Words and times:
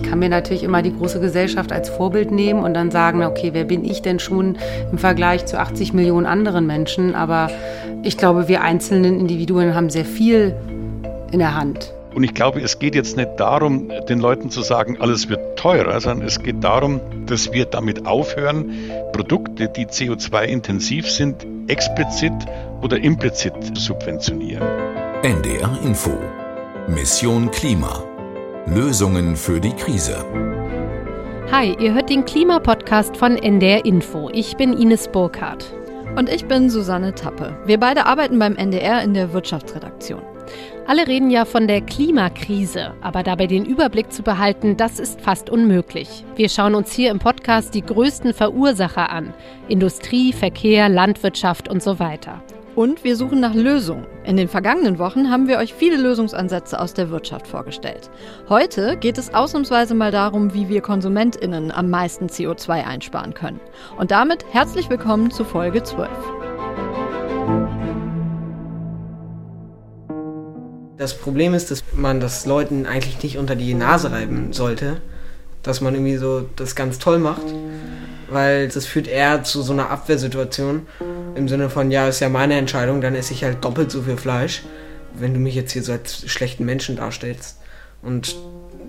Ich 0.00 0.08
kann 0.08 0.20
mir 0.20 0.28
natürlich 0.28 0.62
immer 0.62 0.80
die 0.80 0.96
große 0.96 1.18
Gesellschaft 1.18 1.72
als 1.72 1.88
Vorbild 1.88 2.30
nehmen 2.30 2.62
und 2.62 2.74
dann 2.74 2.92
sagen, 2.92 3.24
okay, 3.24 3.50
wer 3.52 3.64
bin 3.64 3.84
ich 3.84 4.00
denn 4.00 4.20
schon 4.20 4.56
im 4.92 4.96
Vergleich 4.96 5.44
zu 5.46 5.58
80 5.58 5.92
Millionen 5.92 6.24
anderen 6.24 6.68
Menschen? 6.68 7.16
Aber 7.16 7.50
ich 8.04 8.16
glaube, 8.16 8.46
wir 8.46 8.62
einzelnen 8.62 9.18
Individuen 9.18 9.74
haben 9.74 9.90
sehr 9.90 10.04
viel 10.04 10.54
in 11.32 11.40
der 11.40 11.56
Hand. 11.56 11.92
Und 12.14 12.22
ich 12.22 12.32
glaube, 12.32 12.60
es 12.60 12.78
geht 12.78 12.94
jetzt 12.94 13.16
nicht 13.16 13.30
darum, 13.38 13.90
den 14.08 14.20
Leuten 14.20 14.50
zu 14.50 14.62
sagen, 14.62 14.98
alles 15.00 15.28
wird 15.28 15.58
teurer, 15.58 16.00
sondern 16.00 16.28
es 16.28 16.40
geht 16.40 16.62
darum, 16.62 17.00
dass 17.26 17.52
wir 17.52 17.64
damit 17.64 18.06
aufhören, 18.06 18.72
Produkte, 19.12 19.68
die 19.68 19.86
CO2-intensiv 19.86 21.10
sind, 21.10 21.44
explizit 21.66 22.32
oder 22.82 22.98
implizit 22.98 23.52
zu 23.64 23.74
subventionieren. 23.74 24.62
NDR 25.24 25.76
Info. 25.84 26.12
Mission 26.86 27.50
Klima. 27.50 28.07
Lösungen 28.70 29.34
für 29.34 29.60
die 29.60 29.72
Krise. 29.72 30.24
Hi, 31.50 31.74
ihr 31.80 31.94
hört 31.94 32.10
den 32.10 32.26
Klimapodcast 32.26 33.16
von 33.16 33.36
NDR 33.36 33.86
Info. 33.86 34.28
Ich 34.30 34.58
bin 34.58 34.74
Ines 34.74 35.08
Burkhardt. 35.08 35.72
Und 36.16 36.28
ich 36.28 36.44
bin 36.44 36.68
Susanne 36.68 37.14
Tappe. 37.14 37.56
Wir 37.64 37.80
beide 37.80 38.04
arbeiten 38.04 38.38
beim 38.38 38.56
NDR 38.56 39.02
in 39.02 39.14
der 39.14 39.32
Wirtschaftsredaktion. 39.32 40.20
Alle 40.86 41.06
reden 41.06 41.30
ja 41.30 41.46
von 41.46 41.66
der 41.66 41.80
Klimakrise, 41.80 42.92
aber 43.00 43.22
dabei 43.22 43.46
den 43.46 43.64
Überblick 43.64 44.12
zu 44.12 44.22
behalten, 44.22 44.76
das 44.76 44.98
ist 44.98 45.20
fast 45.22 45.48
unmöglich. 45.48 46.24
Wir 46.36 46.50
schauen 46.50 46.74
uns 46.74 46.92
hier 46.92 47.10
im 47.10 47.20
Podcast 47.20 47.74
die 47.74 47.82
größten 47.82 48.34
Verursacher 48.34 49.10
an. 49.10 49.32
Industrie, 49.68 50.34
Verkehr, 50.34 50.90
Landwirtschaft 50.90 51.70
und 51.70 51.82
so 51.82 51.98
weiter. 51.98 52.42
Und 52.78 53.02
wir 53.02 53.16
suchen 53.16 53.40
nach 53.40 53.54
Lösungen. 53.54 54.06
In 54.22 54.36
den 54.36 54.46
vergangenen 54.46 55.00
Wochen 55.00 55.30
haben 55.32 55.48
wir 55.48 55.58
euch 55.58 55.74
viele 55.74 55.96
Lösungsansätze 55.96 56.78
aus 56.78 56.94
der 56.94 57.10
Wirtschaft 57.10 57.48
vorgestellt. 57.48 58.08
Heute 58.48 58.96
geht 58.96 59.18
es 59.18 59.34
ausnahmsweise 59.34 59.96
mal 59.96 60.12
darum, 60.12 60.54
wie 60.54 60.68
wir 60.68 60.80
KonsumentInnen 60.80 61.72
am 61.72 61.90
meisten 61.90 62.26
CO2 62.26 62.84
einsparen 62.84 63.34
können. 63.34 63.58
Und 63.98 64.12
damit 64.12 64.44
herzlich 64.52 64.88
willkommen 64.88 65.32
zu 65.32 65.42
Folge 65.42 65.82
12. 65.82 66.08
Das 70.98 71.18
Problem 71.18 71.54
ist, 71.54 71.72
dass 71.72 71.82
man 71.94 72.20
das 72.20 72.46
Leuten 72.46 72.86
eigentlich 72.86 73.20
nicht 73.24 73.38
unter 73.38 73.56
die 73.56 73.74
Nase 73.74 74.12
reiben 74.12 74.52
sollte, 74.52 74.98
dass 75.64 75.80
man 75.80 75.94
irgendwie 75.94 76.18
so 76.18 76.46
das 76.54 76.76
ganz 76.76 77.00
toll 77.00 77.18
macht, 77.18 77.42
weil 78.30 78.68
das 78.68 78.86
führt 78.86 79.08
eher 79.08 79.42
zu 79.42 79.62
so 79.62 79.72
einer 79.72 79.90
Abwehrsituation 79.90 80.86
im 81.34 81.48
Sinne 81.48 81.70
von, 81.70 81.90
ja, 81.90 82.08
ist 82.08 82.20
ja 82.20 82.28
meine 82.28 82.54
Entscheidung, 82.54 83.00
dann 83.00 83.14
esse 83.14 83.32
ich 83.32 83.44
halt 83.44 83.64
doppelt 83.64 83.90
so 83.90 84.02
viel 84.02 84.16
Fleisch, 84.16 84.62
wenn 85.14 85.34
du 85.34 85.40
mich 85.40 85.54
jetzt 85.54 85.72
hier 85.72 85.82
so 85.82 85.92
als 85.92 86.28
schlechten 86.30 86.64
Menschen 86.64 86.96
darstellst. 86.96 87.58
Und 88.02 88.36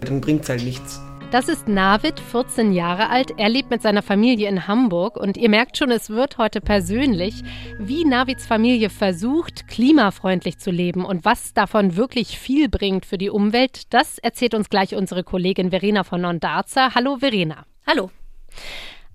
dann 0.02 0.22
bringt 0.22 0.44
es 0.44 0.50
halt 0.50 0.64
nichts. 0.64 1.02
Das 1.32 1.48
ist 1.48 1.68
Navid, 1.68 2.20
14 2.20 2.72
Jahre 2.72 3.12
alt. 3.12 3.34
Er 3.38 3.50
lebt 3.50 3.70
mit 3.70 3.84
seiner 3.84 4.02
Familie 4.02 4.50
in 4.50 4.68
Hamburg 4.68 5.16
und 5.16 5.38
ihr 5.38 5.50
merkt 5.50 5.78
schon, 5.78 5.92
es 5.92 6.10
wird 6.10 6.40
heute 6.40 6.60
persönlich, 6.60 7.44
wie 7.78 8.04
Navids 8.04 8.48
Familie 8.48 8.90
versucht, 8.90 9.68
klimafreundlich 9.68 10.58
zu 10.58 10.72
leben 10.72 11.06
und 11.06 11.26
was 11.26 11.54
davon 11.54 11.96
wirklich 11.96 12.40
viel 12.40 12.68
bringt 12.68 13.06
für 13.06 13.20
die 13.20 13.30
Umwelt. 13.30 13.94
Das 13.94 14.18
erzählt 14.18 14.56
uns 14.56 14.70
gleich 14.70 14.96
unsere 14.96 15.24
Kollegin 15.24 15.70
Verena 15.70 16.04
von 16.04 16.22
Nondarza. 16.22 16.96
Hallo 16.96 17.18
Verena. 17.18 17.68
Hallo. 17.86 18.10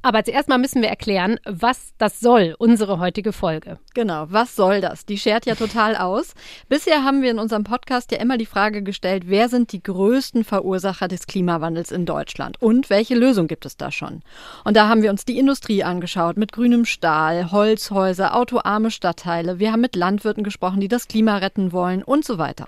Aber 0.04 0.22
zuerst 0.22 0.50
mal 0.50 0.58
müssen 0.58 0.82
wir 0.82 0.90
erklären, 0.90 1.40
was 1.46 1.94
das 1.96 2.20
soll, 2.20 2.54
unsere 2.58 2.98
heutige 2.98 3.32
Folge. 3.32 3.78
Genau, 3.94 4.26
was 4.28 4.54
soll 4.54 4.82
das? 4.82 5.06
Die 5.06 5.16
schert 5.16 5.46
ja 5.46 5.54
total 5.54 5.96
aus. 5.96 6.34
Bisher 6.68 7.04
haben 7.04 7.22
wir 7.22 7.30
in 7.30 7.38
unserem 7.38 7.64
Podcast 7.64 8.12
ja 8.12 8.18
immer 8.18 8.36
die 8.36 8.44
Frage 8.44 8.82
gestellt, 8.82 9.22
wer 9.28 9.48
sind 9.48 9.72
die 9.72 9.82
größten 9.82 10.44
Verursacher 10.44 11.08
des 11.08 11.26
Klimawandels 11.26 11.90
in 11.90 12.04
Deutschland 12.04 12.60
und 12.60 12.90
welche 12.90 13.14
Lösung 13.14 13.46
gibt 13.46 13.64
es 13.64 13.78
da 13.78 13.90
schon? 13.90 14.20
Und 14.64 14.76
da 14.76 14.90
haben 14.90 15.00
wir 15.00 15.08
uns 15.08 15.24
die 15.24 15.38
Industrie 15.38 15.84
angeschaut 15.84 16.36
mit 16.36 16.52
grünem 16.52 16.84
Stahl, 16.84 17.50
Holzhäuser, 17.50 18.36
autoarme 18.36 18.90
Stadtteile. 18.90 19.58
Wir 19.58 19.72
haben 19.72 19.80
mit 19.80 19.96
Landwirten 19.96 20.44
gesprochen, 20.44 20.80
die 20.80 20.88
das 20.88 21.08
Klima 21.08 21.38
retten 21.38 21.72
wollen 21.72 22.02
und 22.02 22.26
so 22.26 22.36
weiter. 22.36 22.66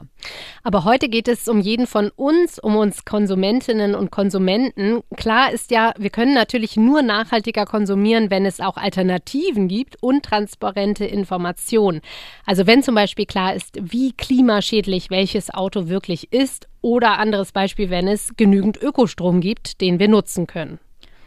Aber 0.62 0.84
heute 0.84 1.10
geht 1.10 1.28
es 1.28 1.48
um 1.48 1.60
jeden 1.60 1.86
von 1.86 2.10
uns, 2.16 2.58
um 2.58 2.76
uns 2.76 3.04
Konsumentinnen 3.04 3.94
und 3.94 4.10
Konsumenten. 4.10 5.02
Klar 5.18 5.52
ist 5.52 5.70
ja, 5.70 5.92
wir 5.98 6.08
können 6.08 6.32
natürlich 6.32 6.78
nur 6.78 7.02
nach 7.02 7.25
nachhaltiger 7.26 7.66
konsumieren, 7.66 8.30
wenn 8.30 8.46
es 8.46 8.60
auch 8.60 8.76
Alternativen 8.76 9.68
gibt 9.68 10.00
und 10.02 10.24
transparente 10.24 11.04
Informationen. 11.04 12.00
Also 12.44 12.66
wenn 12.66 12.82
zum 12.82 12.94
Beispiel 12.94 13.26
klar 13.26 13.54
ist, 13.54 13.78
wie 13.80 14.12
klimaschädlich 14.12 15.10
welches 15.10 15.52
Auto 15.52 15.88
wirklich 15.88 16.32
ist 16.32 16.68
oder 16.82 17.18
anderes 17.18 17.52
Beispiel, 17.52 17.90
wenn 17.90 18.06
es 18.06 18.36
genügend 18.36 18.80
Ökostrom 18.80 19.40
gibt, 19.40 19.80
den 19.80 19.98
wir 19.98 20.08
nutzen 20.08 20.46
können. 20.46 20.78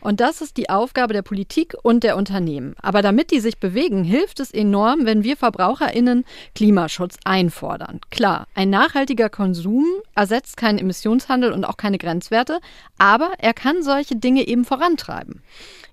Und 0.02 0.22
das 0.22 0.42
ist 0.42 0.58
die 0.58 0.70
Aufgabe 0.70 1.14
der 1.14 1.22
Politik 1.22 1.76
und 1.84 2.04
der 2.04 2.16
Unternehmen. 2.16 2.76
Aber 2.82 3.02
damit 3.02 3.32
die 3.32 3.40
sich 3.40 3.60
bewegen, 3.60 4.04
hilft 4.04 4.40
es 4.40 4.52
enorm, 4.52 5.06
wenn 5.06 5.24
wir 5.24 5.36
Verbraucherinnen 5.36 6.24
Klimaschutz 6.56 7.18
einfordern. 7.26 8.00
Klar, 8.10 8.48
ein 8.56 8.70
nachhaltiger 8.70 9.30
Konsum 9.30 9.86
ersetzt 10.16 10.58
keinen 10.58 10.80
Emissionshandel 10.80 11.52
und 11.52 11.66
auch 11.66 11.78
keine 11.78 11.98
Grenzwerte, 11.98 12.60
aber 12.98 13.32
er 13.40 13.54
kann 13.54 13.84
solche 13.84 14.16
Dinge 14.16 14.48
eben 14.48 14.64
vorantreiben. 14.64 15.42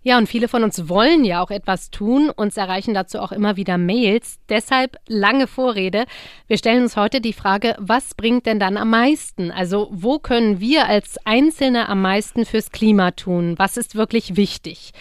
Ja, 0.07 0.19
und 0.19 0.29
viele 0.29 0.47
von 0.47 0.63
uns 0.63 0.89
wollen 0.89 1.25
ja 1.25 1.43
auch 1.43 1.51
etwas 1.51 1.91
tun. 1.91 2.31
Uns 2.31 2.57
erreichen 2.57 2.95
dazu 2.95 3.19
auch 3.19 3.33
immer 3.33 3.57
wieder 3.57 3.77
Mails. 3.77 4.39
Deshalb 4.49 4.99
lange 5.09 5.49
Vorrede. 5.49 6.05
Wir 6.47 6.59
stellen 6.59 6.85
uns 6.85 6.97
heute 6.97 7.21
die 7.21 7.33
Frage, 7.33 7.75
was 7.81 8.15
bringt 8.15 8.47
denn 8.47 8.61
dann 8.61 8.77
am 8.77 8.91
meisten? 8.91 9.51
Also 9.51 9.89
wo 9.91 10.21
können 10.21 10.61
wir 10.61 10.87
als 10.87 11.19
Einzelne 11.25 11.89
am 11.89 12.03
meisten 12.03 12.45
fürs 12.45 12.71
Klima 12.71 13.11
tun? 13.11 13.55
Was 13.57 13.77
ist 13.77 13.97
wirklich 13.97 14.37
wichtig? 14.37 14.93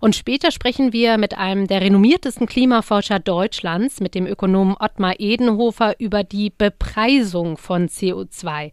Und 0.00 0.16
später 0.16 0.50
sprechen 0.50 0.92
wir 0.92 1.18
mit 1.18 1.36
einem 1.36 1.66
der 1.66 1.80
renommiertesten 1.80 2.46
Klimaforscher 2.46 3.18
Deutschlands, 3.18 4.00
mit 4.00 4.14
dem 4.14 4.26
Ökonomen 4.26 4.76
Ottmar 4.78 5.14
Edenhofer, 5.18 5.94
über 5.98 6.24
die 6.24 6.50
Bepreisung 6.50 7.56
von 7.56 7.88
CO2. 7.88 8.72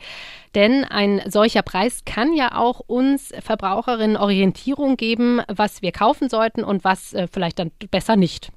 Denn 0.55 0.83
ein 0.83 1.21
solcher 1.27 1.61
Preis 1.61 2.03
kann 2.05 2.33
ja 2.33 2.57
auch 2.57 2.79
uns 2.79 3.31
Verbraucherinnen 3.39 4.17
Orientierung 4.17 4.97
geben, 4.97 5.41
was 5.47 5.81
wir 5.81 5.91
kaufen 5.91 6.29
sollten 6.29 6.63
und 6.63 6.83
was 6.83 7.13
äh, 7.13 7.27
vielleicht 7.31 7.59
dann 7.59 7.71
besser 7.89 8.15
nicht. 8.15 8.51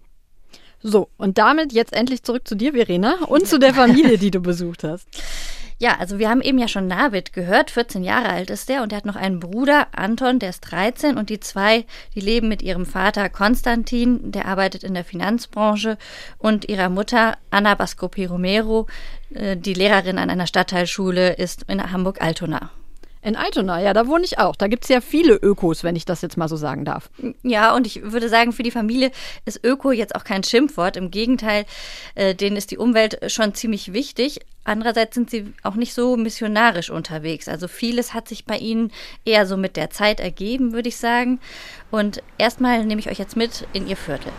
So, 0.82 1.08
und 1.16 1.38
damit 1.38 1.72
jetzt 1.72 1.94
endlich 1.94 2.22
zurück 2.22 2.46
zu 2.46 2.56
dir, 2.56 2.74
Verena, 2.74 3.24
und 3.26 3.46
zu 3.46 3.58
der 3.58 3.72
Familie, 3.72 4.18
die 4.18 4.30
du 4.30 4.40
besucht 4.40 4.84
hast. 4.84 5.08
Ja, 5.84 5.98
also 5.98 6.18
wir 6.18 6.30
haben 6.30 6.40
eben 6.40 6.58
ja 6.58 6.66
schon 6.66 6.86
Navid 6.86 7.34
gehört, 7.34 7.70
14 7.70 8.04
Jahre 8.04 8.30
alt 8.30 8.48
ist 8.48 8.70
der 8.70 8.82
und 8.82 8.90
er 8.90 8.96
hat 8.96 9.04
noch 9.04 9.16
einen 9.16 9.38
Bruder, 9.38 9.88
Anton, 9.94 10.38
der 10.38 10.48
ist 10.48 10.60
13 10.60 11.18
und 11.18 11.28
die 11.28 11.40
zwei, 11.40 11.84
die 12.14 12.20
leben 12.20 12.48
mit 12.48 12.62
ihrem 12.62 12.86
Vater 12.86 13.28
Konstantin, 13.28 14.32
der 14.32 14.46
arbeitet 14.46 14.82
in 14.82 14.94
der 14.94 15.04
Finanzbranche 15.04 15.98
und 16.38 16.70
ihrer 16.70 16.88
Mutter 16.88 17.36
Anna 17.50 17.74
Bascopi 17.74 18.24
Romero, 18.24 18.86
äh, 19.34 19.58
die 19.58 19.74
Lehrerin 19.74 20.16
an 20.16 20.30
einer 20.30 20.46
Stadtteilschule 20.46 21.34
ist 21.34 21.64
in 21.68 21.92
Hamburg-Altona. 21.92 22.70
In 23.24 23.36
Altona, 23.36 23.80
ja, 23.80 23.94
da 23.94 24.06
wohne 24.06 24.22
ich 24.24 24.38
auch. 24.38 24.54
Da 24.54 24.68
gibt 24.68 24.84
es 24.84 24.90
ja 24.90 25.00
viele 25.00 25.34
Ökos, 25.34 25.82
wenn 25.82 25.96
ich 25.96 26.04
das 26.04 26.20
jetzt 26.20 26.36
mal 26.36 26.46
so 26.46 26.56
sagen 26.56 26.84
darf. 26.84 27.08
Ja, 27.42 27.74
und 27.74 27.86
ich 27.86 28.02
würde 28.12 28.28
sagen, 28.28 28.52
für 28.52 28.62
die 28.62 28.70
Familie 28.70 29.10
ist 29.46 29.64
Öko 29.64 29.92
jetzt 29.92 30.14
auch 30.14 30.24
kein 30.24 30.42
Schimpfwort. 30.44 30.98
Im 30.98 31.10
Gegenteil, 31.10 31.64
äh, 32.16 32.34
denen 32.34 32.56
ist 32.56 32.70
die 32.70 32.76
Umwelt 32.76 33.18
schon 33.32 33.54
ziemlich 33.54 33.94
wichtig. 33.94 34.40
Andererseits 34.64 35.14
sind 35.14 35.30
sie 35.30 35.54
auch 35.62 35.74
nicht 35.74 35.94
so 35.94 36.18
missionarisch 36.18 36.90
unterwegs. 36.90 37.48
Also 37.48 37.66
vieles 37.66 38.12
hat 38.12 38.28
sich 38.28 38.44
bei 38.44 38.58
ihnen 38.58 38.92
eher 39.24 39.46
so 39.46 39.56
mit 39.56 39.76
der 39.76 39.88
Zeit 39.88 40.20
ergeben, 40.20 40.74
würde 40.74 40.90
ich 40.90 40.98
sagen. 40.98 41.40
Und 41.90 42.22
erstmal 42.36 42.84
nehme 42.84 43.00
ich 43.00 43.08
euch 43.08 43.18
jetzt 43.18 43.38
mit 43.38 43.66
in 43.72 43.88
ihr 43.88 43.96
Viertel. 43.96 44.32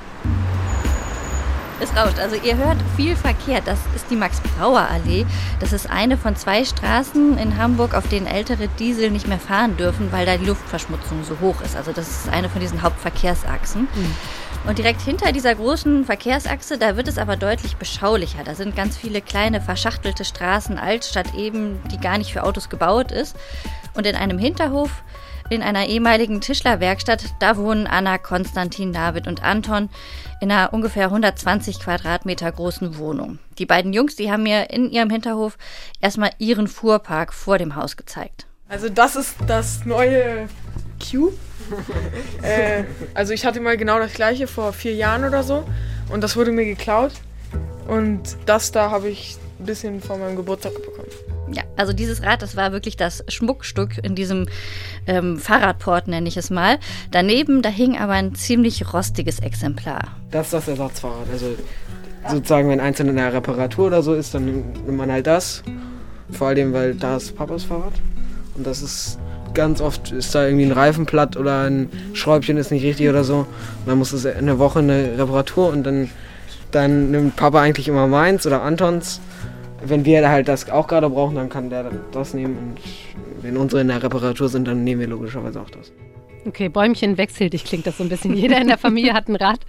Es 1.81 1.95
rauscht. 1.95 2.19
Also 2.19 2.35
ihr 2.35 2.57
hört 2.57 2.77
viel 2.95 3.15
Verkehr. 3.15 3.61
Das 3.61 3.79
ist 3.95 4.09
die 4.09 4.15
Max-Brauer-Allee. 4.15 5.25
Das 5.59 5.73
ist 5.73 5.89
eine 5.89 6.17
von 6.17 6.35
zwei 6.35 6.63
Straßen 6.63 7.37
in 7.37 7.57
Hamburg, 7.57 7.93
auf 7.95 8.07
denen 8.07 8.27
ältere 8.27 8.67
Diesel 8.79 9.11
nicht 9.11 9.27
mehr 9.27 9.39
fahren 9.39 9.75
dürfen, 9.77 10.11
weil 10.11 10.25
da 10.25 10.37
die 10.37 10.45
Luftverschmutzung 10.45 11.23
so 11.23 11.37
hoch 11.41 11.61
ist. 11.61 11.75
Also 11.75 11.91
das 11.91 12.09
ist 12.09 12.29
eine 12.29 12.49
von 12.49 12.61
diesen 12.61 12.81
Hauptverkehrsachsen. 12.81 13.81
Mhm. 13.81 14.15
Und 14.67 14.79
direkt 14.79 15.01
hinter 15.01 15.31
dieser 15.31 15.53
großen 15.53 16.05
Verkehrsachse, 16.05 16.79
da 16.79 16.97
wird 16.97 17.07
es 17.07 17.19
aber 17.19 17.37
deutlich 17.37 17.75
beschaulicher. 17.75 18.43
Da 18.43 18.55
sind 18.55 18.75
ganz 18.75 18.97
viele 18.97 19.21
kleine 19.21 19.61
verschachtelte 19.61 20.25
Straßen, 20.25 20.79
Altstadt 20.79 21.35
eben, 21.35 21.79
die 21.91 21.99
gar 21.99 22.17
nicht 22.17 22.33
für 22.33 22.43
Autos 22.43 22.69
gebaut 22.69 23.11
ist. 23.11 23.35
Und 23.93 24.07
in 24.07 24.15
einem 24.15 24.39
Hinterhof 24.39 24.89
in 25.49 25.61
einer 25.61 25.85
ehemaligen 25.85 26.41
Tischlerwerkstatt. 26.41 27.23
Da 27.39 27.57
wohnen 27.57 27.87
Anna, 27.87 28.17
Konstantin, 28.17 28.93
David 28.93 29.27
und 29.27 29.43
Anton 29.43 29.89
in 30.41 30.51
einer 30.51 30.73
ungefähr 30.73 31.05
120 31.05 31.79
Quadratmeter 31.79 32.51
großen 32.51 32.97
Wohnung. 32.97 33.39
Die 33.57 33.65
beiden 33.65 33.93
Jungs, 33.93 34.15
die 34.15 34.31
haben 34.31 34.43
mir 34.43 34.69
in 34.71 34.89
ihrem 34.89 35.09
Hinterhof 35.09 35.57
erstmal 36.01 36.31
ihren 36.39 36.67
Fuhrpark 36.67 37.33
vor 37.33 37.57
dem 37.57 37.75
Haus 37.75 37.97
gezeigt. 37.97 38.47
Also 38.67 38.89
das 38.89 39.15
ist 39.15 39.35
das 39.47 39.85
neue 39.85 40.49
Cube. 40.99 41.37
Äh, 42.41 42.83
also 43.13 43.33
ich 43.33 43.45
hatte 43.45 43.59
mal 43.59 43.77
genau 43.77 43.99
das 43.99 44.13
gleiche 44.13 44.47
vor 44.47 44.73
vier 44.73 44.93
Jahren 44.93 45.23
oder 45.25 45.43
so 45.43 45.63
und 46.09 46.21
das 46.21 46.35
wurde 46.35 46.51
mir 46.51 46.65
geklaut. 46.65 47.11
Und 47.87 48.37
das 48.45 48.71
da 48.71 48.89
habe 48.89 49.09
ich 49.09 49.37
ein 49.59 49.65
bisschen 49.65 50.01
von 50.01 50.19
meinem 50.19 50.35
Geburtstag 50.35 50.73
bekommen. 50.73 51.07
Ja, 51.51 51.63
also 51.75 51.93
dieses 51.93 52.23
Rad, 52.23 52.41
das 52.41 52.55
war 52.55 52.71
wirklich 52.71 52.97
das 52.97 53.23
Schmuckstück 53.27 54.03
in 54.03 54.15
diesem 54.15 54.47
ähm, 55.05 55.37
Fahrradport, 55.37 56.07
nenne 56.07 56.27
ich 56.27 56.37
es 56.37 56.49
mal. 56.49 56.79
Daneben, 57.11 57.61
da 57.61 57.69
hing 57.69 57.97
aber 57.97 58.13
ein 58.13 58.33
ziemlich 58.33 58.91
rostiges 58.91 59.39
Exemplar. 59.39 60.17
Das 60.31 60.47
ist 60.47 60.53
das 60.53 60.67
Ersatzfahrrad. 60.67 61.27
Also 61.31 61.55
sozusagen, 62.27 62.69
wenn 62.69 62.79
eins 62.79 62.99
in 62.99 63.15
der 63.15 63.33
Reparatur 63.33 63.87
oder 63.87 64.01
so 64.01 64.15
ist, 64.15 64.33
dann 64.33 64.45
nimmt 64.45 64.97
man 64.97 65.11
halt 65.11 65.27
das. 65.27 65.63
Vor 66.31 66.47
allem, 66.47 66.73
weil 66.73 66.95
da 66.95 67.17
ist 67.17 67.35
Papas 67.35 67.63
Fahrrad. 67.63 67.93
Und 68.55 68.65
das 68.65 68.81
ist 68.81 69.19
ganz 69.55 69.81
oft, 69.81 70.11
ist 70.11 70.35
da 70.35 70.45
irgendwie 70.45 70.65
ein 70.65 70.71
Reifen 70.71 71.05
platt 71.05 71.37
oder 71.37 71.61
ein 71.61 71.89
Schräubchen 72.13 72.57
ist 72.57 72.71
nicht 72.71 72.83
richtig 72.83 73.09
oder 73.09 73.23
so. 73.23 73.39
Und 73.39 73.47
dann 73.87 73.97
muss 73.97 74.13
es 74.13 74.25
in 74.25 74.45
der 74.45 74.59
Woche 74.59 74.79
eine 74.79 75.17
Reparatur 75.17 75.69
und 75.69 75.83
dann, 75.83 76.09
dann 76.71 77.11
nimmt 77.11 77.35
Papa 77.35 77.61
eigentlich 77.61 77.87
immer 77.87 78.07
meins 78.07 78.45
oder 78.45 78.61
Antons. 78.61 79.21
Wenn 79.83 80.05
wir 80.05 80.29
halt 80.29 80.47
das 80.47 80.69
auch 80.69 80.87
gerade 80.87 81.09
brauchen, 81.09 81.35
dann 81.35 81.49
kann 81.49 81.69
der 81.69 81.89
das 82.11 82.33
nehmen. 82.33 82.57
Und 82.57 83.43
wenn 83.43 83.57
unsere 83.57 83.81
in 83.81 83.87
der 83.87 84.03
Reparatur 84.03 84.49
sind, 84.49 84.67
dann 84.67 84.83
nehmen 84.83 85.01
wir 85.01 85.07
logischerweise 85.07 85.59
auch 85.59 85.69
das. 85.69 85.91
Okay, 86.47 86.69
Bäumchen 86.69 87.17
wechselt 87.17 87.53
dich, 87.53 87.63
klingt 87.63 87.87
das 87.87 87.97
so 87.97 88.03
ein 88.03 88.09
bisschen. 88.09 88.35
Jeder 88.35 88.61
in 88.61 88.67
der 88.67 88.77
Familie 88.77 89.13
hat 89.13 89.27
ein 89.27 89.35
Rad 89.35 89.59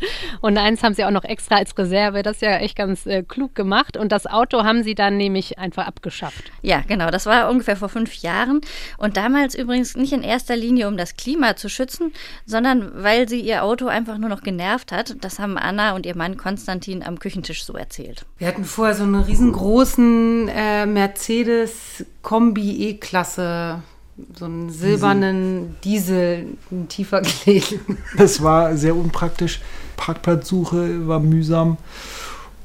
und 0.43 0.59
eins 0.59 0.83
haben 0.83 0.95
sie 0.95 1.05
auch 1.05 1.11
noch 1.11 1.25
extra 1.25 1.57
als 1.57 1.77
Reserve. 1.79 2.23
Das 2.23 2.37
ist 2.37 2.43
ja 2.43 2.59
echt 2.59 2.77
ganz 2.77 3.07
äh, 3.07 3.23
klug 3.23 3.55
gemacht. 3.55 3.97
Und 3.97 4.13
das 4.13 4.27
Auto 4.27 4.63
haben 4.63 4.83
sie 4.83 4.95
dann 4.95 5.17
nämlich 5.17 5.59
einfach 5.59 5.87
abgeschafft. 5.87 6.53
Ja, 6.61 6.83
genau. 6.87 7.11
Das 7.11 7.25
war 7.25 7.49
ungefähr 7.51 7.77
vor 7.77 7.89
fünf 7.89 8.15
Jahren. 8.17 8.61
Und 8.99 9.17
damals 9.17 9.55
übrigens 9.55 9.97
nicht 9.97 10.13
in 10.13 10.23
erster 10.23 10.55
Linie, 10.55 10.89
um 10.89 10.99
das 10.99 11.17
Klima 11.17 11.57
zu 11.57 11.71
schützen, 11.71 12.13
sondern 12.45 13.03
weil 13.03 13.27
sie 13.27 13.41
ihr 13.41 13.65
Auto 13.65 13.87
einfach 13.87 14.19
nur 14.19 14.29
noch 14.29 14.43
genervt 14.43 14.93
hat. 14.93 15.17
Das 15.23 15.39
haben 15.39 15.57
Anna 15.57 15.95
und 15.95 16.05
ihr 16.05 16.17
Mann 16.17 16.37
Konstantin 16.37 17.03
am 17.03 17.19
Küchentisch 17.19 17.65
so 17.65 17.73
erzählt. 17.73 18.27
Wir 18.37 18.49
hatten 18.49 18.65
vorher 18.65 18.95
so 18.95 19.05
einen 19.05 19.23
riesengroßen 19.23 20.49
äh, 20.49 20.85
Mercedes 20.85 22.05
Kombi 22.21 22.91
E-Klasse 22.91 23.83
so 24.39 24.47
einen 24.47 24.71
silbernen 24.71 25.77
Diesel, 25.85 26.47
tiefer 26.89 27.23
gelegen. 27.45 27.99
Das 28.17 28.43
war 28.43 28.77
sehr 28.77 28.97
unpraktisch. 28.97 29.61
Parkplatzsuche 29.97 31.07
war 31.07 31.21
mühsam. 31.21 31.77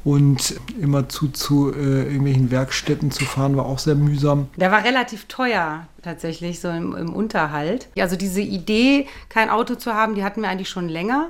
Und 0.03 0.59
immer 0.79 1.09
zu, 1.09 1.27
zu 1.27 1.71
äh, 1.71 2.05
irgendwelchen 2.05 2.49
Werkstätten 2.49 3.11
zu 3.11 3.23
fahren, 3.23 3.55
war 3.55 3.67
auch 3.67 3.77
sehr 3.77 3.93
mühsam. 3.93 4.47
Der 4.55 4.71
war 4.71 4.83
relativ 4.83 5.25
teuer 5.25 5.85
tatsächlich, 6.01 6.59
so 6.59 6.69
im, 6.69 6.95
im 6.95 7.13
Unterhalt. 7.13 7.87
Also 7.99 8.15
diese 8.15 8.41
Idee, 8.41 9.07
kein 9.29 9.51
Auto 9.51 9.75
zu 9.75 9.93
haben, 9.93 10.15
die 10.15 10.23
hatten 10.23 10.41
wir 10.41 10.49
eigentlich 10.49 10.69
schon 10.69 10.89
länger. 10.89 11.29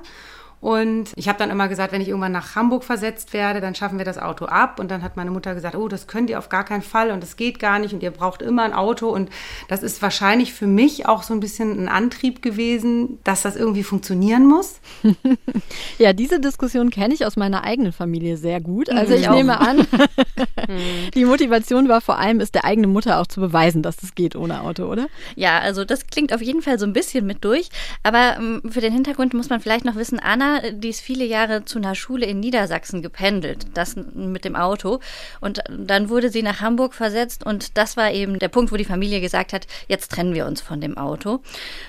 Und 0.61 1.11
ich 1.15 1.27
habe 1.27 1.39
dann 1.39 1.49
immer 1.49 1.67
gesagt, 1.67 1.91
wenn 1.91 2.01
ich 2.01 2.07
irgendwann 2.07 2.31
nach 2.31 2.55
Hamburg 2.55 2.83
versetzt 2.83 3.33
werde, 3.33 3.61
dann 3.61 3.73
schaffen 3.73 3.97
wir 3.97 4.05
das 4.05 4.19
Auto 4.19 4.45
ab. 4.45 4.79
Und 4.79 4.91
dann 4.91 5.01
hat 5.01 5.17
meine 5.17 5.31
Mutter 5.31 5.55
gesagt, 5.55 5.75
oh, 5.75 5.87
das 5.87 6.05
könnt 6.05 6.29
ihr 6.29 6.37
auf 6.37 6.49
gar 6.49 6.63
keinen 6.63 6.83
Fall 6.83 7.09
und 7.09 7.23
das 7.23 7.35
geht 7.35 7.59
gar 7.59 7.79
nicht 7.79 7.93
und 7.93 8.03
ihr 8.03 8.11
braucht 8.11 8.43
immer 8.43 8.63
ein 8.63 8.73
Auto. 8.73 9.09
Und 9.09 9.31
das 9.67 9.81
ist 9.81 10.01
wahrscheinlich 10.03 10.53
für 10.53 10.67
mich 10.67 11.07
auch 11.07 11.23
so 11.23 11.33
ein 11.33 11.39
bisschen 11.39 11.83
ein 11.83 11.89
Antrieb 11.89 12.43
gewesen, 12.43 13.17
dass 13.23 13.41
das 13.41 13.55
irgendwie 13.55 13.83
funktionieren 13.83 14.45
muss. 14.45 14.79
ja, 15.97 16.13
diese 16.13 16.39
Diskussion 16.39 16.91
kenne 16.91 17.15
ich 17.15 17.25
aus 17.25 17.37
meiner 17.37 17.63
eigenen 17.63 17.91
Familie 17.91 18.37
sehr 18.37 18.61
gut. 18.61 18.91
Mhm, 18.91 18.97
also 18.97 19.15
ich, 19.15 19.21
ich 19.21 19.29
nehme 19.29 19.59
an, 19.59 19.87
die 21.15 21.25
Motivation 21.25 21.89
war 21.89 22.01
vor 22.01 22.19
allem, 22.19 22.39
es 22.39 22.51
der 22.51 22.65
eigenen 22.65 22.93
Mutter 22.93 23.19
auch 23.19 23.27
zu 23.27 23.39
beweisen, 23.39 23.81
dass 23.81 23.97
das 23.97 24.13
geht 24.13 24.35
ohne 24.35 24.61
Auto, 24.61 24.85
oder? 24.85 25.07
Ja, 25.35 25.57
also 25.57 25.85
das 25.85 26.05
klingt 26.05 26.33
auf 26.33 26.41
jeden 26.41 26.61
Fall 26.61 26.77
so 26.77 26.85
ein 26.85 26.93
bisschen 26.93 27.25
mit 27.25 27.43
durch. 27.43 27.69
Aber 28.03 28.37
ähm, 28.37 28.61
für 28.69 28.81
den 28.81 28.93
Hintergrund 28.93 29.33
muss 29.33 29.49
man 29.49 29.59
vielleicht 29.59 29.85
noch 29.85 29.95
wissen, 29.95 30.19
Anna 30.19 30.50
die 30.73 30.89
ist 30.89 31.01
viele 31.01 31.25
Jahre 31.25 31.65
zu 31.65 31.79
einer 31.79 31.95
Schule 31.95 32.25
in 32.25 32.39
Niedersachsen 32.39 33.01
gependelt, 33.01 33.67
das 33.73 33.95
mit 33.95 34.45
dem 34.45 34.55
Auto. 34.55 34.99
Und 35.39 35.61
dann 35.69 36.09
wurde 36.09 36.29
sie 36.29 36.43
nach 36.43 36.61
Hamburg 36.61 36.93
versetzt 36.93 37.45
und 37.45 37.77
das 37.77 37.97
war 37.97 38.11
eben 38.11 38.39
der 38.39 38.49
Punkt, 38.49 38.71
wo 38.71 38.77
die 38.77 38.85
Familie 38.85 39.21
gesagt 39.21 39.53
hat, 39.53 39.67
jetzt 39.87 40.11
trennen 40.11 40.33
wir 40.33 40.45
uns 40.45 40.61
von 40.61 40.81
dem 40.81 40.97
Auto. 40.97 41.41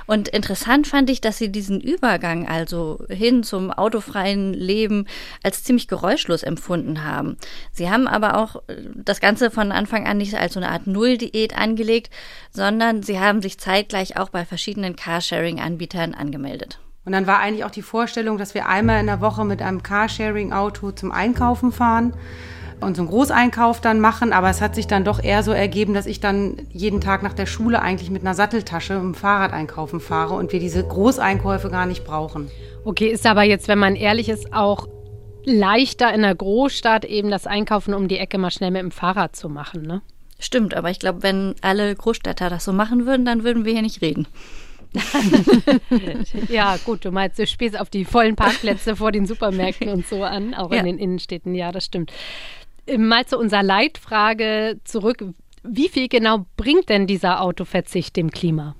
Und 0.06 0.28
interessant 0.28 0.86
fand 0.86 1.10
ich, 1.10 1.20
dass 1.20 1.38
sie 1.38 1.50
diesen 1.50 1.80
Übergang 1.80 2.48
also 2.48 3.04
hin 3.08 3.42
zum 3.42 3.70
autofreien 3.70 4.54
Leben 4.54 5.06
als 5.42 5.64
ziemlich 5.64 5.88
geräuschlos 5.88 6.42
empfunden 6.42 7.04
haben. 7.04 7.36
Sie 7.72 7.90
haben 7.90 8.06
aber 8.06 8.38
auch 8.38 8.56
äh, 8.68 8.76
das 8.94 9.20
Ganze 9.20 9.50
von 9.50 9.72
Anfang 9.72 10.06
an 10.06 10.18
nicht 10.18 10.34
als 10.34 10.54
so 10.54 10.60
eine 10.60 10.70
Art 10.70 10.86
Nulldiät 10.86 11.56
angelegt, 11.56 12.10
sondern 12.50 13.02
sie 13.02 13.18
haben 13.18 13.42
sich 13.42 13.58
zeitgleich 13.58 14.16
auch 14.16 14.28
bei 14.28 14.44
verschiedenen 14.44 14.96
Carsharing-Anbietern 14.96 16.14
angemeldet. 16.14 16.78
Und 17.04 17.12
dann 17.12 17.26
war 17.26 17.40
eigentlich 17.40 17.64
auch 17.64 17.70
die 17.70 17.82
Vorstellung, 17.82 18.38
dass 18.38 18.54
wir 18.54 18.68
einmal 18.68 19.00
in 19.00 19.06
der 19.06 19.20
Woche 19.20 19.44
mit 19.44 19.60
einem 19.60 19.82
Carsharing-Auto 19.82 20.92
zum 20.92 21.10
Einkaufen 21.10 21.72
fahren 21.72 22.14
und 22.80 22.96
so 22.96 23.02
einen 23.02 23.10
Großeinkauf 23.10 23.80
dann 23.80 24.00
machen. 24.00 24.32
Aber 24.32 24.50
es 24.50 24.60
hat 24.60 24.74
sich 24.74 24.86
dann 24.86 25.04
doch 25.04 25.22
eher 25.22 25.42
so 25.42 25.52
ergeben, 25.52 25.94
dass 25.94 26.06
ich 26.06 26.20
dann 26.20 26.56
jeden 26.70 27.00
Tag 27.00 27.22
nach 27.22 27.32
der 27.32 27.46
Schule 27.46 27.82
eigentlich 27.82 28.10
mit 28.10 28.22
einer 28.22 28.34
Satteltasche 28.34 28.94
im 28.94 29.14
Fahrrad 29.14 29.52
einkaufen 29.52 30.00
fahre 30.00 30.34
und 30.34 30.52
wir 30.52 30.60
diese 30.60 30.84
Großeinkäufe 30.84 31.70
gar 31.70 31.86
nicht 31.86 32.04
brauchen. 32.04 32.50
Okay, 32.84 33.08
ist 33.08 33.26
aber 33.26 33.42
jetzt, 33.42 33.68
wenn 33.68 33.78
man 33.78 33.96
ehrlich 33.96 34.28
ist, 34.28 34.52
auch 34.52 34.88
leichter 35.44 36.12
in 36.14 36.22
der 36.22 36.34
Großstadt 36.34 37.04
eben 37.04 37.30
das 37.30 37.46
Einkaufen 37.46 37.94
um 37.94 38.06
die 38.06 38.18
Ecke 38.18 38.38
mal 38.38 38.50
schnell 38.50 38.70
mit 38.70 38.82
dem 38.82 38.90
Fahrrad 38.92 39.34
zu 39.34 39.48
machen, 39.48 39.82
ne? 39.82 40.02
Stimmt, 40.38 40.74
aber 40.74 40.90
ich 40.90 40.98
glaube, 40.98 41.22
wenn 41.22 41.54
alle 41.62 41.94
Großstädter 41.94 42.50
das 42.50 42.64
so 42.64 42.72
machen 42.72 43.06
würden, 43.06 43.24
dann 43.24 43.44
würden 43.44 43.64
wir 43.64 43.72
hier 43.72 43.82
nicht 43.82 44.02
reden. 44.02 44.26
ja, 46.48 46.76
gut, 46.84 47.04
du 47.04 47.10
meinst, 47.10 47.38
du 47.38 47.46
spielst 47.46 47.78
auf 47.78 47.90
die 47.90 48.04
vollen 48.04 48.36
Parkplätze 48.36 48.96
vor 48.96 49.12
den 49.12 49.26
Supermärkten 49.26 49.88
und 49.88 50.06
so 50.06 50.22
an, 50.22 50.54
auch 50.54 50.70
ja. 50.70 50.80
in 50.80 50.86
den 50.86 50.98
Innenstädten. 50.98 51.54
Ja, 51.54 51.72
das 51.72 51.86
stimmt. 51.86 52.12
Äh, 52.86 52.98
mal 52.98 53.24
zu 53.26 53.38
unserer 53.38 53.62
Leitfrage 53.62 54.80
zurück. 54.84 55.24
Wie 55.62 55.88
viel 55.88 56.08
genau 56.08 56.46
bringt 56.56 56.88
denn 56.88 57.06
dieser 57.06 57.40
Autoverzicht 57.40 58.16
dem 58.16 58.30
Klima? 58.30 58.74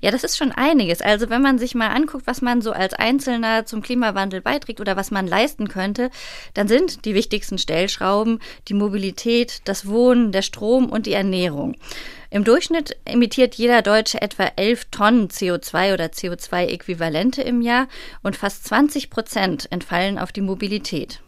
Ja, 0.00 0.10
das 0.10 0.24
ist 0.24 0.36
schon 0.36 0.52
einiges. 0.52 1.02
Also 1.02 1.30
wenn 1.30 1.42
man 1.42 1.58
sich 1.58 1.74
mal 1.74 1.88
anguckt, 1.88 2.26
was 2.26 2.42
man 2.42 2.62
so 2.62 2.72
als 2.72 2.94
Einzelner 2.94 3.66
zum 3.66 3.82
Klimawandel 3.82 4.40
beiträgt 4.40 4.80
oder 4.80 4.96
was 4.96 5.10
man 5.10 5.26
leisten 5.26 5.68
könnte, 5.68 6.10
dann 6.54 6.68
sind 6.68 7.04
die 7.04 7.14
wichtigsten 7.14 7.58
Stellschrauben 7.58 8.40
die 8.68 8.74
Mobilität, 8.74 9.60
das 9.64 9.86
Wohnen, 9.86 10.32
der 10.32 10.42
Strom 10.42 10.88
und 10.88 11.06
die 11.06 11.12
Ernährung. 11.12 11.76
Im 12.30 12.44
Durchschnitt 12.44 12.96
emittiert 13.06 13.54
jeder 13.54 13.80
Deutsche 13.80 14.20
etwa 14.20 14.50
11 14.56 14.86
Tonnen 14.90 15.28
CO2 15.28 15.94
oder 15.94 16.06
CO2-Äquivalente 16.06 17.40
im 17.40 17.62
Jahr 17.62 17.88
und 18.22 18.36
fast 18.36 18.66
20 18.66 19.08
Prozent 19.08 19.66
entfallen 19.72 20.18
auf 20.18 20.30
die 20.30 20.42
Mobilität. 20.42 21.20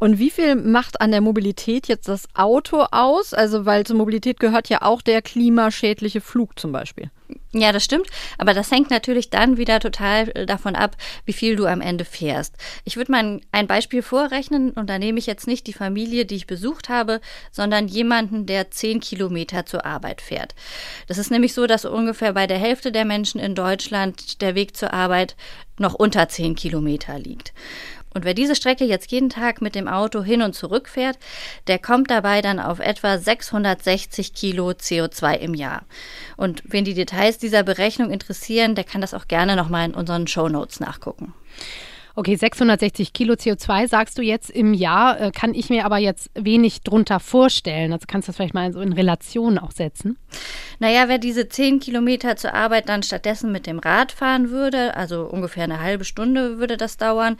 Und 0.00 0.18
wie 0.18 0.30
viel 0.30 0.56
macht 0.56 1.02
an 1.02 1.10
der 1.10 1.20
Mobilität 1.20 1.86
jetzt 1.86 2.08
das 2.08 2.26
Auto 2.34 2.86
aus? 2.90 3.34
Also, 3.34 3.66
weil 3.66 3.84
zur 3.84 3.96
Mobilität 3.96 4.40
gehört 4.40 4.70
ja 4.70 4.80
auch 4.80 5.02
der 5.02 5.20
klimaschädliche 5.20 6.22
Flug 6.22 6.58
zum 6.58 6.72
Beispiel. 6.72 7.10
Ja, 7.52 7.70
das 7.70 7.84
stimmt. 7.84 8.06
Aber 8.38 8.54
das 8.54 8.70
hängt 8.70 8.90
natürlich 8.90 9.28
dann 9.28 9.58
wieder 9.58 9.78
total 9.78 10.30
äh, 10.34 10.46
davon 10.46 10.74
ab, 10.74 10.96
wie 11.26 11.34
viel 11.34 11.54
du 11.54 11.66
am 11.66 11.82
Ende 11.82 12.06
fährst. 12.06 12.54
Ich 12.84 12.96
würde 12.96 13.12
mal 13.12 13.40
ein 13.52 13.66
Beispiel 13.66 14.00
vorrechnen 14.00 14.70
und 14.70 14.88
da 14.88 14.98
nehme 14.98 15.18
ich 15.18 15.26
jetzt 15.26 15.46
nicht 15.46 15.66
die 15.66 15.74
Familie, 15.74 16.24
die 16.24 16.36
ich 16.36 16.46
besucht 16.46 16.88
habe, 16.88 17.20
sondern 17.50 17.86
jemanden, 17.86 18.46
der 18.46 18.70
zehn 18.70 19.00
Kilometer 19.00 19.66
zur 19.66 19.84
Arbeit 19.84 20.22
fährt. 20.22 20.54
Das 21.08 21.18
ist 21.18 21.30
nämlich 21.30 21.52
so, 21.52 21.66
dass 21.66 21.84
ungefähr 21.84 22.32
bei 22.32 22.46
der 22.46 22.58
Hälfte 22.58 22.90
der 22.90 23.04
Menschen 23.04 23.38
in 23.38 23.54
Deutschland 23.54 24.40
der 24.40 24.54
Weg 24.54 24.76
zur 24.76 24.94
Arbeit 24.94 25.36
noch 25.76 25.94
unter 25.94 26.28
zehn 26.28 26.54
Kilometer 26.54 27.18
liegt. 27.18 27.52
Und 28.12 28.24
wer 28.24 28.34
diese 28.34 28.56
Strecke 28.56 28.84
jetzt 28.84 29.12
jeden 29.12 29.30
Tag 29.30 29.62
mit 29.62 29.74
dem 29.74 29.86
Auto 29.86 30.22
hin 30.22 30.42
und 30.42 30.54
zurück 30.54 30.88
fährt, 30.88 31.18
der 31.68 31.78
kommt 31.78 32.10
dabei 32.10 32.42
dann 32.42 32.58
auf 32.58 32.80
etwa 32.80 33.18
660 33.18 34.34
Kilo 34.34 34.70
CO2 34.70 35.34
im 35.36 35.54
Jahr. 35.54 35.82
Und 36.36 36.62
wen 36.64 36.84
die 36.84 36.94
Details 36.94 37.38
dieser 37.38 37.62
Berechnung 37.62 38.10
interessieren, 38.10 38.74
der 38.74 38.84
kann 38.84 39.00
das 39.00 39.14
auch 39.14 39.28
gerne 39.28 39.54
nochmal 39.54 39.86
in 39.86 39.94
unseren 39.94 40.26
Show 40.26 40.48
Notes 40.48 40.80
nachgucken. 40.80 41.32
Okay, 42.20 42.36
660 42.36 43.14
Kilo 43.14 43.32
CO2 43.32 43.88
sagst 43.88 44.18
du 44.18 44.22
jetzt 44.22 44.50
im 44.50 44.74
Jahr, 44.74 45.18
äh, 45.18 45.30
kann 45.30 45.54
ich 45.54 45.70
mir 45.70 45.86
aber 45.86 45.96
jetzt 45.96 46.28
wenig 46.34 46.82
drunter 46.82 47.18
vorstellen. 47.18 47.94
Also 47.94 48.04
kannst 48.06 48.28
du 48.28 48.32
das 48.32 48.36
vielleicht 48.36 48.52
mal 48.52 48.74
so 48.74 48.82
in 48.82 48.92
Relation 48.92 49.56
auch 49.56 49.70
setzen? 49.70 50.18
Naja, 50.80 51.08
wer 51.08 51.16
diese 51.16 51.48
10 51.48 51.80
Kilometer 51.80 52.36
zur 52.36 52.52
Arbeit 52.52 52.90
dann 52.90 53.02
stattdessen 53.02 53.52
mit 53.52 53.66
dem 53.66 53.78
Rad 53.78 54.12
fahren 54.12 54.50
würde, 54.50 54.94
also 54.98 55.22
ungefähr 55.22 55.64
eine 55.64 55.80
halbe 55.80 56.04
Stunde 56.04 56.58
würde 56.58 56.76
das 56.76 56.98
dauern, 56.98 57.38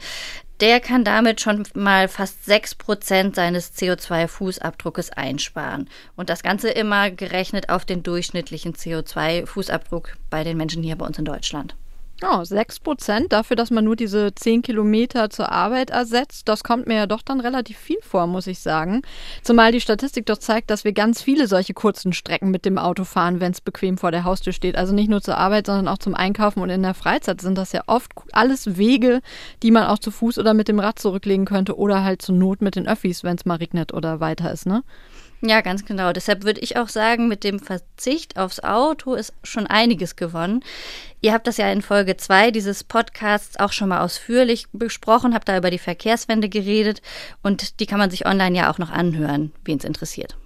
der 0.61 0.79
kann 0.79 1.03
damit 1.03 1.41
schon 1.41 1.61
mal 1.75 2.07
fast 2.07 2.45
6 2.45 2.73
Prozent 2.73 3.35
seines 3.35 3.77
CO2-Fußabdruckes 3.77 5.11
einsparen. 5.11 5.91
Und 6.15 6.31
das 6.31 6.41
Ganze 6.41 6.71
immer 6.71 7.11
gerechnet 7.11 7.69
auf 7.69 7.85
den 7.85 8.01
durchschnittlichen 8.01 8.73
CO2-Fußabdruck 8.73 10.15
bei 10.31 10.43
den 10.43 10.57
Menschen 10.57 10.81
hier 10.81 10.95
bei 10.95 11.05
uns 11.05 11.19
in 11.19 11.25
Deutschland. 11.25 11.75
Oh, 12.23 12.43
6 12.43 12.81
Prozent 12.81 13.33
dafür, 13.33 13.55
dass 13.55 13.71
man 13.71 13.83
nur 13.83 13.95
diese 13.95 14.35
10 14.35 14.61
Kilometer 14.61 15.31
zur 15.31 15.51
Arbeit 15.51 15.89
ersetzt. 15.89 16.47
Das 16.47 16.63
kommt 16.63 16.85
mir 16.85 16.95
ja 16.95 17.07
doch 17.07 17.23
dann 17.23 17.39
relativ 17.39 17.79
viel 17.79 17.97
vor, 18.01 18.27
muss 18.27 18.45
ich 18.45 18.59
sagen. 18.59 19.01
Zumal 19.41 19.71
die 19.71 19.81
Statistik 19.81 20.27
doch 20.27 20.37
zeigt, 20.37 20.69
dass 20.69 20.83
wir 20.83 20.93
ganz 20.93 21.23
viele 21.23 21.47
solche 21.47 21.73
kurzen 21.73 22.13
Strecken 22.13 22.51
mit 22.51 22.63
dem 22.63 22.77
Auto 22.77 23.05
fahren, 23.05 23.39
wenn 23.39 23.51
es 23.51 23.59
bequem 23.59 23.97
vor 23.97 24.11
der 24.11 24.23
Haustür 24.23 24.53
steht. 24.53 24.75
Also 24.75 24.93
nicht 24.93 25.09
nur 25.09 25.23
zur 25.23 25.37
Arbeit, 25.37 25.65
sondern 25.65 25.87
auch 25.87 25.97
zum 25.97 26.13
Einkaufen 26.13 26.61
und 26.61 26.69
in 26.69 26.83
der 26.83 26.93
Freizeit 26.93 27.41
sind 27.41 27.57
das 27.57 27.71
ja 27.71 27.81
oft 27.87 28.11
alles 28.33 28.77
Wege, 28.77 29.21
die 29.63 29.71
man 29.71 29.85
auch 29.85 29.97
zu 29.97 30.11
Fuß 30.11 30.37
oder 30.37 30.53
mit 30.53 30.67
dem 30.67 30.79
Rad 30.79 30.99
zurücklegen 30.99 31.45
könnte 31.45 31.75
oder 31.75 32.03
halt 32.03 32.21
zur 32.21 32.35
Not 32.35 32.61
mit 32.61 32.75
den 32.75 32.87
Öffis, 32.87 33.23
wenn 33.23 33.37
es 33.37 33.45
mal 33.45 33.55
regnet 33.55 33.95
oder 33.95 34.19
weiter 34.19 34.51
ist, 34.51 34.67
ne? 34.67 34.83
Ja, 35.43 35.61
ganz 35.61 35.85
genau. 35.85 36.13
Deshalb 36.13 36.43
würde 36.43 36.59
ich 36.59 36.77
auch 36.77 36.87
sagen, 36.87 37.27
mit 37.27 37.43
dem 37.43 37.59
Verzicht 37.59 38.37
aufs 38.37 38.59
Auto 38.59 39.15
ist 39.15 39.33
schon 39.43 39.65
einiges 39.65 40.15
gewonnen. 40.15 40.63
Ihr 41.19 41.33
habt 41.33 41.47
das 41.47 41.57
ja 41.57 41.71
in 41.71 41.81
Folge 41.81 42.15
2 42.15 42.51
dieses 42.51 42.83
Podcasts 42.83 43.59
auch 43.59 43.71
schon 43.71 43.89
mal 43.89 44.01
ausführlich 44.01 44.67
besprochen, 44.71 45.33
habt 45.33 45.49
da 45.49 45.57
über 45.57 45.71
die 45.71 45.79
Verkehrswende 45.79 46.47
geredet 46.47 47.01
und 47.41 47.79
die 47.79 47.87
kann 47.87 47.97
man 47.97 48.11
sich 48.11 48.27
online 48.27 48.55
ja 48.55 48.71
auch 48.71 48.77
noch 48.77 48.91
anhören, 48.91 49.51
wen 49.65 49.79
es 49.79 49.83
interessiert. 49.83 50.37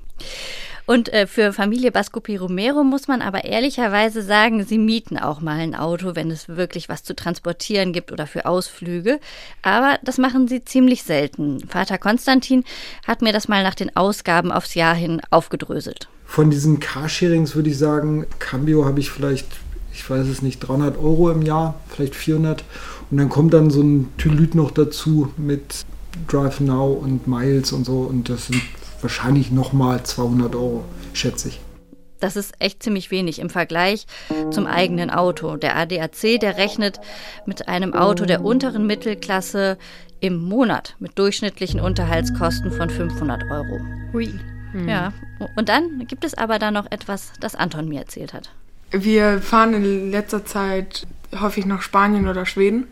Und 0.86 1.12
äh, 1.12 1.26
für 1.26 1.52
Familie 1.52 1.92
Bascopi 1.92 2.36
Romero 2.36 2.84
muss 2.84 3.08
man 3.08 3.22
aber 3.22 3.44
ehrlicherweise 3.44 4.22
sagen, 4.22 4.64
sie 4.66 4.78
mieten 4.78 5.18
auch 5.18 5.42
mal 5.42 5.58
ein 5.58 5.74
Auto, 5.74 6.16
wenn 6.16 6.30
es 6.30 6.48
wirklich 6.48 6.90
was 6.90 7.04
zu 7.04 7.16
transportieren 7.16 7.92
gibt 7.92 8.12
oder 8.12 8.28
für 8.28 8.46
Ausflüge. 8.46 9.20
Aber 9.64 9.98
das 10.04 10.18
machen 10.18 10.48
sie 10.48 10.64
ziemlich 10.64 11.04
selten. 11.04 11.60
Vater 11.68 11.98
Konstantin 11.98 12.64
hat 13.08 13.22
mir 13.24 13.34
das 13.34 13.48
mal 13.48 13.64
nach 13.64 13.76
den 13.76 13.96
Ausgaben 13.96 14.52
aufs 14.52 14.76
Jahr 14.76 14.94
hin 14.94 15.22
aufgedröselt. 15.32 16.08
Von 16.26 16.52
diesen 16.52 16.80
Carsharings 16.80 17.56
würde 17.56 17.70
ich 17.70 17.78
sagen, 17.78 18.28
Cambio 18.40 18.86
habe 18.86 19.00
ich 19.00 19.10
vielleicht, 19.10 19.48
ich 19.92 20.08
weiß 20.08 20.28
es 20.28 20.44
nicht, 20.44 20.60
300 20.60 20.98
Euro 20.98 21.32
im 21.32 21.42
Jahr, 21.42 21.80
vielleicht 21.90 22.16
400. 22.16 22.64
Und 23.10 23.18
dann 23.18 23.30
kommt 23.30 23.54
dann 23.54 23.72
so 23.72 23.82
ein 23.82 24.10
Tylüt 24.18 24.54
noch 24.54 24.72
dazu 24.72 25.32
mit 25.38 25.86
Drive 26.28 26.60
Now 26.60 26.94
und 26.94 27.28
Miles 27.28 27.72
und 27.72 27.86
so. 27.86 28.02
Und 28.02 28.30
das 28.30 28.48
sind 28.48 28.62
wahrscheinlich 29.02 29.52
nochmal 29.52 30.04
200 30.04 30.56
Euro, 30.56 30.84
schätze 31.14 31.50
ich. 31.50 31.60
Das 32.20 32.36
ist 32.36 32.54
echt 32.60 32.82
ziemlich 32.82 33.12
wenig 33.12 33.40
im 33.40 33.50
Vergleich 33.50 34.08
zum 34.50 34.68
eigenen 34.68 35.10
Auto. 35.10 35.58
Der 35.58 35.76
ADAC, 35.76 36.40
der 36.40 36.58
rechnet 36.58 37.00
mit 37.46 37.68
einem 37.68 37.94
Auto 37.94 38.26
der 38.26 38.44
unteren 38.44 38.88
Mittelklasse 38.88 39.78
im 40.22 40.42
Monat 40.42 40.96
mit 41.00 41.20
durchschnittlichen 41.20 41.80
Unterhaltskosten 41.80 42.72
von 42.72 42.90
500 42.90 43.44
Euro. 43.52 43.80
Hui. 44.14 44.34
Hm. 44.72 44.90
Ja, 44.90 45.14
und 45.56 45.70
dann 45.70 46.06
gibt 46.08 46.26
es 46.26 46.34
aber 46.34 46.58
da 46.58 46.72
noch 46.72 46.90
etwas, 46.90 47.32
das 47.40 47.56
Anton 47.56 47.88
mir 47.88 48.00
erzählt 48.00 48.34
hat. 48.34 48.50
Wir 48.92 49.42
fahren 49.42 49.74
in 49.74 50.12
letzter 50.12 50.46
Zeit 50.46 51.06
häufig 51.40 51.66
nach 51.66 51.82
Spanien 51.82 52.28
oder 52.28 52.46
Schweden 52.46 52.88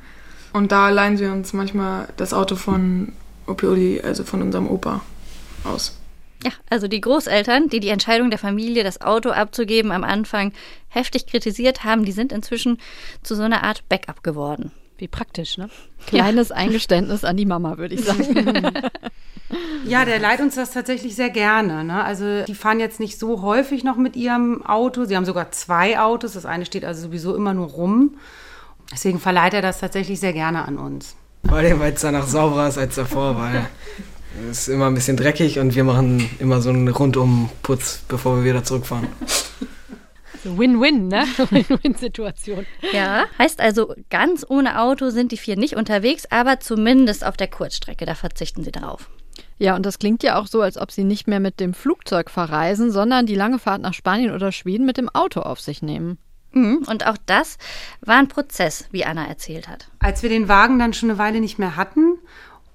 und 0.52 0.72
da 0.72 0.90
leihen 0.90 1.18
wir 1.18 1.32
uns 1.32 1.54
manchmal 1.54 2.08
das 2.18 2.34
Auto 2.34 2.56
von 2.56 3.14
Opioli, 3.48 4.02
also 4.02 4.24
von 4.24 4.42
unserem 4.42 4.70
Opa, 4.70 5.02
aus. 5.66 5.98
Ja, 6.44 6.52
also 6.70 6.88
die 6.88 7.00
Großeltern, 7.00 7.70
die 7.70 7.80
die 7.80 7.90
Entscheidung 7.90 8.30
der 8.30 8.40
Familie, 8.40 8.84
das 8.84 9.00
Auto 9.02 9.30
abzugeben, 9.30 9.92
am 9.92 10.04
Anfang 10.04 10.52
heftig 10.90 11.26
kritisiert 11.26 11.84
haben, 11.84 12.04
die 12.04 12.12
sind 12.12 12.32
inzwischen 12.34 12.80
zu 13.24 13.36
so 13.36 13.44
einer 13.44 13.64
Art 13.64 13.88
Backup 13.88 14.24
geworden. 14.24 14.72
Wie 14.98 15.08
praktisch, 15.08 15.58
ne? 15.58 15.70
Kleines 16.06 16.50
ja. 16.50 16.56
Eingeständnis 16.56 17.24
an 17.24 17.38
die 17.38 17.46
Mama, 17.46 17.78
würde 17.78 17.96
ich 17.96 18.04
sagen. 18.04 18.72
ja, 19.86 20.06
der 20.06 20.20
leiht 20.20 20.40
uns 20.40 20.56
das 20.56 20.72
tatsächlich 20.72 21.16
sehr 21.16 21.30
gerne. 21.30 21.84
Ne? 21.84 22.04
Also 22.04 22.44
die 22.44 22.56
fahren 22.56 22.80
jetzt 22.80 23.00
nicht 23.00 23.18
so 23.18 23.42
häufig 23.42 23.84
noch 23.84 23.98
mit 23.98 24.16
ihrem 24.16 24.66
Auto. 24.66 25.06
Sie 25.06 25.16
haben 25.16 25.26
sogar 25.26 25.52
zwei 25.52 26.00
Autos. 26.00 26.34
Das 26.34 26.46
eine 26.46 26.66
steht 26.66 26.86
also 26.86 27.02
sowieso 27.02 27.36
immer 27.36 27.54
nur 27.54 27.68
rum. 27.68 28.18
Deswegen 28.92 29.20
verleiht 29.20 29.54
er 29.54 29.62
das 29.62 29.80
tatsächlich 29.80 30.20
sehr 30.20 30.34
gerne 30.34 30.66
an 30.66 30.78
uns. 30.78 31.16
Vor 31.48 31.58
allem, 31.58 31.80
weil 31.80 31.94
es 31.94 32.02
danach 32.02 32.28
sauberer 32.28 32.68
ist 32.68 32.78
als 32.78 32.96
davor, 32.96 33.38
weil 33.38 33.68
ist 34.50 34.68
immer 34.68 34.88
ein 34.88 34.96
bisschen 34.96 35.18
dreckig 35.18 35.60
und 35.60 35.76
wir 35.76 35.84
machen 35.84 36.30
immer 36.40 36.62
so 36.62 36.70
einen 36.70 36.88
Rundumputz, 36.88 38.02
bevor 38.08 38.38
wir 38.38 38.44
wieder 38.44 38.64
zurückfahren. 38.64 39.08
Win-win, 40.44 41.08
ne? 41.08 41.26
Win-win-Situation. 41.50 42.66
Ja, 42.92 43.26
heißt 43.40 43.62
also, 43.62 43.94
ganz 44.10 44.46
ohne 44.48 44.80
Auto 44.82 45.10
sind 45.10 45.32
die 45.32 45.38
vier 45.38 45.56
nicht 45.56 45.76
unterwegs, 45.76 46.26
aber 46.30 46.60
zumindest 46.60 47.26
auf 47.26 47.38
der 47.38 47.48
Kurzstrecke, 47.48 48.06
da 48.06 48.16
verzichten 48.16 48.64
sie 48.64 48.72
drauf. 48.72 49.10
Ja, 49.58 49.76
und 49.76 49.86
das 49.86 50.00
klingt 50.00 50.24
ja 50.24 50.38
auch 50.38 50.48
so, 50.48 50.62
als 50.62 50.78
ob 50.78 50.92
sie 50.92 51.04
nicht 51.04 51.28
mehr 51.28 51.40
mit 51.40 51.60
dem 51.60 51.74
Flugzeug 51.74 52.30
verreisen, 52.30 52.92
sondern 52.92 53.26
die 53.26 53.36
lange 53.36 53.60
Fahrt 53.60 53.82
nach 53.82 53.94
Spanien 53.94 54.34
oder 54.34 54.52
Schweden 54.52 54.86
mit 54.86 54.98
dem 54.98 55.10
Auto 55.10 55.42
auf 55.42 55.60
sich 55.60 55.82
nehmen. 55.82 56.18
Mhm, 56.52 56.86
und 56.88 57.08
auch 57.08 57.18
das 57.26 57.58
war 58.02 58.18
ein 58.18 58.28
Prozess, 58.28 58.88
wie 58.92 59.06
Anna 59.06 59.26
erzählt 59.26 59.68
hat. 59.68 59.88
Als 60.00 60.22
wir 60.22 60.30
den 60.30 60.48
Wagen 60.48 60.78
dann 60.78 60.94
schon 60.94 61.10
eine 61.10 61.20
Weile 61.20 61.40
nicht 61.40 61.58
mehr 61.58 61.76
hatten 61.76 62.18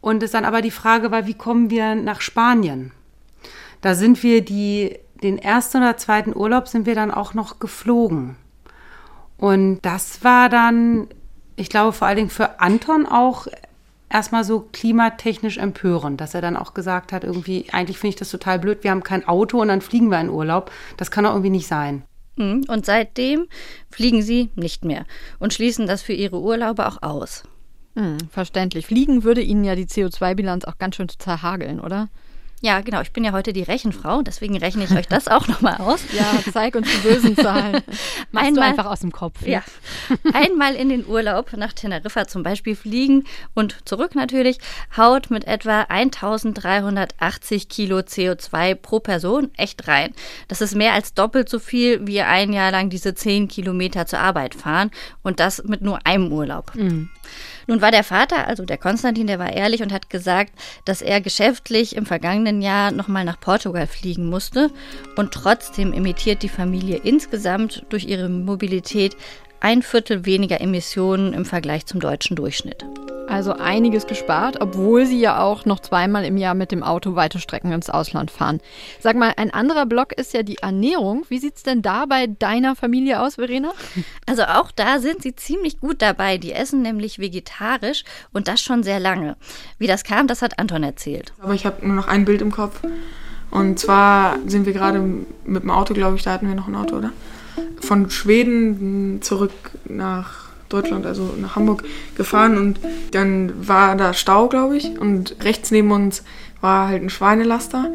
und 0.01 0.23
es 0.23 0.31
dann 0.31 0.45
aber 0.45 0.63
die 0.63 0.71
Frage 0.71 1.11
war, 1.11 1.27
wie 1.27 1.35
kommen 1.35 1.71
wir 1.71 1.95
nach 1.95 2.21
Spanien? 2.21 2.93
Da 3.81 3.95
sind 3.95 4.23
wir 4.23 4.45
die, 4.45 4.99
den 5.23 5.39
ersten 5.39 5.79
oder 5.79 5.97
zweiten 5.97 6.35
Urlaub 6.35 6.69
sind 6.69 6.87
wir 6.87 6.95
dann 6.95 7.11
auch 7.11 7.35
noch 7.35 7.59
geflogen. 7.59 8.37
Und 9.37 9.81
das 9.83 10.25
war 10.25 10.49
dann, 10.49 11.09
ich 11.57 11.69
glaube, 11.69 11.93
vor 11.93 12.09
allen 12.09 12.17
Dingen 12.17 12.31
für 12.31 12.61
Anton 12.61 13.07
auch 13.07 13.47
erstmal 14.11 14.45
so 14.45 14.69
klimatechnisch 14.73 15.59
empörend, 15.59 16.21
dass 16.21 16.35
er 16.35 16.41
dann 16.41 16.57
auch 16.57 16.75
gesagt 16.75 17.13
hat, 17.13 17.25
irgendwie, 17.25 17.67
eigentlich 17.73 17.99
finde 17.99 18.11
ich 18.11 18.19
das 18.19 18.31
total 18.31 18.59
blöd, 18.59 18.83
wir 18.83 18.91
haben 18.91 19.03
kein 19.03 19.27
Auto 19.29 19.61
und 19.61 19.69
dann 19.69 19.81
fliegen 19.81 20.11
wir 20.11 20.21
in 20.21 20.31
Urlaub. 20.31 20.71
Das 20.97 21.11
kann 21.11 21.25
doch 21.25 21.31
irgendwie 21.31 21.51
nicht 21.51 21.69
sein. 21.69 22.03
Mhm, 22.37 22.65
und 22.69 22.87
seitdem 22.87 23.47
fliegen 23.91 24.23
sie 24.23 24.51
nicht 24.55 24.85
mehr 24.85 25.05
und 25.39 25.53
schließen 25.53 25.87
das 25.87 26.03
für 26.03 26.13
ihre 26.13 26.41
Urlaube 26.41 26.87
auch 26.87 27.03
aus. 27.03 27.45
Hm, 27.99 28.19
verständlich. 28.31 28.87
Fliegen 28.87 29.25
würde 29.25 29.41
Ihnen 29.41 29.65
ja 29.65 29.75
die 29.75 29.87
CO2-Bilanz 29.87 30.65
auch 30.65 30.79
ganz 30.79 30.95
schön 30.95 31.09
zerhageln, 31.09 31.81
oder? 31.81 32.09
Ja, 32.61 32.81
genau. 32.81 33.01
Ich 33.01 33.13
bin 33.13 33.25
ja 33.25 33.33
heute 33.33 33.53
die 33.53 33.63
Rechenfrau, 33.63 34.23
deswegen 34.23 34.57
rechne 34.57 34.85
ich 34.85 34.91
euch 34.93 35.07
das 35.09 35.27
auch 35.29 35.49
nochmal 35.49 35.77
aus. 35.79 36.01
Ja, 36.13 36.25
zeig 36.53 36.77
uns 36.77 36.89
die 36.91 37.09
bösen 37.09 37.37
Zahlen. 37.37 37.83
Meinst 38.33 38.57
du 38.57 38.63
einfach 38.63 38.87
aus 38.87 39.01
dem 39.01 39.11
Kopf. 39.11 39.43
Ne? 39.43 39.51
Ja. 39.51 39.63
Einmal 40.33 40.75
in 40.75 40.89
den 40.89 41.07
Urlaub 41.07 41.53
nach 41.57 41.73
Teneriffa 41.73 42.29
zum 42.29 42.45
Beispiel 42.45 42.77
fliegen 42.77 43.25
und 43.55 43.77
zurück 43.85 44.15
natürlich, 44.15 44.59
haut 44.97 45.31
mit 45.31 45.45
etwa 45.47 45.83
1380 45.83 47.69
Kilo 47.69 47.99
CO2 47.99 48.75
pro 48.77 49.01
Person 49.01 49.51
echt 49.57 49.89
rein. 49.89 50.13
Das 50.47 50.61
ist 50.61 50.75
mehr 50.75 50.95
als 50.95 51.15
doppelt 51.15 51.49
so 51.49 51.59
viel, 51.59 52.07
wie 52.07 52.21
ein 52.21 52.53
Jahr 52.53 52.71
lang 52.71 52.91
diese 52.91 53.15
10 53.15 53.49
Kilometer 53.49 54.07
zur 54.07 54.21
Arbeit 54.21 54.55
fahren 54.55 54.91
und 55.23 55.41
das 55.41 55.63
mit 55.65 55.83
nur 55.83 56.05
einem 56.07 56.33
Urlaub. 56.33 56.75
Mhm. 56.75 57.11
Nun 57.69 57.83
war 57.83 57.91
der 57.91 58.03
Vater, 58.03 58.49
also 58.49 58.65
der 58.65 58.79
Konstantin, 58.79 59.27
der 59.27 59.39
war 59.39 59.53
ehrlich 59.53 59.83
und 59.83 59.93
hat 59.93 60.09
gesagt, 60.09 60.55
dass 60.87 61.03
er 61.03 61.21
geschäftlich 61.21 61.97
im 61.97 62.07
vergangenen 62.07 62.63
Jahr 62.63 62.91
nochmal 62.91 63.27
nach 63.27 63.39
Portugal 63.39 63.87
fliegen 63.87 64.31
musste. 64.31 64.71
Und 65.17 65.33
trotzdem 65.33 65.93
emittiert 65.93 66.43
die 66.43 66.49
Familie 66.49 66.97
insgesamt 66.97 67.85
durch 67.91 68.07
ihre 68.07 68.31
Mobilität 68.31 69.19
ein 69.61 69.83
Viertel 69.83 70.25
weniger 70.25 70.61
Emissionen 70.61 71.33
im 71.33 71.45
Vergleich 71.45 71.87
zum 71.87 72.01
deutschen 72.01 72.37
Durchschnitt. 72.37 72.85
Also 73.29 73.53
einiges 73.53 74.07
gespart, 74.07 74.63
obwohl 74.63 75.05
sie 75.05 75.21
ja 75.21 75.43
auch 75.43 75.67
noch 75.67 75.81
zweimal 75.81 76.25
im 76.25 76.39
Jahr 76.39 76.55
mit 76.55 76.73
dem 76.73 76.83
Auto 76.83 77.15
weite 77.15 77.39
Strecken 77.39 77.73
ins 77.73 77.91
Ausland 77.91 78.31
fahren. 78.31 78.61
Sag 79.01 79.17
mal, 79.17 79.35
ein 79.37 79.53
anderer 79.53 79.85
Block 79.85 80.15
ist 80.15 80.33
ja 80.33 80.43
die 80.43 80.57
Ernährung. 80.59 81.27
Wie 81.29 81.39
sieht 81.39 81.57
es 81.57 81.63
denn 81.63 81.83
da 81.83 82.07
bei 82.07 82.27
deiner 82.27 82.75
Familie 82.75 83.21
aus, 83.21 83.35
Verena? 83.35 83.73
Also 84.25 84.45
auch 84.45 84.71
da 84.71 84.99
sind 84.99 85.23
sie 85.23 85.35
ziemlich 85.35 85.79
gut 85.79 86.01
dabei. 86.01 86.39
Die 86.39 86.53
essen 86.53 86.81
nämlich 86.81 87.19
vegetarisch 87.19 88.05
und 88.33 88.49
das 88.49 88.63
schon 88.63 88.83
sehr 88.83 89.01
lange. 89.01 89.37
Wie 89.79 89.87
das 89.87 90.05
kam, 90.05 90.27
das 90.27 90.41
hat 90.41 90.59
Anton 90.59 90.83
erzählt. 90.83 91.33
Aber 91.41 91.55
ich 91.55 91.67
habe 91.67 91.87
nur 91.87 91.97
noch 91.97 92.09
ein 92.09 92.25
Bild 92.25 92.41
im 92.41 92.51
Kopf. 92.51 92.81
Und 93.51 93.79
zwar 93.79 94.39
sind 94.47 94.67
wir 94.67 94.73
gerade 94.73 95.01
mit 95.45 95.63
dem 95.63 95.71
Auto, 95.71 95.93
glaube 95.95 96.17
ich, 96.17 96.23
da 96.23 96.33
hatten 96.33 96.49
wir 96.49 96.55
noch 96.55 96.69
ein 96.69 96.77
Auto, 96.77 96.97
oder? 96.97 97.13
Von 97.81 98.11
Schweden 98.11 99.21
zurück 99.23 99.53
nach 99.89 100.49
Deutschland, 100.69 101.07
also 101.07 101.35
nach 101.41 101.57
Hamburg 101.57 101.85
gefahren 102.17 102.59
und 102.59 102.79
dann 103.13 103.53
war 103.67 103.97
da 103.97 104.13
Stau, 104.13 104.49
glaube 104.49 104.77
ich, 104.77 104.99
und 104.99 105.37
rechts 105.43 105.71
neben 105.71 105.91
uns 105.91 106.23
war 106.61 106.89
halt 106.89 107.03
ein 107.03 107.11
Schweinelaster. 107.11 107.91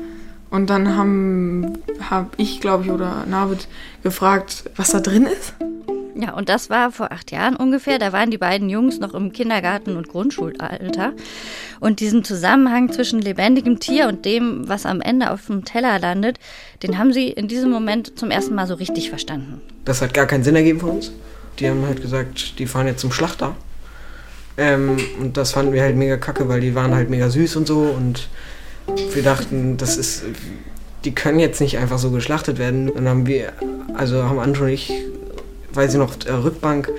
Und 0.49 0.69
dann 0.69 0.95
haben 0.95 1.79
hab 2.09 2.33
ich, 2.37 2.61
glaube 2.61 2.83
ich, 2.85 2.91
oder 2.91 3.25
Navid 3.27 3.67
gefragt, 4.03 4.69
was 4.75 4.91
da 4.91 4.99
drin 4.99 5.25
ist. 5.25 5.55
Ja, 6.15 6.33
und 6.33 6.49
das 6.49 6.69
war 6.69 6.91
vor 6.91 7.11
acht 7.11 7.31
Jahren 7.31 7.55
ungefähr. 7.55 7.97
Da 7.99 8.13
waren 8.13 8.29
die 8.31 8.37
beiden 8.37 8.69
Jungs 8.69 8.99
noch 8.99 9.13
im 9.13 9.31
Kindergarten- 9.31 9.97
und 9.97 10.07
Grundschulalter. 10.07 11.13
Und 11.79 11.99
diesen 11.99 12.23
Zusammenhang 12.23 12.91
zwischen 12.91 13.19
lebendigem 13.19 13.79
Tier 13.79 14.07
und 14.07 14.25
dem, 14.25 14.67
was 14.69 14.85
am 14.85 15.01
Ende 15.01 15.31
auf 15.31 15.47
dem 15.47 15.65
Teller 15.65 15.99
landet, 15.99 16.39
den 16.83 16.97
haben 16.97 17.13
sie 17.13 17.29
in 17.29 17.47
diesem 17.47 17.71
Moment 17.71 18.17
zum 18.17 18.31
ersten 18.31 18.55
Mal 18.55 18.67
so 18.67 18.75
richtig 18.75 19.09
verstanden. 19.09 19.61
Das 19.85 20.01
hat 20.01 20.13
gar 20.13 20.27
keinen 20.27 20.43
Sinn 20.43 20.55
ergeben 20.55 20.79
für 20.79 20.87
uns 20.87 21.11
die 21.59 21.69
haben 21.69 21.85
halt 21.85 22.01
gesagt, 22.01 22.59
die 22.59 22.65
fahren 22.65 22.87
jetzt 22.87 23.01
zum 23.01 23.11
Schlachter. 23.11 23.55
Ähm, 24.57 24.97
und 25.19 25.37
das 25.37 25.51
fanden 25.51 25.73
wir 25.73 25.81
halt 25.81 25.95
mega 25.95 26.17
kacke, 26.17 26.47
weil 26.47 26.61
die 26.61 26.75
waren 26.75 26.93
halt 26.93 27.09
mega 27.09 27.29
süß 27.29 27.55
und 27.55 27.67
so 27.67 27.81
und 27.81 28.29
wir 29.13 29.23
dachten, 29.23 29.77
das 29.77 29.97
ist, 29.97 30.23
die 31.05 31.15
können 31.15 31.39
jetzt 31.39 31.61
nicht 31.61 31.77
einfach 31.77 31.97
so 31.97 32.11
geschlachtet 32.11 32.59
werden. 32.59 32.91
Dann 32.93 33.07
haben 33.07 33.25
wir, 33.25 33.53
also 33.93 34.23
haben 34.23 34.39
Andrew 34.39 34.65
und 34.65 34.71
ich, 34.71 34.91
weiß 35.73 35.93
ich 35.93 35.99
noch, 35.99 36.15
Rückbank 36.27 36.91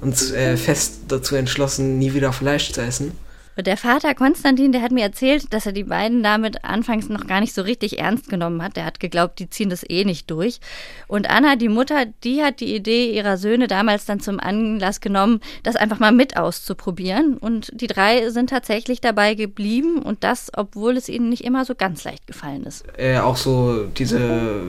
uns 0.00 0.30
äh, 0.32 0.56
fest 0.56 1.00
dazu 1.08 1.36
entschlossen, 1.36 1.98
nie 1.98 2.14
wieder 2.14 2.32
Fleisch 2.32 2.72
zu 2.72 2.80
essen. 2.80 3.12
Der 3.62 3.76
Vater 3.76 4.14
Konstantin, 4.14 4.72
der 4.72 4.82
hat 4.82 4.92
mir 4.92 5.02
erzählt, 5.02 5.52
dass 5.52 5.66
er 5.66 5.72
die 5.72 5.84
beiden 5.84 6.22
damit 6.22 6.64
anfangs 6.64 7.08
noch 7.08 7.26
gar 7.26 7.40
nicht 7.40 7.54
so 7.54 7.62
richtig 7.62 7.98
ernst 7.98 8.28
genommen 8.28 8.62
hat. 8.62 8.76
Der 8.76 8.84
hat 8.84 9.00
geglaubt, 9.00 9.38
die 9.38 9.50
ziehen 9.50 9.70
das 9.70 9.84
eh 9.88 10.04
nicht 10.04 10.30
durch. 10.30 10.60
Und 11.08 11.28
Anna, 11.28 11.56
die 11.56 11.68
Mutter, 11.68 12.06
die 12.24 12.42
hat 12.42 12.60
die 12.60 12.74
Idee 12.74 13.12
ihrer 13.12 13.36
Söhne 13.36 13.66
damals 13.66 14.04
dann 14.04 14.20
zum 14.20 14.40
Anlass 14.40 15.00
genommen, 15.00 15.40
das 15.62 15.76
einfach 15.76 15.98
mal 15.98 16.12
mit 16.12 16.36
auszuprobieren. 16.36 17.36
Und 17.36 17.70
die 17.74 17.86
drei 17.86 18.30
sind 18.30 18.50
tatsächlich 18.50 19.00
dabei 19.00 19.34
geblieben 19.34 20.02
und 20.02 20.24
das, 20.24 20.50
obwohl 20.56 20.96
es 20.96 21.08
ihnen 21.08 21.28
nicht 21.28 21.44
immer 21.44 21.64
so 21.64 21.74
ganz 21.74 22.04
leicht 22.04 22.26
gefallen 22.26 22.64
ist. 22.64 22.84
Äh, 22.96 23.18
auch 23.18 23.36
so 23.36 23.84
diese 23.86 24.60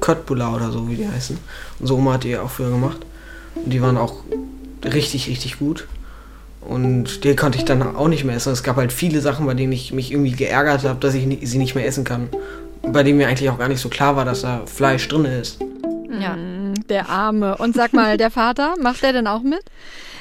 Köttbullar 0.00 0.54
oder 0.54 0.70
so, 0.70 0.88
wie 0.88 0.96
die 0.96 1.08
heißen. 1.08 1.38
Unsere 1.80 1.98
Oma 1.98 2.14
hat 2.14 2.24
die 2.24 2.36
auch 2.36 2.50
früher 2.50 2.70
gemacht. 2.70 2.98
Und 3.54 3.70
die 3.70 3.80
waren 3.80 3.96
auch 3.96 4.24
richtig, 4.84 5.28
richtig 5.28 5.58
gut. 5.58 5.86
Und 6.68 7.24
die 7.24 7.36
konnte 7.36 7.58
ich 7.58 7.64
dann 7.64 7.82
auch 7.96 8.08
nicht 8.08 8.24
mehr 8.24 8.36
essen. 8.36 8.52
Es 8.52 8.62
gab 8.62 8.76
halt 8.76 8.92
viele 8.92 9.20
Sachen, 9.20 9.46
bei 9.46 9.54
denen 9.54 9.72
ich 9.72 9.92
mich 9.92 10.12
irgendwie 10.12 10.32
geärgert 10.32 10.84
habe, 10.84 10.98
dass 11.00 11.14
ich 11.14 11.26
sie 11.48 11.58
nicht 11.58 11.74
mehr 11.74 11.86
essen 11.86 12.04
kann. 12.04 12.28
Bei 12.82 13.02
denen 13.02 13.18
mir 13.18 13.28
eigentlich 13.28 13.50
auch 13.50 13.58
gar 13.58 13.68
nicht 13.68 13.80
so 13.80 13.88
klar 13.88 14.16
war, 14.16 14.24
dass 14.24 14.42
da 14.42 14.62
Fleisch 14.66 15.06
drin 15.08 15.24
ist. 15.24 15.60
Ja. 16.20 16.36
Der 16.88 17.08
Arme. 17.08 17.56
Und 17.56 17.74
sag 17.74 17.92
mal, 17.92 18.16
der 18.16 18.30
Vater, 18.30 18.74
macht 18.80 19.02
der 19.02 19.12
denn 19.12 19.26
auch 19.26 19.42
mit? 19.42 19.62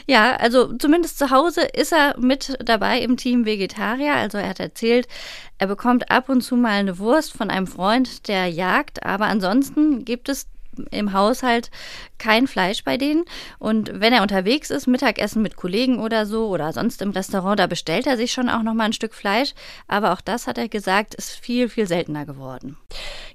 Ja, 0.05 0.35
also 0.35 0.73
zumindest 0.73 1.17
zu 1.17 1.29
Hause 1.29 1.62
ist 1.62 1.93
er 1.93 2.15
mit 2.19 2.57
dabei 2.63 3.00
im 3.00 3.17
Team 3.17 3.45
Vegetarier. 3.45 4.15
Also 4.15 4.38
er 4.38 4.50
hat 4.50 4.59
erzählt, 4.59 5.07
er 5.57 5.67
bekommt 5.67 6.12
ab 6.12 6.29
und 6.29 6.41
zu 6.41 6.55
mal 6.55 6.71
eine 6.71 7.00
Wurst 7.00 7.33
von 7.33 7.50
einem 7.50 7.67
Freund, 7.67 8.27
der 8.27 8.47
jagt. 8.47 9.05
Aber 9.05 9.25
ansonsten 9.25 10.03
gibt 10.03 10.29
es 10.29 10.47
im 10.92 11.13
Haushalt 11.13 11.72
kein 12.18 12.48
Fleisch 12.48 12.84
bei 12.84 12.98
denen. 12.98 13.25
Und 13.60 13.92
wenn 14.00 14.13
er 14.13 14.22
unterwegs 14.22 14.70
ist, 14.70 14.88
Mittagessen 14.88 15.42
mit 15.42 15.56
Kollegen 15.56 16.00
oder 16.00 16.25
so 16.25 16.48
oder 16.48 16.72
sonst 16.72 17.01
im 17.01 17.12
Restaurant, 17.12 17.60
da 17.60 17.68
bestellt 17.68 18.08
er 18.08 18.18
sich 18.18 18.32
schon 18.32 18.50
auch 18.50 18.63
noch 18.63 18.74
mal 18.74 18.86
ein 18.86 18.94
Stück 18.94 19.13
Fleisch. 19.13 19.53
Aber 19.88 20.13
auch 20.13 20.22
das 20.22 20.48
hat 20.48 20.58
er 20.58 20.70
gesagt, 20.70 21.15
ist 21.15 21.32
viel, 21.32 21.70
viel 21.70 21.86
seltener 21.86 22.25
geworden. 22.25 22.77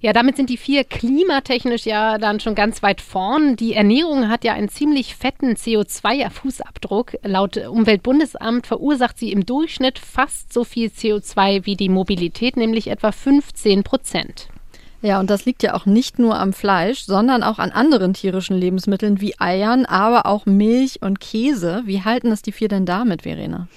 Ja, 0.01 0.13
damit 0.13 0.37
sind 0.37 0.49
die 0.49 0.57
vier 0.57 0.85
klimatechnisch 0.85 1.85
ja 1.85 2.19
dann 2.19 2.41
schon 2.41 2.55
ganz 2.55 2.83
weit 2.83 3.01
vorn. 3.01 3.57
Die 3.57 3.75
Ernährung 3.75 4.29
hat 4.29 4.45
ja 4.45 4.55
einen 4.55 4.69
ziemlich 4.69 5.17
fetten 5.17 5.55
CO2-Fußabdruck. 5.55 7.19
Laut 7.25 7.57
Umweltbundesamt 7.57 8.67
verursacht 8.67 9.19
sie 9.19 9.33
im 9.33 9.45
Durchschnitt 9.45 9.99
fast 9.99 10.53
so 10.53 10.65
viel 10.65 10.89
CO2 10.89 11.67
wie 11.67 11.77
die 11.77 11.89
Mobilität, 11.89 12.57
nämlich 12.57 12.89
etwa 12.89 13.13
15 13.13 13.83
Prozent. 13.83 14.49
Ja, 15.01 15.21
und 15.21 15.31
das 15.31 15.45
liegt 15.45 15.63
ja 15.63 15.75
auch 15.75 15.87
nicht 15.87 16.19
nur 16.19 16.39
am 16.39 16.53
Fleisch, 16.53 17.05
sondern 17.05 17.45
auch 17.45 17.61
an 17.61 17.71
anderen 17.71 18.15
tierischen 18.15 18.57
Lebensmitteln 18.57 19.21
wie 19.21 19.39
Eiern, 19.39 19.87
aber 19.87 20.27
auch 20.27 20.45
Milch 20.45 21.03
und 21.03 21.21
Käse. 21.21 21.83
Wie 21.85 22.03
halten 22.03 22.31
das 22.31 22.43
die 22.43 22.51
vier 22.51 22.69
denn 22.69 22.85
damit, 22.85 23.23
Verena? 23.23 23.69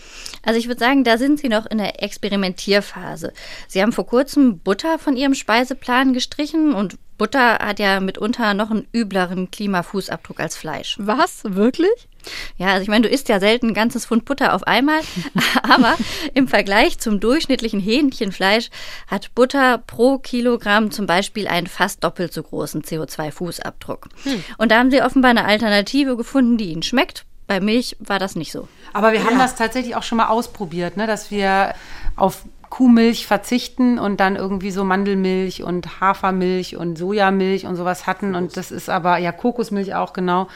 Also 0.44 0.60
ich 0.60 0.68
würde 0.68 0.80
sagen, 0.80 1.04
da 1.04 1.20
sind 1.20 1.40
sie 1.40 1.50
noch 1.50 1.68
in 1.68 1.78
der 1.78 2.02
Experimentierphase. 2.02 3.34
Sie 3.68 3.82
haben 3.82 3.92
vor 3.92 4.08
kurzem 4.08 4.60
Butter 4.60 4.98
von 4.98 5.16
ihrem 5.16 5.36
Speiseplan 5.36 6.14
gestrichen 6.14 6.74
und 6.74 6.98
Butter 7.20 7.60
hat 7.60 7.78
ja 7.78 8.00
mitunter 8.00 8.56
noch 8.56 8.72
einen 8.72 8.88
übleren 8.92 9.52
Klimafußabdruck 9.52 10.40
als 10.40 10.58
Fleisch. 10.58 10.98
Was? 11.00 11.44
Wirklich? 11.44 12.10
Ja, 12.58 12.68
also 12.68 12.82
ich 12.82 12.88
meine, 12.88 13.08
du 13.08 13.10
isst 13.10 13.30
ja 13.30 13.40
selten 13.40 13.70
ein 13.70 13.74
ganzes 13.74 14.06
Pfund 14.06 14.26
Butter 14.26 14.54
auf 14.54 14.64
einmal, 14.64 15.02
aber 15.64 15.96
im 16.34 16.48
Vergleich 16.48 17.00
zum 17.00 17.20
durchschnittlichen 17.20 17.80
Hähnchenfleisch 17.80 18.70
hat 19.08 19.34
Butter 19.36 19.78
pro 19.80 20.18
Kilogramm 20.18 20.92
zum 20.92 21.06
Beispiel 21.06 21.48
einen 21.48 21.68
fast 21.68 22.04
doppelt 22.04 22.34
so 22.34 22.44
großen 22.44 22.84
CO2-Fußabdruck. 22.84 24.06
Hm. 24.24 24.44
Und 24.58 24.72
da 24.72 24.80
haben 24.80 24.92
sie 24.92 25.02
offenbar 25.02 25.32
eine 25.32 25.46
Alternative 25.46 26.18
gefunden, 26.18 26.58
die 26.58 26.72
ihnen 26.72 26.84
schmeckt. 26.84 27.26
Bei 27.48 27.60
Milch 27.60 27.98
war 28.00 28.20
das 28.20 28.36
nicht 28.36 28.52
so. 28.52 28.68
Aber 28.94 29.12
wir 29.12 29.24
haben 29.26 29.38
ja. 29.38 29.40
das 29.40 29.56
tatsächlich 29.56 29.96
auch 29.96 30.04
schon 30.04 30.18
mal 30.18 30.28
ausprobiert, 30.28 30.96
ne? 30.96 31.08
dass 31.08 31.32
wir 31.32 31.74
auf 32.16 32.46
Kuhmilch 32.72 33.28
verzichten 33.28 34.00
und 34.00 34.22
dann 34.22 34.38
irgendwie 34.38 34.72
so 34.72 34.86
Mandelmilch 34.86 35.62
und 35.62 36.00
Hafermilch 36.00 36.78
und 36.78 36.98
Sojamilch 36.98 37.66
und 37.66 37.76
sowas 37.76 38.08
hatten. 38.08 38.34
Und 38.34 38.56
das 38.56 38.72
ist 38.72 38.90
aber, 38.90 39.18
ja, 39.18 39.34
Kokosmilch 39.34 39.94
auch, 39.94 40.14
genau. 40.14 40.48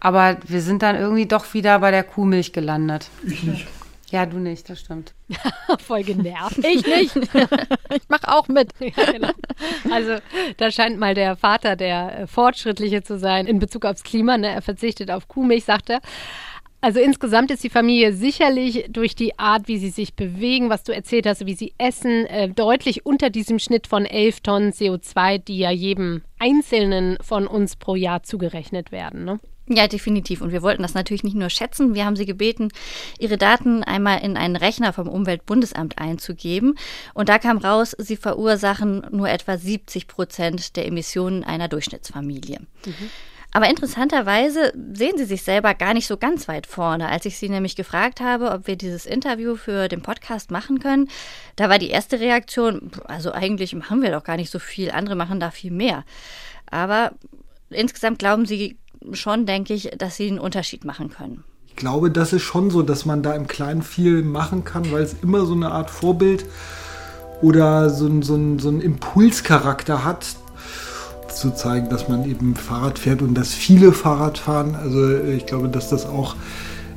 Aber 0.00 0.38
wir 0.46 0.62
sind 0.62 0.82
dann 0.82 0.96
irgendwie 0.96 1.26
doch 1.26 1.52
wieder 1.54 1.78
bei 1.78 1.90
der 1.90 2.04
Kuhmilch 2.04 2.52
gelandet. 2.52 3.08
Ich 3.26 3.42
nicht. 3.42 3.66
Ja, 4.10 4.26
du 4.26 4.38
nicht, 4.38 4.68
das 4.68 4.80
stimmt. 4.80 5.14
Voll 5.86 6.02
genervt. 6.02 6.58
Ich 6.64 6.84
nicht. 6.84 7.16
ich 7.94 8.08
mache 8.08 8.28
auch 8.28 8.48
mit. 8.48 8.72
Ja, 8.80 9.12
genau. 9.12 9.30
Also 9.90 10.16
da 10.56 10.70
scheint 10.70 10.98
mal 10.98 11.14
der 11.14 11.36
Vater 11.36 11.76
der 11.76 12.26
Fortschrittliche 12.26 13.02
zu 13.02 13.18
sein 13.18 13.46
in 13.46 13.58
Bezug 13.60 13.84
aufs 13.84 14.02
Klima. 14.02 14.36
Ne? 14.36 14.48
Er 14.48 14.62
verzichtet 14.62 15.10
auf 15.10 15.28
Kuhmilch, 15.28 15.64
sagt 15.64 15.90
er. 15.90 16.00
Also 16.82 16.98
insgesamt 16.98 17.50
ist 17.50 17.62
die 17.62 17.70
Familie 17.70 18.14
sicherlich 18.14 18.86
durch 18.88 19.14
die 19.14 19.38
Art, 19.38 19.68
wie 19.68 19.78
sie 19.78 19.90
sich 19.90 20.14
bewegen, 20.14 20.70
was 20.70 20.82
du 20.82 20.92
erzählt 20.92 21.26
hast, 21.26 21.44
wie 21.44 21.54
sie 21.54 21.74
essen, 21.76 22.24
äh, 22.26 22.48
deutlich 22.48 23.04
unter 23.04 23.28
diesem 23.28 23.58
Schnitt 23.58 23.86
von 23.86 24.06
11 24.06 24.40
Tonnen 24.40 24.72
CO2, 24.72 25.38
die 25.38 25.58
ja 25.58 25.70
jedem 25.70 26.22
Einzelnen 26.38 27.18
von 27.20 27.46
uns 27.46 27.76
pro 27.76 27.96
Jahr 27.96 28.22
zugerechnet 28.22 28.92
werden. 28.92 29.26
Ne? 29.26 29.40
Ja, 29.72 29.86
definitiv. 29.86 30.40
Und 30.40 30.50
wir 30.50 30.62
wollten 30.62 30.82
das 30.82 30.94
natürlich 30.94 31.22
nicht 31.22 31.36
nur 31.36 31.48
schätzen. 31.48 31.94
Wir 31.94 32.04
haben 32.04 32.16
sie 32.16 32.26
gebeten, 32.26 32.70
ihre 33.20 33.38
Daten 33.38 33.84
einmal 33.84 34.20
in 34.20 34.36
einen 34.36 34.56
Rechner 34.56 34.92
vom 34.92 35.08
Umweltbundesamt 35.08 35.98
einzugeben. 35.98 36.76
Und 37.14 37.28
da 37.28 37.38
kam 37.38 37.56
raus, 37.58 37.94
sie 37.96 38.16
verursachen 38.16 39.06
nur 39.12 39.30
etwa 39.30 39.56
70 39.56 40.08
Prozent 40.08 40.74
der 40.74 40.86
Emissionen 40.86 41.44
einer 41.44 41.68
Durchschnittsfamilie. 41.68 42.58
Mhm. 42.84 43.10
Aber 43.52 43.68
interessanterweise 43.68 44.72
sehen 44.92 45.18
sie 45.18 45.24
sich 45.24 45.42
selber 45.42 45.74
gar 45.74 45.94
nicht 45.94 46.08
so 46.08 46.16
ganz 46.16 46.48
weit 46.48 46.66
vorne. 46.66 47.08
Als 47.08 47.24
ich 47.26 47.38
sie 47.38 47.48
nämlich 47.48 47.76
gefragt 47.76 48.20
habe, 48.20 48.50
ob 48.50 48.66
wir 48.66 48.76
dieses 48.76 49.06
Interview 49.06 49.54
für 49.54 49.86
den 49.86 50.02
Podcast 50.02 50.50
machen 50.50 50.80
können, 50.80 51.08
da 51.54 51.68
war 51.68 51.78
die 51.78 51.90
erste 51.90 52.18
Reaktion, 52.18 52.90
also 53.04 53.32
eigentlich 53.32 53.74
machen 53.74 54.02
wir 54.02 54.10
doch 54.10 54.24
gar 54.24 54.36
nicht 54.36 54.50
so 54.50 54.58
viel, 54.58 54.90
andere 54.90 55.16
machen 55.16 55.38
da 55.38 55.50
viel 55.50 55.72
mehr. 55.72 56.04
Aber 56.70 57.12
insgesamt 57.70 58.18
glauben 58.18 58.46
sie 58.46 58.78
schon, 59.12 59.46
denke 59.46 59.74
ich, 59.74 59.90
dass 59.96 60.16
sie 60.16 60.28
einen 60.28 60.38
Unterschied 60.38 60.84
machen 60.84 61.10
können. 61.10 61.44
Ich 61.66 61.76
glaube, 61.76 62.10
das 62.10 62.32
ist 62.32 62.42
schon 62.42 62.70
so, 62.70 62.82
dass 62.82 63.06
man 63.06 63.22
da 63.22 63.34
im 63.34 63.46
Kleinen 63.46 63.82
viel 63.82 64.22
machen 64.22 64.64
kann, 64.64 64.90
weil 64.92 65.02
es 65.02 65.16
immer 65.22 65.46
so 65.46 65.54
eine 65.54 65.70
Art 65.70 65.90
Vorbild 65.90 66.44
oder 67.42 67.90
so, 67.90 68.08
so, 68.22 68.58
so 68.58 68.68
einen 68.68 68.80
Impulscharakter 68.80 70.04
hat, 70.04 70.26
zu 71.28 71.52
zeigen, 71.52 71.88
dass 71.88 72.08
man 72.08 72.28
eben 72.28 72.54
Fahrrad 72.54 72.98
fährt 72.98 73.22
und 73.22 73.34
dass 73.34 73.54
viele 73.54 73.92
Fahrrad 73.92 74.38
fahren. 74.38 74.74
Also 74.74 75.08
äh, 75.08 75.34
ich 75.34 75.46
glaube, 75.46 75.68
dass 75.68 75.88
das 75.88 76.06
auch 76.06 76.36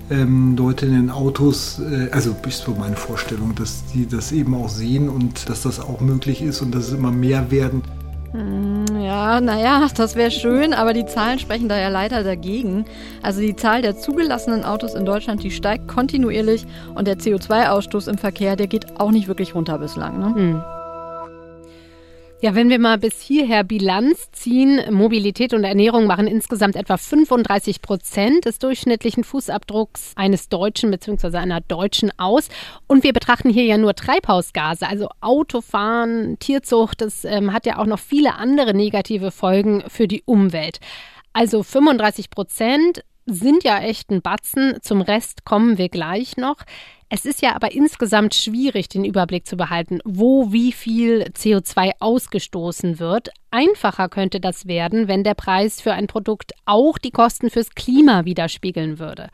ähm, 0.09 0.55
Leute 0.57 0.85
in 0.85 0.93
den 0.93 1.09
Autos, 1.09 1.79
äh, 1.79 2.09
also 2.11 2.35
ist 2.47 2.63
so 2.63 2.75
meine 2.75 2.95
Vorstellung, 2.95 3.55
dass 3.55 3.83
die 3.93 4.07
das 4.07 4.31
eben 4.31 4.53
auch 4.55 4.69
sehen 4.69 5.09
und 5.09 5.49
dass 5.49 5.61
das 5.61 5.79
auch 5.79 6.01
möglich 6.01 6.41
ist 6.41 6.61
und 6.61 6.73
dass 6.73 6.87
es 6.87 6.93
immer 6.93 7.11
mehr 7.11 7.51
werden. 7.51 7.83
Hm, 8.34 8.86
ja, 9.00 9.39
naja, 9.39 9.88
das 9.96 10.15
wäre 10.15 10.32
schön, 10.32 10.74
aber 10.74 10.93
die 10.93 11.06
Zahlen 11.06 11.38
sprechen 11.38 11.69
da 11.69 11.78
ja 11.78 11.89
leider 11.89 12.24
dagegen. 12.24 12.86
Also 13.22 13.41
die 13.41 13.56
Zahl 13.56 13.84
der 13.84 13.96
zugelassenen 13.96 14.63
Autos 14.63 14.96
in 14.96 15.06
Deutschland, 15.06 15.43
die 15.43 15.52
steigt 15.52 15.88
kontinuierlich 15.88 16.65
und 16.96 17.08
der 17.08 17.17
CO2-Ausstoß 17.17 18.10
im 18.10 18.17
Verkehr, 18.17 18.56
der 18.56 18.67
geht 18.67 19.00
auch 19.00 19.12
nicht 19.12 19.28
wirklich 19.28 19.54
runter 19.54 19.78
bislang. 19.78 20.19
Ne? 20.19 20.36
Hm. 20.36 20.63
Ja, 22.43 22.56
wenn 22.56 22.69
wir 22.69 22.77
mal 22.77 22.97
bis 22.97 23.21
hierher 23.21 23.63
Bilanz 23.63 24.29
ziehen, 24.34 24.82
Mobilität 24.93 25.53
und 25.53 25.63
Ernährung 25.63 26.08
machen 26.08 26.27
insgesamt 26.27 26.75
etwa 26.75 26.97
35 26.97 27.82
Prozent 27.82 28.43
des 28.43 28.60
durchschnittlichen 28.60 29.23
Fußabdrucks 29.23 30.12
eines 30.17 30.49
Deutschen 30.49 30.91
bzw. 30.91 31.38
einer 31.38 31.62
Deutschen 31.62 32.12
aus. 32.19 32.49
Und 32.86 33.06
wir 33.06 33.13
betrachten 33.13 33.49
hier 33.49 33.63
ja 33.63 33.77
nur 33.77 33.95
Treibhausgase, 33.95 34.86
also 34.86 35.08
Autofahren, 35.21 36.38
Tierzucht. 36.39 36.99
Das 36.99 37.23
ähm, 37.23 37.53
hat 37.53 37.65
ja 37.65 37.77
auch 37.77 37.86
noch 37.86 37.99
viele 37.99 38.36
andere 38.36 38.73
negative 38.73 39.32
Folgen 39.32 39.86
für 39.88 40.10
die 40.10 40.23
Umwelt. 40.25 40.79
Also 41.32 41.63
35 41.63 42.29
Prozent 42.29 43.06
sind 43.25 43.63
ja 43.63 43.79
echt 43.79 44.12
ein 44.12 44.21
Batzen. 44.21 44.79
Zum 44.82 44.99
Rest 45.01 45.45
kommen 45.45 45.77
wir 45.77 45.88
gleich 45.88 46.36
noch. 46.36 46.58
Es 47.15 47.28
ist 47.28 47.43
ja 47.43 47.56
aber 47.56 47.73
insgesamt 47.73 48.34
schwierig, 48.34 48.89
den 48.89 49.06
Überblick 49.06 49.45
zu 49.45 49.56
behalten, 49.56 49.99
wo 50.04 50.52
wie 50.52 50.71
viel 50.71 51.26
CO2 51.36 51.91
ausgestoßen 51.99 52.97
wird. 52.97 53.30
Einfacher 53.52 54.10
könnte 54.10 54.39
das 54.39 54.65
werden, 54.65 55.08
wenn 55.08 55.23
der 55.23 55.36
Preis 55.36 55.80
für 55.80 55.93
ein 55.93 56.08
Produkt 56.08 56.54
auch 56.65 56.97
die 56.97 57.12
Kosten 57.12 57.52
fürs 57.52 57.69
Klima 57.76 58.26
widerspiegeln 58.26 58.97
würde. 58.97 59.30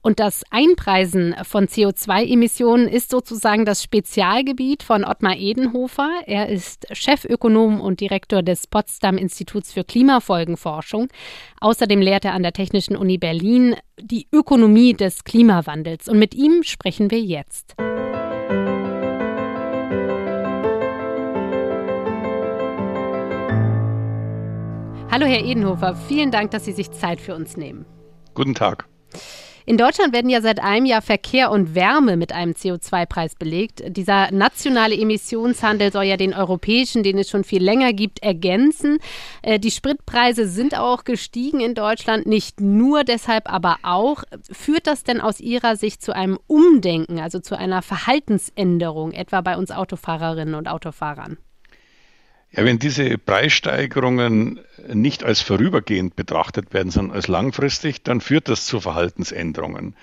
Und 0.00 0.20
das 0.20 0.44
Einpreisen 0.50 1.34
von 1.42 1.66
CO2-Emissionen 1.66 2.86
ist 2.86 3.10
sozusagen 3.10 3.64
das 3.64 3.82
Spezialgebiet 3.82 4.82
von 4.82 5.04
Ottmar 5.04 5.36
Edenhofer. 5.36 6.08
Er 6.26 6.48
ist 6.48 6.86
Chefökonom 6.92 7.80
und 7.80 8.00
Direktor 8.00 8.42
des 8.42 8.68
Potsdam 8.68 9.18
Instituts 9.18 9.72
für 9.72 9.82
Klimafolgenforschung. 9.82 11.08
Außerdem 11.60 12.00
lehrt 12.00 12.24
er 12.24 12.34
an 12.34 12.44
der 12.44 12.52
Technischen 12.52 12.96
Uni 12.96 13.18
Berlin 13.18 13.74
die 14.00 14.28
Ökonomie 14.32 14.94
des 14.94 15.24
Klimawandels. 15.24 16.08
Und 16.08 16.18
mit 16.18 16.34
ihm 16.34 16.62
sprechen 16.62 17.10
wir 17.10 17.20
jetzt. 17.20 17.74
Hallo, 25.10 25.26
Herr 25.26 25.44
Edenhofer. 25.44 25.96
Vielen 26.06 26.30
Dank, 26.30 26.52
dass 26.52 26.66
Sie 26.66 26.72
sich 26.72 26.92
Zeit 26.92 27.20
für 27.20 27.34
uns 27.34 27.56
nehmen. 27.56 27.84
Guten 28.34 28.54
Tag. 28.54 28.86
In 29.68 29.76
Deutschland 29.76 30.14
werden 30.14 30.30
ja 30.30 30.40
seit 30.40 30.60
einem 30.60 30.86
Jahr 30.86 31.02
Verkehr 31.02 31.50
und 31.50 31.74
Wärme 31.74 32.16
mit 32.16 32.32
einem 32.32 32.52
CO2-Preis 32.52 33.34
belegt. 33.34 33.82
Dieser 33.86 34.30
nationale 34.30 34.94
Emissionshandel 34.94 35.92
soll 35.92 36.04
ja 36.04 36.16
den 36.16 36.32
europäischen, 36.32 37.02
den 37.02 37.18
es 37.18 37.28
schon 37.28 37.44
viel 37.44 37.62
länger 37.62 37.92
gibt, 37.92 38.22
ergänzen. 38.22 38.96
Äh, 39.42 39.60
die 39.60 39.70
Spritpreise 39.70 40.48
sind 40.48 40.74
auch 40.74 41.04
gestiegen 41.04 41.60
in 41.60 41.74
Deutschland, 41.74 42.26
nicht 42.26 42.62
nur 42.62 43.04
deshalb, 43.04 43.52
aber 43.52 43.76
auch. 43.82 44.24
Führt 44.50 44.86
das 44.86 45.04
denn 45.04 45.20
aus 45.20 45.38
Ihrer 45.38 45.76
Sicht 45.76 46.00
zu 46.00 46.16
einem 46.16 46.38
Umdenken, 46.46 47.20
also 47.20 47.38
zu 47.38 47.54
einer 47.54 47.82
Verhaltensänderung, 47.82 49.12
etwa 49.12 49.42
bei 49.42 49.58
uns 49.58 49.70
Autofahrerinnen 49.70 50.54
und 50.54 50.66
Autofahrern? 50.66 51.36
Ja, 52.50 52.64
wenn 52.64 52.78
diese 52.78 53.18
Preissteigerungen 53.18 54.60
nicht 54.92 55.22
als 55.22 55.42
vorübergehend 55.42 56.16
betrachtet 56.16 56.72
werden, 56.72 56.90
sondern 56.90 57.14
als 57.14 57.28
langfristig, 57.28 58.02
dann 58.02 58.20
führt 58.20 58.48
das 58.48 58.64
zu 58.64 58.80
Verhaltensänderungen. 58.80 59.94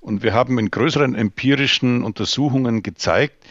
Und 0.00 0.22
wir 0.22 0.34
haben 0.34 0.58
in 0.58 0.70
größeren 0.70 1.14
empirischen 1.14 2.04
Untersuchungen 2.04 2.82
gezeigt, 2.82 3.44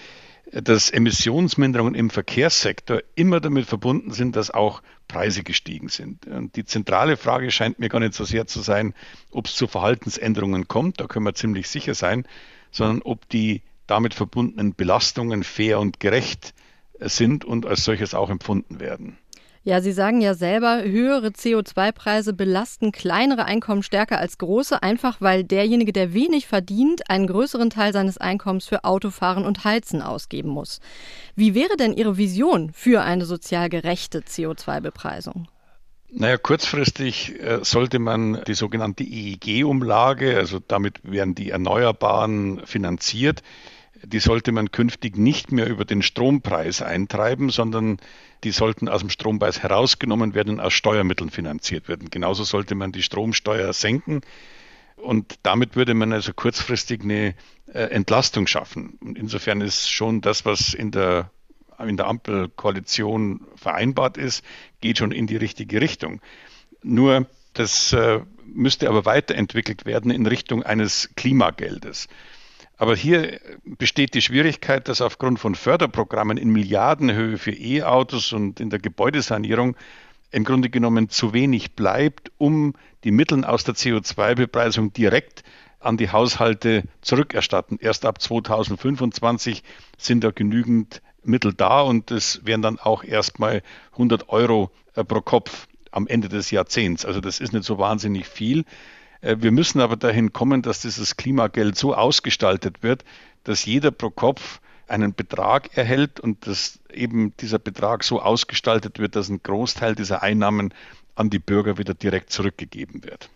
dass 0.51 0.89
Emissionsminderungen 0.91 1.93
im 1.93 2.09
Verkehrssektor 2.09 3.01
immer 3.15 3.41
damit 3.41 3.65
verbunden 3.65 4.11
sind, 4.11 4.35
dass 4.35 4.51
auch 4.51 4.81
Preise 5.07 5.43
gestiegen 5.43 5.89
sind. 5.89 6.25
Und 6.25 6.55
die 6.55 6.63
zentrale 6.63 7.17
Frage 7.17 7.51
scheint 7.51 7.79
mir 7.79 7.89
gar 7.89 7.99
nicht 7.99 8.13
so 8.13 8.23
sehr 8.23 8.47
zu 8.47 8.61
sein, 8.61 8.93
ob 9.31 9.47
es 9.47 9.55
zu 9.55 9.67
Verhaltensänderungen 9.67 10.67
kommt, 10.67 11.01
da 11.01 11.07
können 11.07 11.25
wir 11.25 11.35
ziemlich 11.35 11.67
sicher 11.67 11.95
sein, 11.95 12.25
sondern 12.71 13.01
ob 13.01 13.27
die 13.29 13.61
damit 13.87 14.13
verbundenen 14.13 14.73
Belastungen 14.73 15.43
fair 15.43 15.79
und 15.79 15.99
gerecht 15.99 16.53
sind 16.99 17.45
und 17.45 17.65
als 17.65 17.83
solches 17.83 18.13
auch 18.13 18.29
empfunden 18.29 18.79
werden. 18.79 19.17
Ja, 19.67 19.81
Sie 19.81 19.91
sagen 19.91 20.21
ja 20.21 20.33
selber, 20.33 20.81
höhere 20.83 21.27
CO2-Preise 21.27 22.31
belasten 22.31 22.93
kleinere 22.93 23.43
Einkommen 23.43 23.83
stärker 23.83 24.17
als 24.17 24.37
große, 24.37 24.81
einfach 24.81 25.19
weil 25.19 25.43
derjenige, 25.43 25.91
der 25.91 26.13
wenig 26.13 26.47
verdient, 26.47 27.09
einen 27.09 27.27
größeren 27.27 27.69
Teil 27.69 27.91
seines 27.91 28.17
Einkommens 28.17 28.65
für 28.65 28.85
Autofahren 28.85 29.43
und 29.43 29.65
Heizen 29.65 30.01
ausgeben 30.01 30.47
muss. 30.47 30.79
Wie 31.35 31.53
wäre 31.53 31.75
denn 31.75 31.91
Ihre 31.91 32.15
Vision 32.15 32.71
für 32.71 33.01
eine 33.01 33.25
sozial 33.25 33.67
gerechte 33.67 34.19
CO2-Bepreisung? 34.19 35.49
Naja, 36.09 36.37
kurzfristig 36.37 37.37
äh, 37.41 37.59
sollte 37.63 37.99
man 37.99 38.41
die 38.47 38.53
sogenannte 38.53 39.03
EEG-Umlage, 39.03 40.37
also 40.37 40.59
damit 40.65 41.01
werden 41.03 41.35
die 41.35 41.49
Erneuerbaren 41.49 42.65
finanziert, 42.65 43.43
die 44.09 44.19
sollte 44.19 44.51
man 44.51 44.71
künftig 44.71 45.17
nicht 45.17 45.51
mehr 45.51 45.67
über 45.67 45.83
den 45.83 46.01
Strompreis 46.01 46.81
eintreiben, 46.81 47.49
sondern 47.49 47.97
die 48.43 48.51
sollten 48.51 48.87
aus 48.87 49.01
dem 49.01 49.09
Strompreis 49.09 49.61
herausgenommen 49.61 50.33
werden 50.33 50.55
und 50.55 50.59
aus 50.61 50.73
Steuermitteln 50.73 51.29
finanziert 51.29 51.89
werden. 51.89 52.09
Genauso 52.09 52.43
sollte 52.45 52.75
man 52.75 52.93
die 52.93 53.03
Stromsteuer 53.03 53.73
senken. 53.73 54.21
Und 54.95 55.35
damit 55.43 55.75
würde 55.75 55.93
man 55.93 56.13
also 56.13 56.33
kurzfristig 56.33 57.01
eine 57.01 57.35
äh, 57.67 57.81
Entlastung 57.81 58.47
schaffen. 58.47 58.97
Und 59.01 59.17
insofern 59.17 59.61
ist 59.61 59.91
schon 59.91 60.21
das, 60.21 60.45
was 60.45 60.73
in 60.73 60.91
der, 60.91 61.29
in 61.85 61.97
der 61.97 62.07
Ampelkoalition 62.07 63.45
vereinbart 63.55 64.17
ist, 64.17 64.43
geht 64.79 64.99
schon 64.99 65.11
in 65.11 65.27
die 65.27 65.35
richtige 65.35 65.81
Richtung. 65.81 66.21
Nur 66.81 67.27
das 67.53 67.91
äh, 67.91 68.21
müsste 68.45 68.87
aber 68.87 69.05
weiterentwickelt 69.05 69.85
werden 69.85 70.11
in 70.11 70.25
Richtung 70.25 70.63
eines 70.63 71.09
Klimageldes. 71.15 72.07
Aber 72.77 72.95
hier 72.95 73.39
besteht 73.63 74.13
die 74.13 74.21
Schwierigkeit, 74.21 74.87
dass 74.87 75.01
aufgrund 75.01 75.39
von 75.39 75.55
Förderprogrammen 75.55 76.37
in 76.37 76.49
Milliardenhöhe 76.49 77.37
für 77.37 77.51
E-Autos 77.51 78.33
und 78.33 78.59
in 78.59 78.69
der 78.69 78.79
Gebäudesanierung 78.79 79.75
im 80.29 80.43
Grunde 80.43 80.69
genommen 80.69 81.09
zu 81.09 81.33
wenig 81.33 81.75
bleibt, 81.75 82.31
um 82.37 82.73
die 83.03 83.11
Mittel 83.11 83.43
aus 83.45 83.63
der 83.63 83.75
CO2-Bepreisung 83.75 84.93
direkt 84.93 85.43
an 85.79 85.97
die 85.97 86.11
Haushalte 86.11 86.83
zurückerstatten. 87.01 87.79
Erst 87.81 88.05
ab 88.05 88.21
2025 88.21 89.63
sind 89.97 90.23
da 90.23 90.31
genügend 90.31 91.01
Mittel 91.23 91.53
da 91.53 91.81
und 91.81 92.11
es 92.11 92.41
wären 92.45 92.61
dann 92.61 92.79
auch 92.79 93.03
erstmal 93.03 93.63
100 93.93 94.29
Euro 94.29 94.71
äh, 94.95 95.03
pro 95.03 95.21
Kopf 95.21 95.67
am 95.91 96.07
Ende 96.07 96.29
des 96.29 96.51
Jahrzehnts. 96.51 97.05
Also 97.05 97.21
das 97.21 97.39
ist 97.39 97.53
nicht 97.53 97.65
so 97.65 97.77
wahnsinnig 97.77 98.27
viel. 98.27 98.65
Äh, 99.21 99.37
wir 99.39 99.51
müssen 99.51 99.81
aber 99.81 99.95
dahin 99.95 100.33
kommen, 100.33 100.61
dass 100.61 100.81
dieses 100.81 101.17
Klimageld 101.17 101.77
so 101.77 101.93
ausgestaltet 101.93 102.83
wird, 102.83 103.03
dass 103.43 103.65
jeder 103.65 103.91
pro 103.91 104.09
Kopf 104.09 104.59
einen 104.87 105.13
Betrag 105.13 105.77
erhält 105.77 106.19
und 106.19 106.47
dass 106.47 106.79
eben 106.91 107.35
dieser 107.37 107.59
Betrag 107.59 108.03
so 108.03 108.21
ausgestaltet 108.21 108.99
wird, 108.99 109.15
dass 109.15 109.29
ein 109.29 109.41
Großteil 109.43 109.95
dieser 109.95 110.23
Einnahmen 110.23 110.73
an 111.15 111.29
die 111.29 111.39
Bürger 111.39 111.77
wieder 111.77 111.93
direkt 111.93 112.31
zurückgegeben 112.31 113.03
wird. 113.03 113.29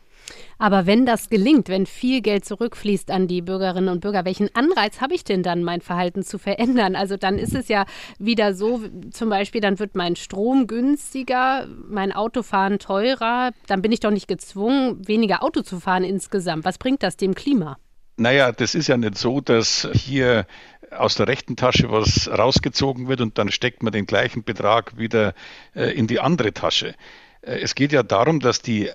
Aber 0.58 0.86
wenn 0.86 1.06
das 1.06 1.30
gelingt, 1.30 1.70
wenn 1.70 1.86
viel 1.86 2.22
Geld 2.22 2.46
zurückfließt 2.46 3.12
an 3.12 3.28
die 3.28 3.42
Bürgerinnen 3.42 3.90
und 3.90 4.02
Bürger, 4.02 4.26
welchen 4.26 4.54
Anreiz 4.56 5.02
habe 5.02 5.14
ich 5.14 5.24
denn 5.24 5.44
dann, 5.44 5.64
mein 5.64 5.82
Verhalten 5.82 6.24
zu 6.24 6.38
verändern? 6.38 6.96
Also 6.96 7.18
dann 7.18 7.38
ist 7.38 7.56
es 7.56 7.68
ja 7.68 7.86
wieder 8.20 8.54
so, 8.54 8.82
zum 9.12 9.30
Beispiel, 9.30 9.62
dann 9.62 9.80
wird 9.80 9.96
mein 9.96 10.16
Strom 10.16 10.68
günstiger, 10.68 11.68
mein 11.88 12.12
Autofahren 12.12 12.80
teurer, 12.80 13.52
dann 13.68 13.82
bin 13.82 13.92
ich 13.92 14.00
doch 14.00 14.12
nicht 14.12 14.28
gezwungen, 14.28 15.08
weniger 15.08 15.44
Auto 15.44 15.62
zu 15.62 15.80
fahren 15.80 16.04
insgesamt. 16.04 16.66
Was 16.66 16.78
bringt 16.78 17.04
das 17.04 17.18
dem 17.18 17.36
Klima? 17.36 17.78
Naja, 18.18 18.52
das 18.52 18.76
ist 18.76 18.88
ja 18.88 18.98
nicht 18.98 19.18
so, 19.18 19.42
dass 19.42 19.88
hier 19.94 20.46
aus 20.92 21.16
der 21.16 21.28
rechten 21.28 21.56
Tasche 21.56 21.92
was 21.92 22.30
rausgezogen 22.30 23.08
wird 23.08 23.22
und 23.22 23.38
dann 23.38 23.50
steckt 23.52 23.82
man 23.82 23.94
den 23.94 24.06
gleichen 24.06 24.44
Betrag 24.44 24.98
wieder 24.98 25.34
äh, 25.74 25.92
in 25.92 26.08
die 26.08 26.20
andere 26.20 26.54
Tasche. 26.54 26.96
Äh, 27.42 27.60
es 27.60 27.76
geht 27.76 27.92
ja 27.92 28.04
darum, 28.04 28.40
dass 28.40 28.62
die 28.62 28.92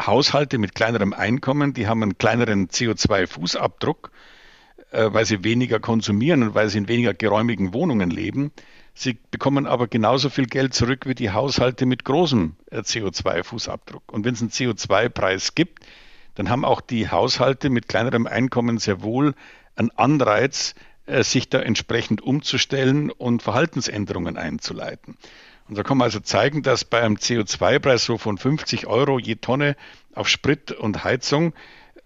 Haushalte 0.00 0.58
mit 0.58 0.74
kleinerem 0.74 1.12
Einkommen, 1.12 1.74
die 1.74 1.86
haben 1.86 2.02
einen 2.02 2.18
kleineren 2.18 2.68
CO2-Fußabdruck, 2.68 4.10
äh, 4.90 5.12
weil 5.12 5.24
sie 5.24 5.44
weniger 5.44 5.80
konsumieren 5.80 6.42
und 6.42 6.54
weil 6.54 6.68
sie 6.68 6.78
in 6.78 6.88
weniger 6.88 7.14
geräumigen 7.14 7.72
Wohnungen 7.74 8.10
leben. 8.10 8.52
Sie 8.94 9.18
bekommen 9.30 9.66
aber 9.66 9.88
genauso 9.88 10.28
viel 10.28 10.46
Geld 10.46 10.74
zurück 10.74 11.06
wie 11.06 11.14
die 11.14 11.30
Haushalte 11.30 11.86
mit 11.86 12.04
großem 12.04 12.56
äh, 12.70 12.80
CO2-Fußabdruck. 12.80 14.10
Und 14.10 14.24
wenn 14.24 14.34
es 14.34 14.40
einen 14.40 14.50
CO2-Preis 14.50 15.54
gibt, 15.54 15.84
dann 16.34 16.48
haben 16.48 16.64
auch 16.64 16.80
die 16.80 17.10
Haushalte 17.10 17.70
mit 17.70 17.88
kleinerem 17.88 18.26
Einkommen 18.26 18.78
sehr 18.78 19.02
wohl 19.02 19.34
einen 19.76 19.90
Anreiz, 19.90 20.74
äh, 21.06 21.22
sich 21.22 21.48
da 21.48 21.60
entsprechend 21.60 22.20
umzustellen 22.22 23.10
und 23.10 23.42
Verhaltensänderungen 23.42 24.36
einzuleiten. 24.36 25.16
Und 25.72 25.78
da 25.78 25.84
kann 25.84 25.96
man 25.96 26.04
also 26.04 26.20
zeigen, 26.20 26.62
dass 26.62 26.84
bei 26.84 27.00
einem 27.00 27.16
CO2-Preis 27.16 28.04
so 28.04 28.18
von 28.18 28.36
50 28.36 28.88
Euro 28.88 29.18
je 29.18 29.36
Tonne 29.36 29.74
auf 30.14 30.28
Sprit 30.28 30.70
und 30.70 31.02
Heizung 31.02 31.54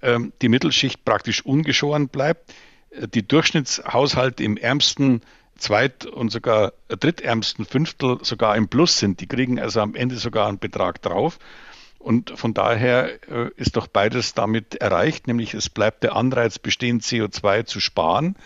ähm, 0.03 0.33
die 0.41 0.49
Mittelschicht 0.49 1.05
praktisch 1.05 1.45
ungeschoren 1.45 2.07
bleibt. 2.07 2.55
Äh, 2.91 3.09
die 3.09 3.27
Durchschnittshaushalte 3.27 4.45
im 4.45 4.57
ärmsten 4.57 5.23
zweit- 5.59 6.07
und 6.07 6.31
sogar 6.31 6.75
drittärmsten 6.87 7.65
Fünftel 7.65 8.19
sogar 8.23 8.57
im 8.57 8.69
Plus 8.69 9.01
sind. 9.01 9.19
Die 9.19 9.27
kriegen 9.27 9.59
also 9.59 9.81
am 9.81 9.97
Ende 9.97 10.15
sogar 10.15 10.47
einen 10.47 10.61
Betrag 10.61 11.03
drauf. 11.03 11.41
Und 11.99 12.39
von 12.39 12.55
daher 12.55 13.19
äh, 13.29 13.51
ist 13.57 13.75
doch 13.75 13.89
beides 13.89 14.33
damit 14.35 14.77
erreicht, 14.77 15.27
nämlich 15.27 15.55
es 15.55 15.71
bleibt 15.71 16.05
der 16.05 16.15
Anreiz 16.15 16.61
bestehen, 16.61 17.01
CO2 17.01 17.65
zu 17.65 17.81
sparen, 17.81 18.37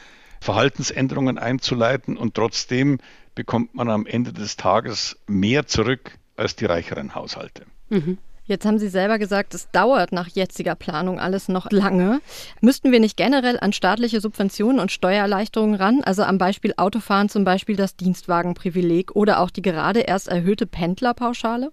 Verhaltensänderungen 0.40 1.37
einzuleiten 1.37 2.16
und 2.16 2.35
trotzdem 2.37 3.00
bekommt 3.40 3.74
man 3.74 3.88
am 3.88 4.05
Ende 4.05 4.35
des 4.35 4.59
Tages 4.59 5.16
mehr 5.26 5.66
zurück 5.66 6.18
als 6.37 6.57
die 6.57 6.66
reicheren 6.66 7.14
Haushalte. 7.14 7.64
Mhm. 7.88 8.18
Jetzt 8.44 8.66
haben 8.66 8.79
Sie 8.79 8.90
selber 8.90 9.18
gesagt, 9.18 9.55
es 9.55 9.70
dauert 9.70 10.12
nach 10.12 10.29
jetziger 10.29 10.74
Planung 10.74 11.18
alles 11.18 11.48
noch 11.48 11.70
lange. 11.70 12.20
Müssten 12.61 12.92
wir 12.92 13.00
nicht 13.00 13.16
generell 13.16 13.59
an 13.59 13.72
staatliche 13.72 14.20
Subventionen 14.20 14.79
und 14.79 14.92
Steuererleichterungen 14.92 15.76
ran? 15.76 16.03
Also 16.05 16.22
am 16.22 16.37
Beispiel 16.37 16.74
Autofahren 16.76 17.31
zum 17.31 17.44
Beispiel 17.44 17.76
das 17.76 17.96
Dienstwagenprivileg 17.96 19.16
oder 19.16 19.40
auch 19.40 19.48
die 19.48 19.62
gerade 19.62 20.00
erst 20.00 20.29
erhöhte 20.29 20.66
Pendlerpauschale? 20.66 21.72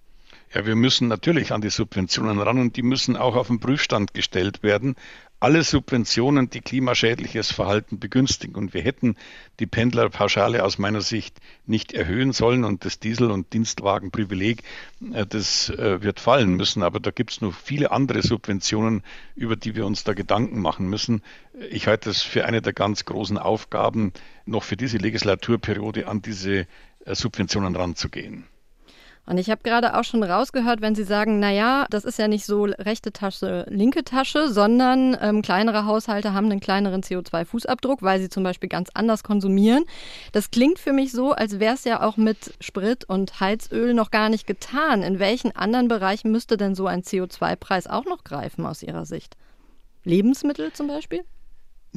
Ja, 0.53 0.65
wir 0.65 0.77
müssen 0.77 1.09
natürlich 1.09 1.51
an 1.51 1.59
die 1.59 1.69
Subventionen 1.69 2.39
ran 2.39 2.59
und 2.59 2.77
die 2.77 2.83
müssen 2.83 3.17
auch 3.17 3.35
auf 3.35 3.47
den 3.47 3.59
Prüfstand 3.59 4.13
gestellt 4.13 4.63
werden 4.63 4.95
alle 5.39 5.63
Subventionen, 5.63 6.49
die 6.49 6.61
klimaschädliches 6.61 7.51
Verhalten 7.51 7.99
begünstigen. 7.99 8.55
Und 8.55 8.73
wir 8.73 8.81
hätten 8.81 9.15
die 9.59 9.67
Pendlerpauschale 9.67 10.63
aus 10.63 10.77
meiner 10.77 11.01
Sicht 11.01 11.39
nicht 11.65 11.93
erhöhen 11.93 12.33
sollen 12.33 12.63
und 12.63 12.85
das 12.85 12.99
Diesel- 12.99 13.31
und 13.31 13.53
Dienstwagenprivileg, 13.53 14.63
äh, 15.13 15.25
das 15.25 15.69
äh, 15.69 16.01
wird 16.01 16.19
fallen 16.19 16.55
müssen. 16.55 16.81
Aber 16.81 16.99
da 16.99 17.11
gibt 17.11 17.31
es 17.31 17.41
noch 17.41 17.53
viele 17.53 17.91
andere 17.91 18.21
Subventionen, 18.21 19.03
über 19.35 19.55
die 19.55 19.75
wir 19.75 19.85
uns 19.85 20.03
da 20.03 20.13
Gedanken 20.13 20.59
machen 20.61 20.89
müssen. 20.89 21.21
Ich 21.69 21.87
halte 21.87 22.09
es 22.09 22.21
für 22.21 22.45
eine 22.45 22.61
der 22.61 22.73
ganz 22.73 23.05
großen 23.05 23.37
Aufgaben, 23.37 24.13
noch 24.45 24.63
für 24.63 24.77
diese 24.77 24.97
Legislaturperiode 24.97 26.07
an 26.07 26.21
diese 26.21 26.67
äh, 27.05 27.15
Subventionen 27.15 27.75
ranzugehen. 27.75 28.45
Und 29.27 29.37
ich 29.37 29.49
habe 29.49 29.61
gerade 29.61 29.97
auch 29.97 30.05
schon 30.05 30.23
rausgehört, 30.23 30.79
wenn 30.79 30.95
Sie 30.95 31.03
sagen, 31.03 31.39
naja, 31.39 31.85
das 31.89 32.05
ist 32.05 32.17
ja 32.17 32.29
nicht 32.29 32.45
so 32.45 32.63
rechte 32.63 33.11
Tasche, 33.11 33.65
linke 33.67 34.05
Tasche, 34.05 34.47
sondern 34.47 35.17
ähm, 35.21 35.41
kleinere 35.41 35.85
Haushalte 35.85 36.33
haben 36.33 36.49
einen 36.49 36.61
kleineren 36.61 37.01
CO2-Fußabdruck, 37.01 37.97
weil 37.99 38.21
sie 38.21 38.29
zum 38.29 38.43
Beispiel 38.43 38.69
ganz 38.69 38.89
anders 38.93 39.23
konsumieren. 39.23 39.83
Das 40.31 40.49
klingt 40.49 40.79
für 40.79 40.93
mich 40.93 41.11
so, 41.11 41.33
als 41.33 41.59
wäre 41.59 41.75
es 41.75 41.83
ja 41.83 42.01
auch 42.01 42.15
mit 42.15 42.53
Sprit 42.61 43.03
und 43.03 43.41
Heizöl 43.41 43.93
noch 43.93 44.11
gar 44.11 44.29
nicht 44.29 44.47
getan. 44.47 45.03
In 45.03 45.19
welchen 45.19 45.53
anderen 45.53 45.89
Bereichen 45.89 46.31
müsste 46.31 46.55
denn 46.55 46.73
so 46.73 46.87
ein 46.87 47.03
CO2-Preis 47.03 47.87
auch 47.87 48.05
noch 48.05 48.23
greifen 48.23 48.65
aus 48.65 48.81
Ihrer 48.81 49.05
Sicht? 49.05 49.35
Lebensmittel 50.05 50.71
zum 50.71 50.87
Beispiel? 50.87 51.25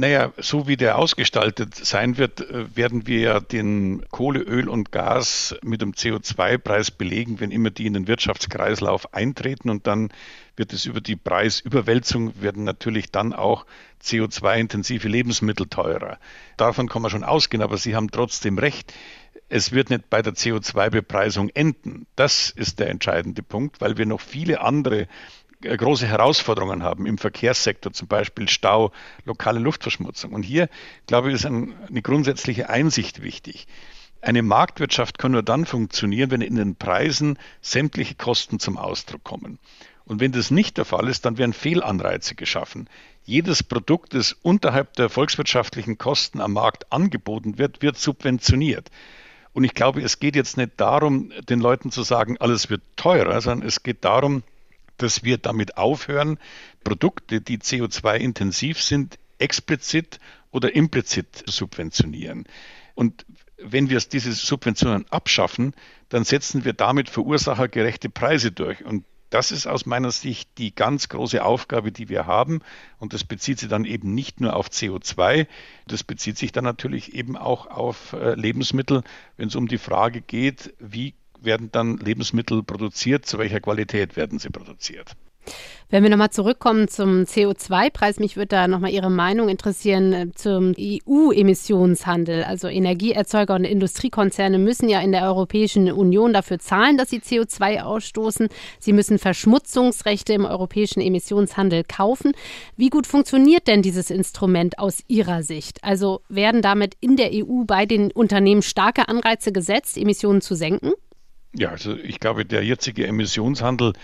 Naja, 0.00 0.32
so 0.38 0.66
wie 0.66 0.78
der 0.78 0.96
ausgestaltet 0.96 1.74
sein 1.74 2.16
wird, 2.16 2.40
äh, 2.40 2.74
werden 2.74 3.06
wir 3.06 3.20
ja 3.20 3.38
den 3.38 4.02
Kohle, 4.10 4.40
Öl 4.40 4.66
und 4.66 4.92
Gas 4.92 5.54
mit 5.62 5.82
dem 5.82 5.92
CO2-Preis 5.92 6.90
belegen, 6.90 7.38
wenn 7.38 7.50
immer 7.50 7.68
die 7.68 7.84
in 7.84 7.92
den 7.92 8.08
Wirtschaftskreislauf 8.08 9.12
eintreten 9.12 9.68
und 9.68 9.86
dann 9.86 10.10
wird 10.56 10.72
es 10.72 10.86
über 10.86 11.02
die 11.02 11.16
Preisüberwälzung 11.16 12.40
werden 12.40 12.64
natürlich 12.64 13.10
dann 13.10 13.34
auch 13.34 13.66
CO2-intensive 14.02 15.06
Lebensmittel 15.06 15.66
teurer. 15.66 16.18
Davon 16.56 16.88
kann 16.88 17.02
man 17.02 17.10
schon 17.10 17.22
ausgehen, 17.22 17.62
aber 17.62 17.76
Sie 17.76 17.94
haben 17.94 18.10
trotzdem 18.10 18.56
recht. 18.56 18.94
Es 19.50 19.72
wird 19.72 19.90
nicht 19.90 20.08
bei 20.08 20.22
der 20.22 20.32
CO2-Bepreisung 20.32 21.50
enden. 21.50 22.06
Das 22.16 22.48
ist 22.48 22.78
der 22.78 22.88
entscheidende 22.88 23.42
Punkt, 23.42 23.82
weil 23.82 23.98
wir 23.98 24.06
noch 24.06 24.22
viele 24.22 24.62
andere 24.62 25.08
große 25.62 26.06
Herausforderungen 26.06 26.82
haben 26.82 27.06
im 27.06 27.18
Verkehrssektor, 27.18 27.92
zum 27.92 28.08
Beispiel 28.08 28.48
Stau, 28.48 28.92
lokale 29.24 29.60
Luftverschmutzung. 29.60 30.32
Und 30.32 30.42
hier, 30.42 30.68
glaube 31.06 31.28
ich, 31.28 31.34
ist 31.34 31.46
ein, 31.46 31.74
eine 31.88 32.02
grundsätzliche 32.02 32.68
Einsicht 32.68 33.22
wichtig. 33.22 33.66
Eine 34.22 34.42
Marktwirtschaft 34.42 35.18
kann 35.18 35.32
nur 35.32 35.42
dann 35.42 35.64
funktionieren, 35.64 36.30
wenn 36.30 36.42
in 36.42 36.56
den 36.56 36.76
Preisen 36.76 37.38
sämtliche 37.62 38.14
Kosten 38.14 38.58
zum 38.58 38.76
Ausdruck 38.76 39.24
kommen. 39.24 39.58
Und 40.04 40.20
wenn 40.20 40.32
das 40.32 40.50
nicht 40.50 40.76
der 40.76 40.84
Fall 40.84 41.08
ist, 41.08 41.24
dann 41.24 41.38
werden 41.38 41.52
Fehlanreize 41.52 42.34
geschaffen. 42.34 42.88
Jedes 43.24 43.62
Produkt, 43.62 44.14
das 44.14 44.32
unterhalb 44.42 44.94
der 44.94 45.08
volkswirtschaftlichen 45.08 45.98
Kosten 45.98 46.40
am 46.40 46.52
Markt 46.52 46.92
angeboten 46.92 47.58
wird, 47.58 47.80
wird 47.80 47.96
subventioniert. 47.96 48.90
Und 49.52 49.64
ich 49.64 49.74
glaube, 49.74 50.02
es 50.02 50.18
geht 50.18 50.36
jetzt 50.36 50.56
nicht 50.56 50.72
darum, 50.76 51.32
den 51.48 51.60
Leuten 51.60 51.90
zu 51.90 52.02
sagen, 52.02 52.36
alles 52.38 52.70
wird 52.70 52.82
teurer, 52.96 53.40
sondern 53.40 53.66
es 53.66 53.82
geht 53.82 54.04
darum, 54.04 54.42
dass 55.02 55.24
wir 55.24 55.38
damit 55.38 55.76
aufhören, 55.76 56.38
Produkte, 56.84 57.40
die 57.40 57.58
CO2-intensiv 57.58 58.80
sind, 58.80 59.18
explizit 59.38 60.20
oder 60.50 60.74
implizit 60.74 61.34
zu 61.34 61.50
subventionieren. 61.50 62.44
Und 62.94 63.24
wenn 63.58 63.90
wir 63.90 63.98
diese 64.00 64.32
Subventionen 64.32 65.06
abschaffen, 65.10 65.74
dann 66.08 66.24
setzen 66.24 66.64
wir 66.64 66.72
damit 66.72 67.08
verursachergerechte 67.08 68.10
Preise 68.10 68.52
durch. 68.52 68.84
Und 68.84 69.04
das 69.30 69.52
ist 69.52 69.66
aus 69.68 69.86
meiner 69.86 70.10
Sicht 70.10 70.58
die 70.58 70.74
ganz 70.74 71.08
große 71.08 71.44
Aufgabe, 71.44 71.92
die 71.92 72.08
wir 72.08 72.26
haben. 72.26 72.62
Und 72.98 73.12
das 73.12 73.22
bezieht 73.22 73.60
sich 73.60 73.68
dann 73.68 73.84
eben 73.84 74.12
nicht 74.12 74.40
nur 74.40 74.56
auf 74.56 74.68
CO2, 74.68 75.46
das 75.86 76.02
bezieht 76.02 76.36
sich 76.36 76.50
dann 76.50 76.64
natürlich 76.64 77.14
eben 77.14 77.36
auch 77.36 77.68
auf 77.68 78.12
äh, 78.12 78.34
Lebensmittel, 78.34 79.02
wenn 79.36 79.48
es 79.48 79.56
um 79.56 79.68
die 79.68 79.78
Frage 79.78 80.20
geht, 80.20 80.74
wie 80.80 81.14
werden 81.42 81.70
dann 81.72 81.98
Lebensmittel 81.98 82.62
produziert, 82.62 83.26
zu 83.26 83.38
welcher 83.38 83.60
Qualität 83.60 84.16
werden 84.16 84.38
sie 84.38 84.50
produziert. 84.50 85.16
Wenn 85.92 86.04
wir 86.04 86.10
nochmal 86.10 86.30
zurückkommen 86.30 86.86
zum 86.86 87.22
CO2-Preis, 87.22 88.20
mich 88.20 88.36
würde 88.36 88.46
da 88.46 88.68
nochmal 88.68 88.92
Ihre 88.92 89.10
Meinung 89.10 89.48
interessieren 89.48 90.12
äh, 90.12 90.32
zum 90.32 90.72
EU-Emissionshandel. 90.78 92.44
Also 92.44 92.68
Energieerzeuger 92.68 93.56
und 93.56 93.64
Industriekonzerne 93.64 94.58
müssen 94.58 94.88
ja 94.88 95.00
in 95.00 95.10
der 95.10 95.24
Europäischen 95.24 95.90
Union 95.90 96.32
dafür 96.32 96.60
zahlen, 96.60 96.96
dass 96.96 97.10
sie 97.10 97.18
CO2 97.18 97.80
ausstoßen. 97.80 98.48
Sie 98.78 98.92
müssen 98.92 99.18
Verschmutzungsrechte 99.18 100.32
im 100.32 100.44
europäischen 100.44 101.00
Emissionshandel 101.00 101.82
kaufen. 101.82 102.34
Wie 102.76 102.90
gut 102.90 103.08
funktioniert 103.08 103.66
denn 103.66 103.82
dieses 103.82 104.10
Instrument 104.10 104.78
aus 104.78 105.00
Ihrer 105.08 105.42
Sicht? 105.42 105.82
Also 105.82 106.20
werden 106.28 106.62
damit 106.62 106.94
in 107.00 107.16
der 107.16 107.30
EU 107.32 107.64
bei 107.64 107.84
den 107.84 108.12
Unternehmen 108.12 108.62
starke 108.62 109.08
Anreize 109.08 109.50
gesetzt, 109.50 109.98
Emissionen 109.98 110.40
zu 110.40 110.54
senken? 110.54 110.92
Ja, 111.52 111.70
also 111.70 111.96
ich 111.96 112.20
glaube, 112.20 112.44
der 112.44 112.64
jetzige 112.64 113.06
Emissionshandel, 113.06 113.94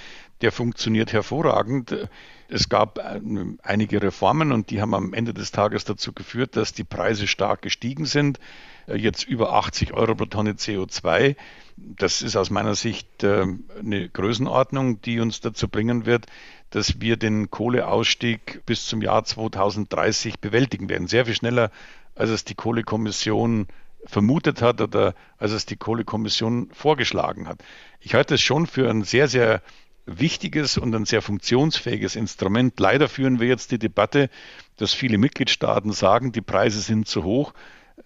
der 0.40 0.50
funktioniert 0.50 1.12
hervorragend. 1.12 2.09
Es 2.48 2.68
gab 2.68 2.98
äh, 2.98 3.20
einige 3.62 4.02
Reformen 4.02 4.52
und 4.52 4.70
die 4.70 4.80
haben 4.80 4.94
am 4.94 5.14
Ende 5.14 5.32
des 5.32 5.52
Tages 5.52 5.85
dazu 5.85 6.12
geführt, 6.12 6.56
dass 6.56 6.72
die 6.72 6.85
Preise 6.85 7.26
stark 7.26 7.62
gestiegen 7.62 8.04
sind. 8.04 8.40
Äh, 8.87 8.96
jetzt 8.96 9.24
über 9.24 9.52
80 9.52 9.94
Euro 9.94 10.14
pro 10.14 10.26
Tonne 10.26 10.52
CO2. 10.52 11.37
Das 11.76 12.22
ist 12.22 12.37
aus 12.37 12.50
meiner 12.50 12.74
Sicht 12.74 13.22
äh, 13.22 13.46
eine 13.78 14.09
Größenordnung, 14.09 15.00
die 15.02 15.20
uns 15.20 15.40
dazu 15.40 15.68
bringen 15.68 16.04
wird, 16.04 16.26
dass 16.70 17.00
wir 17.00 17.16
den 17.16 17.50
Kohleausstieg 17.50 18.62
bis 18.66 18.87
zum 18.87 19.02
Jahr 19.02 19.24
2030 19.24 20.40
bewältigen 20.40 20.88
werden. 20.88 21.06
Sehr 21.06 21.26
viel 21.26 21.35
schneller, 21.35 21.70
als 22.16 22.30
es 22.30 22.44
die 22.44 22.54
Kohlekommission 22.54 23.68
vermutet 24.07 24.62
hat 24.62 24.81
oder 24.81 25.14
als 25.38 25.53
es 25.53 25.66
die 25.66 25.77
Kohlekommission 25.77 26.71
vorgeschlagen 26.73 27.49
hat. 27.49 27.62
Ich 28.01 28.14
halte 28.14 28.35
es 28.35 28.40
schon 28.40 28.66
für 28.66 28.88
ein 28.88 29.03
sehr, 29.03 29.29
sehr 29.29 29.62
wichtiges 30.07 30.79
und 30.79 30.95
ein 30.95 31.05
sehr 31.05 31.21
funktionsfähiges 31.21 32.16
Instrument. 32.16 32.79
Leider 32.79 33.09
führen 33.09 33.40
wir 33.40 33.49
jetzt 33.49 33.73
die 33.73 33.79
Debatte, 33.79 34.31
dass 34.77 34.92
viele 34.92 35.19
Mitgliedstaaten 35.19 35.92
sagen, 35.92 36.33
die 36.33 36.40
Preise 36.40 36.81
sind 36.81 37.09
zu 37.09 37.25
hoch 37.25 37.53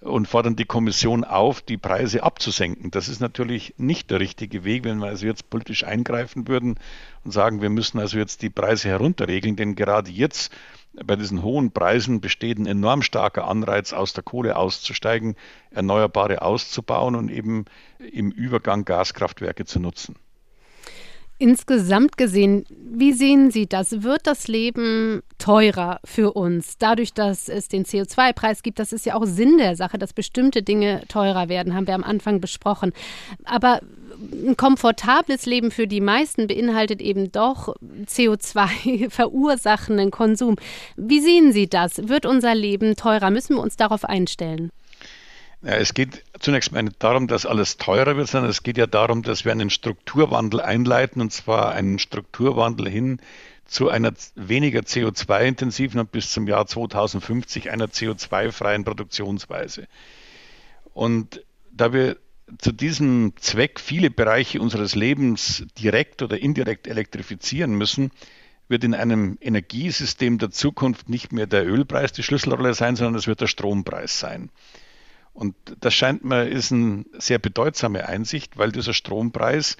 und 0.00 0.26
fordern 0.26 0.56
die 0.56 0.64
Kommission 0.64 1.24
auf, 1.24 1.60
die 1.60 1.76
Preise 1.76 2.22
abzusenken. 2.22 2.90
Das 2.90 3.08
ist 3.08 3.20
natürlich 3.20 3.74
nicht 3.76 4.10
der 4.10 4.20
richtige 4.20 4.64
Weg, 4.64 4.84
wenn 4.84 4.98
wir 4.98 5.08
also 5.08 5.26
jetzt 5.26 5.50
politisch 5.50 5.84
eingreifen 5.84 6.48
würden 6.48 6.78
und 7.24 7.32
sagen, 7.32 7.60
wir 7.60 7.70
müssen 7.70 7.98
also 7.98 8.16
jetzt 8.16 8.42
die 8.42 8.50
Preise 8.50 8.88
herunterregeln, 8.88 9.56
denn 9.56 9.74
gerade 9.74 10.10
jetzt 10.10 10.52
bei 10.92 11.16
diesen 11.16 11.42
hohen 11.42 11.70
Preisen 11.70 12.20
besteht 12.20 12.58
ein 12.58 12.66
enorm 12.66 13.02
starker 13.02 13.46
Anreiz, 13.46 13.92
aus 13.92 14.12
der 14.12 14.24
Kohle 14.24 14.56
auszusteigen, 14.56 15.36
Erneuerbare 15.70 16.42
auszubauen 16.42 17.14
und 17.14 17.30
eben 17.30 17.66
im 17.98 18.30
Übergang 18.30 18.84
Gaskraftwerke 18.84 19.66
zu 19.66 19.80
nutzen. 19.80 20.16
Insgesamt 21.40 22.18
gesehen, 22.18 22.66
wie 22.68 23.14
sehen 23.14 23.50
Sie 23.50 23.66
das? 23.66 24.02
Wird 24.02 24.26
das 24.26 24.46
Leben 24.46 25.22
teurer 25.38 25.98
für 26.04 26.34
uns, 26.34 26.76
dadurch, 26.76 27.14
dass 27.14 27.48
es 27.48 27.68
den 27.68 27.86
CO2-Preis 27.86 28.62
gibt? 28.62 28.78
Das 28.78 28.92
ist 28.92 29.06
ja 29.06 29.14
auch 29.14 29.24
Sinn 29.24 29.56
der 29.56 29.74
Sache, 29.74 29.96
dass 29.96 30.12
bestimmte 30.12 30.62
Dinge 30.62 31.00
teurer 31.08 31.48
werden, 31.48 31.74
haben 31.74 31.86
wir 31.86 31.94
am 31.94 32.04
Anfang 32.04 32.42
besprochen. 32.42 32.92
Aber 33.44 33.80
ein 34.20 34.54
komfortables 34.58 35.46
Leben 35.46 35.70
für 35.70 35.86
die 35.86 36.02
meisten 36.02 36.46
beinhaltet 36.46 37.00
eben 37.00 37.32
doch 37.32 37.74
CO2 38.04 39.08
verursachenden 39.10 40.10
Konsum. 40.10 40.56
Wie 40.96 41.20
sehen 41.20 41.54
Sie 41.54 41.70
das? 41.70 42.06
Wird 42.06 42.26
unser 42.26 42.54
Leben 42.54 42.96
teurer? 42.96 43.30
Müssen 43.30 43.56
wir 43.56 43.62
uns 43.62 43.78
darauf 43.78 44.04
einstellen? 44.04 44.70
Ja, 45.62 45.74
es 45.74 45.92
geht 45.92 46.24
zunächst 46.38 46.72
mal 46.72 46.82
nicht 46.82 47.02
darum, 47.02 47.26
dass 47.26 47.44
alles 47.44 47.76
teurer 47.76 48.16
wird, 48.16 48.28
sondern 48.28 48.50
es 48.50 48.62
geht 48.62 48.78
ja 48.78 48.86
darum, 48.86 49.22
dass 49.22 49.44
wir 49.44 49.52
einen 49.52 49.68
Strukturwandel 49.68 50.60
einleiten 50.60 51.20
und 51.20 51.32
zwar 51.32 51.72
einen 51.72 51.98
Strukturwandel 51.98 52.88
hin 52.88 53.20
zu 53.66 53.90
einer 53.90 54.12
weniger 54.36 54.80
CO2-intensiven 54.80 56.00
und 56.00 56.12
bis 56.12 56.30
zum 56.30 56.48
Jahr 56.48 56.66
2050 56.66 57.70
einer 57.70 57.88
CO2-freien 57.88 58.84
Produktionsweise. 58.84 59.86
Und 60.94 61.44
da 61.70 61.92
wir 61.92 62.16
zu 62.58 62.72
diesem 62.72 63.34
Zweck 63.36 63.80
viele 63.80 64.10
Bereiche 64.10 64.62
unseres 64.62 64.94
Lebens 64.94 65.66
direkt 65.78 66.22
oder 66.22 66.40
indirekt 66.40 66.86
elektrifizieren 66.86 67.72
müssen, 67.74 68.12
wird 68.68 68.82
in 68.82 68.94
einem 68.94 69.36
Energiesystem 69.42 70.38
der 70.38 70.50
Zukunft 70.50 71.10
nicht 71.10 71.32
mehr 71.32 71.46
der 71.46 71.66
Ölpreis 71.66 72.12
die 72.12 72.22
Schlüsselrolle 72.22 72.72
sein, 72.72 72.96
sondern 72.96 73.16
es 73.16 73.26
wird 73.26 73.42
der 73.42 73.46
Strompreis 73.46 74.18
sein. 74.18 74.50
Und 75.32 75.54
das 75.80 75.94
scheint 75.94 76.24
mir 76.24 76.48
ist 76.48 76.72
eine 76.72 77.04
sehr 77.18 77.38
bedeutsame 77.38 78.08
Einsicht, 78.08 78.58
weil 78.58 78.72
dieser 78.72 78.92
Strompreis, 78.92 79.76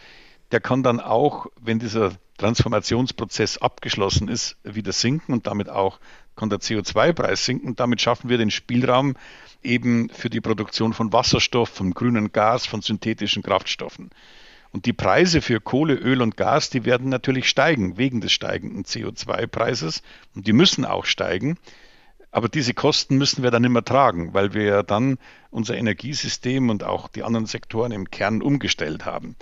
der 0.53 0.61
kann 0.61 0.83
dann 0.83 1.01
auch, 1.01 1.47
wenn 1.61 1.79
dieser 1.79 2.13
Transformationsprozess 2.39 3.59
abgeschlossen 3.59 4.29
ist, 4.29 4.57
wieder 4.65 4.93
sinken 4.93 5.33
und 5.33 5.47
damit 5.47 5.69
auch 5.69 6.01
kann 6.37 6.49
der 6.49 6.61
CO2-Preis 6.61 7.45
sinken. 7.45 7.77
damit 7.77 8.01
schaffen 8.01 8.31
wir 8.31 8.39
den 8.39 8.51
Spielraum 8.51 9.17
eben 9.63 10.09
für 10.09 10.31
die 10.31 10.41
Produktion 10.41 10.95
von 10.95 11.13
Wasserstoff, 11.13 11.69
von 11.69 11.93
grünem 11.93 12.33
Gas, 12.33 12.67
von 12.67 12.81
synthetischen 12.81 13.43
Kraftstoffen. 13.43 14.11
Und 14.73 14.87
die 14.87 14.93
Preise 14.93 15.43
für 15.43 15.61
Kohle, 15.61 15.95
Öl 15.95 16.23
und 16.23 16.37
Gas, 16.37 16.71
die 16.71 16.85
werden 16.85 17.09
natürlich 17.09 17.49
steigen 17.49 17.99
wegen 17.99 18.21
des 18.21 18.33
steigenden 18.33 18.85
CO2-Preises 18.85 20.03
und 20.35 20.47
die 20.47 20.53
müssen 20.53 20.85
auch 20.85 21.05
steigen. 21.05 21.59
Aber 22.33 22.49
diese 22.49 22.75
Kosten 22.75 23.16
müssen 23.16 23.43
wir 23.43 23.51
dann 23.51 23.64
immer 23.64 23.85
tragen, 23.85 24.35
weil 24.35 24.55
wir 24.55 24.62
ja 24.62 24.83
dann 24.83 25.19
unser 25.51 25.77
Energiesystem 25.77 26.71
und 26.71 26.85
auch 26.85 27.09
die 27.09 27.25
anderen 27.25 27.47
Sektoren 27.47 27.93
im 27.93 28.11
Kern 28.11 28.40
umgestellt 28.40 29.05
haben. 29.05 29.35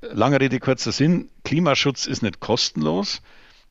Lange 0.00 0.40
Rede, 0.40 0.58
kurzer 0.58 0.90
Sinn, 0.90 1.30
Klimaschutz 1.44 2.06
ist 2.06 2.22
nicht 2.22 2.40
kostenlos, 2.40 3.22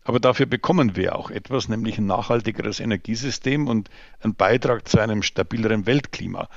aber 0.05 0.21
dafür 0.21 0.45
bekommen 0.45 0.95
wir 0.95 1.17
auch 1.17 1.29
etwas, 1.29 1.67
nämlich 1.67 1.97
ein 1.97 2.05
nachhaltigeres 2.05 2.79
Energiesystem 2.79 3.67
und 3.67 3.89
einen 4.21 4.35
Beitrag 4.35 4.87
zu 4.87 4.99
einem 4.99 5.21
stabileren 5.21 5.85
Weltklima. 5.85 6.47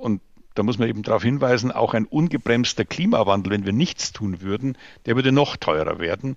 Und 0.00 0.22
da 0.54 0.62
muss 0.62 0.78
man 0.78 0.88
eben 0.88 1.02
darauf 1.02 1.22
hinweisen, 1.22 1.72
auch 1.72 1.92
ein 1.92 2.06
ungebremster 2.06 2.84
Klimawandel, 2.84 3.52
wenn 3.52 3.66
wir 3.66 3.72
nichts 3.72 4.12
tun 4.12 4.40
würden, 4.40 4.78
der 5.04 5.16
würde 5.16 5.32
noch 5.32 5.56
teurer 5.56 5.98
werden 5.98 6.36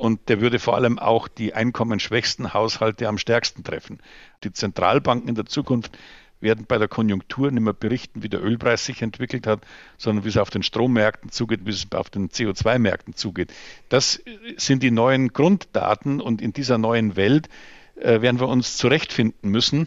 und 0.00 0.30
der 0.30 0.40
würde 0.40 0.58
vor 0.58 0.76
allem 0.76 0.98
auch 0.98 1.28
die 1.28 1.52
einkommensschwächsten 1.52 2.54
Haushalte 2.54 3.06
am 3.06 3.18
stärksten 3.18 3.64
treffen. 3.64 3.98
Die 4.44 4.52
Zentralbanken 4.52 5.28
in 5.28 5.34
der 5.34 5.44
Zukunft 5.44 5.98
werden 6.40 6.64
bei 6.66 6.78
der 6.78 6.88
Konjunktur 6.88 7.50
nicht 7.50 7.62
mehr 7.62 7.74
berichten, 7.74 8.22
wie 8.22 8.30
der 8.30 8.42
Ölpreis 8.42 8.86
sich 8.86 9.02
entwickelt 9.02 9.46
hat, 9.46 9.60
sondern 9.98 10.24
wie 10.24 10.30
es 10.30 10.38
auf 10.38 10.48
den 10.48 10.62
Strommärkten 10.62 11.30
zugeht, 11.30 11.66
wie 11.66 11.70
es 11.70 11.86
auf 11.92 12.08
den 12.08 12.30
CO2-Märkten 12.30 13.14
zugeht. 13.14 13.52
Das 13.90 14.24
sind 14.56 14.82
die 14.82 14.90
neuen 14.90 15.34
Grunddaten 15.34 16.22
und 16.22 16.40
in 16.40 16.54
dieser 16.54 16.78
neuen 16.78 17.16
Welt 17.16 17.50
äh, 17.96 18.22
werden 18.22 18.40
wir 18.40 18.48
uns 18.48 18.78
zurechtfinden 18.78 19.50
müssen. 19.50 19.86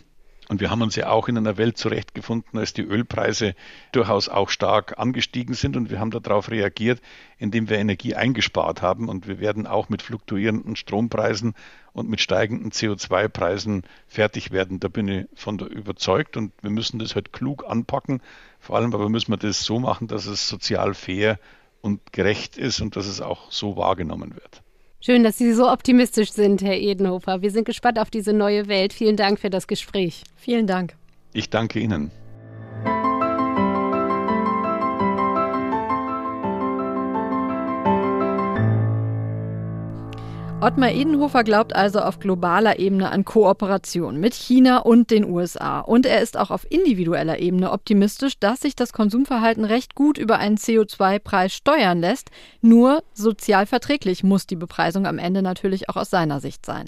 Und 0.50 0.60
wir 0.60 0.70
haben 0.70 0.82
uns 0.82 0.96
ja 0.96 1.10
auch 1.10 1.28
in 1.28 1.38
einer 1.38 1.58
Welt 1.58 1.78
zurechtgefunden, 1.78 2.60
als 2.60 2.74
die 2.74 2.82
Ölpreise 2.82 3.56
durchaus 3.92 4.30
auch 4.30 4.50
stark 4.50 5.00
angestiegen 5.00 5.54
sind. 5.54 5.78
Und 5.78 5.90
wir 5.90 6.00
haben 6.00 6.12
darauf 6.12 6.52
reagiert, 6.52 7.02
indem 7.38 7.70
wir 7.70 7.78
Energie 7.78 8.16
eingespart 8.16 8.82
haben. 8.82 9.10
Und 9.10 9.28
wir 9.28 9.40
werden 9.40 9.68
auch 9.68 9.90
mit 9.90 10.02
fluktuierenden 10.02 10.76
Strompreisen 10.76 11.54
und 11.94 12.10
mit 12.10 12.22
steigenden 12.22 12.72
CO2-Preisen 12.72 13.84
fertig 14.08 14.52
werden. 14.52 14.80
Da 14.80 14.90
bin 14.90 15.08
ich 15.08 15.26
von 15.36 15.58
der 15.58 15.70
überzeugt. 15.70 16.36
Und 16.38 16.52
wir 16.62 16.72
müssen 16.72 17.00
das 17.00 17.16
halt 17.16 17.32
klug 17.32 17.64
anpacken. 17.68 18.22
Vor 18.60 18.76
allem 18.76 18.94
aber 18.94 19.10
müssen 19.10 19.32
wir 19.32 19.38
das 19.38 19.64
so 19.64 19.80
machen, 19.80 20.08
dass 20.08 20.26
es 20.26 20.48
sozial 20.48 20.94
fair 20.94 21.40
und 21.82 22.14
gerecht 22.14 22.58
ist 22.58 22.82
und 22.82 22.96
dass 22.96 23.08
es 23.08 23.22
auch 23.22 23.52
so 23.52 23.78
wahrgenommen 23.78 24.36
wird. 24.36 24.62
Schön, 25.06 25.26
dass 25.26 25.38
Sie 25.38 25.52
so 25.52 25.70
optimistisch 25.70 26.32
sind, 26.32 26.62
Herr 26.62 26.78
Edenhofer. 26.78 27.42
Wir 27.42 27.52
sind 27.52 27.66
gespannt 27.66 28.00
auf 28.00 28.10
diese 28.10 28.32
neue 28.32 28.70
Welt. 28.70 28.94
Vielen 28.94 29.18
Dank 29.18 29.38
für 29.38 29.50
das 29.50 29.68
Gespräch. 29.68 30.24
Vielen 30.38 30.66
Dank. 30.66 30.96
Ich 31.34 31.50
danke 31.50 31.82
Ihnen. 31.82 32.10
Ottmar 40.64 40.94
Edenhofer 40.94 41.44
glaubt 41.44 41.76
also 41.76 42.00
auf 42.00 42.20
globaler 42.20 42.80
Ebene 42.80 43.12
an 43.12 43.26
Kooperation 43.26 44.18
mit 44.22 44.34
China 44.34 44.78
und 44.78 45.12
den 45.12 45.26
USA. 45.26 45.82
Und 45.82 46.06
er 46.06 46.22
ist 46.22 46.38
auch 46.38 46.52
auf 46.52 46.66
individueller 46.72 47.40
Ebene 47.40 47.70
optimistisch, 47.70 48.40
dass 48.40 48.62
sich 48.62 48.74
das 48.74 48.94
Konsumverhalten 48.94 49.66
recht 49.66 49.94
gut 49.94 50.18
über 50.18 50.38
einen 50.38 50.56
CO2-Preis 50.56 51.54
steuern 51.54 52.00
lässt. 52.00 52.30
Nur 52.62 53.04
sozial 53.14 53.66
verträglich 53.66 54.24
muss 54.24 54.48
die 54.48 54.56
Bepreisung 54.56 55.06
am 55.06 55.20
Ende 55.20 55.42
natürlich 55.42 55.90
auch 55.90 55.98
aus 55.98 56.10
seiner 56.10 56.40
Sicht 56.40 56.66
sein. 56.66 56.86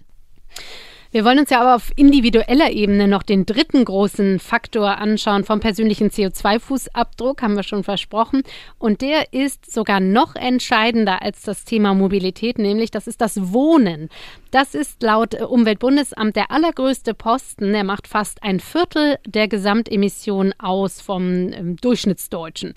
Wir 1.15 1.23
wollen 1.23 1.39
uns 1.39 1.49
ja 1.49 1.61
aber 1.61 1.75
auf 1.75 1.93
individueller 1.95 2.71
Ebene 2.71 3.07
noch 3.07 3.23
den 3.23 3.45
dritten 3.45 3.85
großen 3.85 4.37
Faktor 4.37 4.97
anschauen 4.97 5.45
vom 5.45 5.61
persönlichen 5.61 6.09
CO2-Fußabdruck, 6.09 7.41
haben 7.41 7.55
wir 7.55 7.63
schon 7.63 7.85
versprochen. 7.85 8.43
Und 8.79 8.99
der 8.99 9.31
ist 9.31 9.71
sogar 9.71 10.01
noch 10.01 10.35
entscheidender 10.35 11.21
als 11.21 11.43
das 11.43 11.63
Thema 11.63 11.93
Mobilität, 11.93 12.57
nämlich 12.57 12.91
das 12.91 13.07
ist 13.07 13.21
das 13.21 13.53
Wohnen. 13.53 14.09
Das 14.51 14.75
ist 14.75 15.03
laut 15.03 15.35
Umweltbundesamt 15.41 16.35
der 16.35 16.51
allergrößte 16.51 17.13
Posten. 17.13 17.73
Er 17.73 17.85
macht 17.85 18.09
fast 18.09 18.43
ein 18.43 18.59
Viertel 18.59 19.17
der 19.25 19.47
Gesamtemissionen 19.47 20.53
aus 20.59 20.99
vom 20.99 21.51
ähm, 21.53 21.77
Durchschnittsdeutschen. 21.77 22.73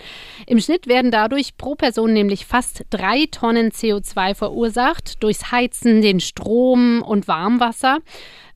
Im 0.46 0.60
Schnitt 0.60 0.86
werden 0.86 1.10
dadurch 1.10 1.56
pro 1.56 1.74
Person 1.74 2.12
nämlich 2.12 2.46
fast 2.46 2.84
drei 2.90 3.26
Tonnen 3.30 3.70
CO2 3.70 4.34
verursacht 4.34 5.22
durchs 5.24 5.50
Heizen, 5.50 6.02
den 6.02 6.20
Strom 6.20 7.02
und 7.02 7.26
Warmwasser. 7.26 7.98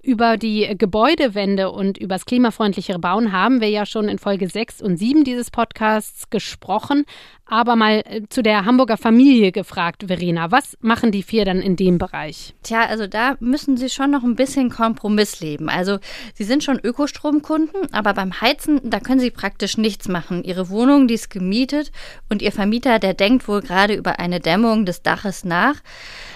Über 0.04 0.36
die 0.36 0.74
Gebäudewende 0.76 1.70
und 1.70 1.96
übers 1.96 2.24
klimafreundlichere 2.24 2.98
Bauen 2.98 3.30
haben 3.30 3.60
wir 3.60 3.68
ja 3.68 3.86
schon 3.86 4.08
in 4.08 4.18
Folge 4.18 4.48
6 4.48 4.82
und 4.82 4.96
7 4.96 5.22
dieses 5.22 5.52
Podcasts 5.52 6.28
gesprochen. 6.28 7.04
Aber 7.52 7.76
mal 7.76 8.02
äh, 8.06 8.22
zu 8.30 8.42
der 8.42 8.64
Hamburger 8.64 8.96
Familie 8.96 9.52
gefragt, 9.52 10.04
Verena. 10.06 10.50
Was 10.50 10.78
machen 10.80 11.12
die 11.12 11.22
vier 11.22 11.44
dann 11.44 11.60
in 11.60 11.76
dem 11.76 11.98
Bereich? 11.98 12.54
Tja, 12.62 12.86
also 12.86 13.06
da 13.06 13.36
müssen 13.40 13.76
sie 13.76 13.90
schon 13.90 14.10
noch 14.10 14.22
ein 14.22 14.36
bisschen 14.36 14.70
Kompromiss 14.70 15.40
leben. 15.40 15.68
Also 15.68 15.98
sie 16.32 16.44
sind 16.44 16.64
schon 16.64 16.80
Ökostromkunden, 16.82 17.92
aber 17.92 18.14
beim 18.14 18.40
Heizen, 18.40 18.80
da 18.88 19.00
können 19.00 19.20
sie 19.20 19.30
praktisch 19.30 19.76
nichts 19.76 20.08
machen. 20.08 20.44
Ihre 20.44 20.70
Wohnung, 20.70 21.08
die 21.08 21.12
ist 21.12 21.28
gemietet 21.28 21.92
und 22.30 22.40
ihr 22.40 22.52
Vermieter, 22.52 22.98
der 22.98 23.12
denkt 23.12 23.46
wohl 23.48 23.60
gerade 23.60 23.92
über 23.92 24.18
eine 24.18 24.40
Dämmung 24.40 24.86
des 24.86 25.02
Daches 25.02 25.44
nach. 25.44 25.74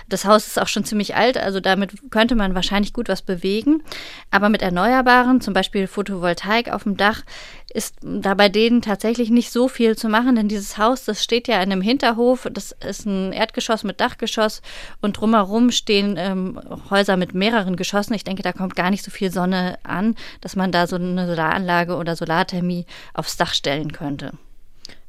Das 0.08 0.24
Haus 0.24 0.46
ist 0.46 0.60
auch 0.60 0.68
schon 0.68 0.84
ziemlich 0.84 1.16
alt, 1.16 1.36
also 1.36 1.58
damit 1.58 2.10
könnte 2.10 2.36
man 2.36 2.54
wahrscheinlich 2.54 2.92
gut 2.92 3.08
was 3.08 3.22
bewegen. 3.22 3.82
Aber 4.30 4.50
mit 4.50 4.62
Erneuerbaren, 4.62 5.40
zum 5.40 5.52
Beispiel 5.52 5.88
Photovoltaik 5.88 6.70
auf 6.70 6.84
dem 6.84 6.96
Dach, 6.96 7.22
ist 7.74 7.96
da 8.02 8.34
bei 8.34 8.48
denen 8.48 8.82
tatsächlich 8.82 9.30
nicht 9.30 9.50
so 9.50 9.66
viel 9.66 9.96
zu 9.96 10.08
machen, 10.08 10.36
denn 10.36 10.46
dieses 10.46 10.78
Haus, 10.78 11.05
das 11.06 11.22
steht 11.22 11.48
ja 11.48 11.56
in 11.56 11.72
einem 11.72 11.80
Hinterhof, 11.80 12.48
das 12.52 12.72
ist 12.72 13.06
ein 13.06 13.32
Erdgeschoss 13.32 13.84
mit 13.84 14.00
Dachgeschoss 14.00 14.62
und 15.00 15.18
drumherum 15.18 15.70
stehen 15.70 16.16
ähm, 16.18 16.60
Häuser 16.90 17.16
mit 17.16 17.34
mehreren 17.34 17.76
Geschossen. 17.76 18.14
Ich 18.14 18.24
denke, 18.24 18.42
da 18.42 18.52
kommt 18.52 18.76
gar 18.76 18.90
nicht 18.90 19.04
so 19.04 19.10
viel 19.10 19.30
Sonne 19.30 19.78
an, 19.82 20.14
dass 20.40 20.56
man 20.56 20.72
da 20.72 20.86
so 20.86 20.96
eine 20.96 21.26
Solaranlage 21.26 21.96
oder 21.96 22.16
Solarthermie 22.16 22.86
aufs 23.14 23.36
Dach 23.36 23.54
stellen 23.54 23.92
könnte. 23.92 24.32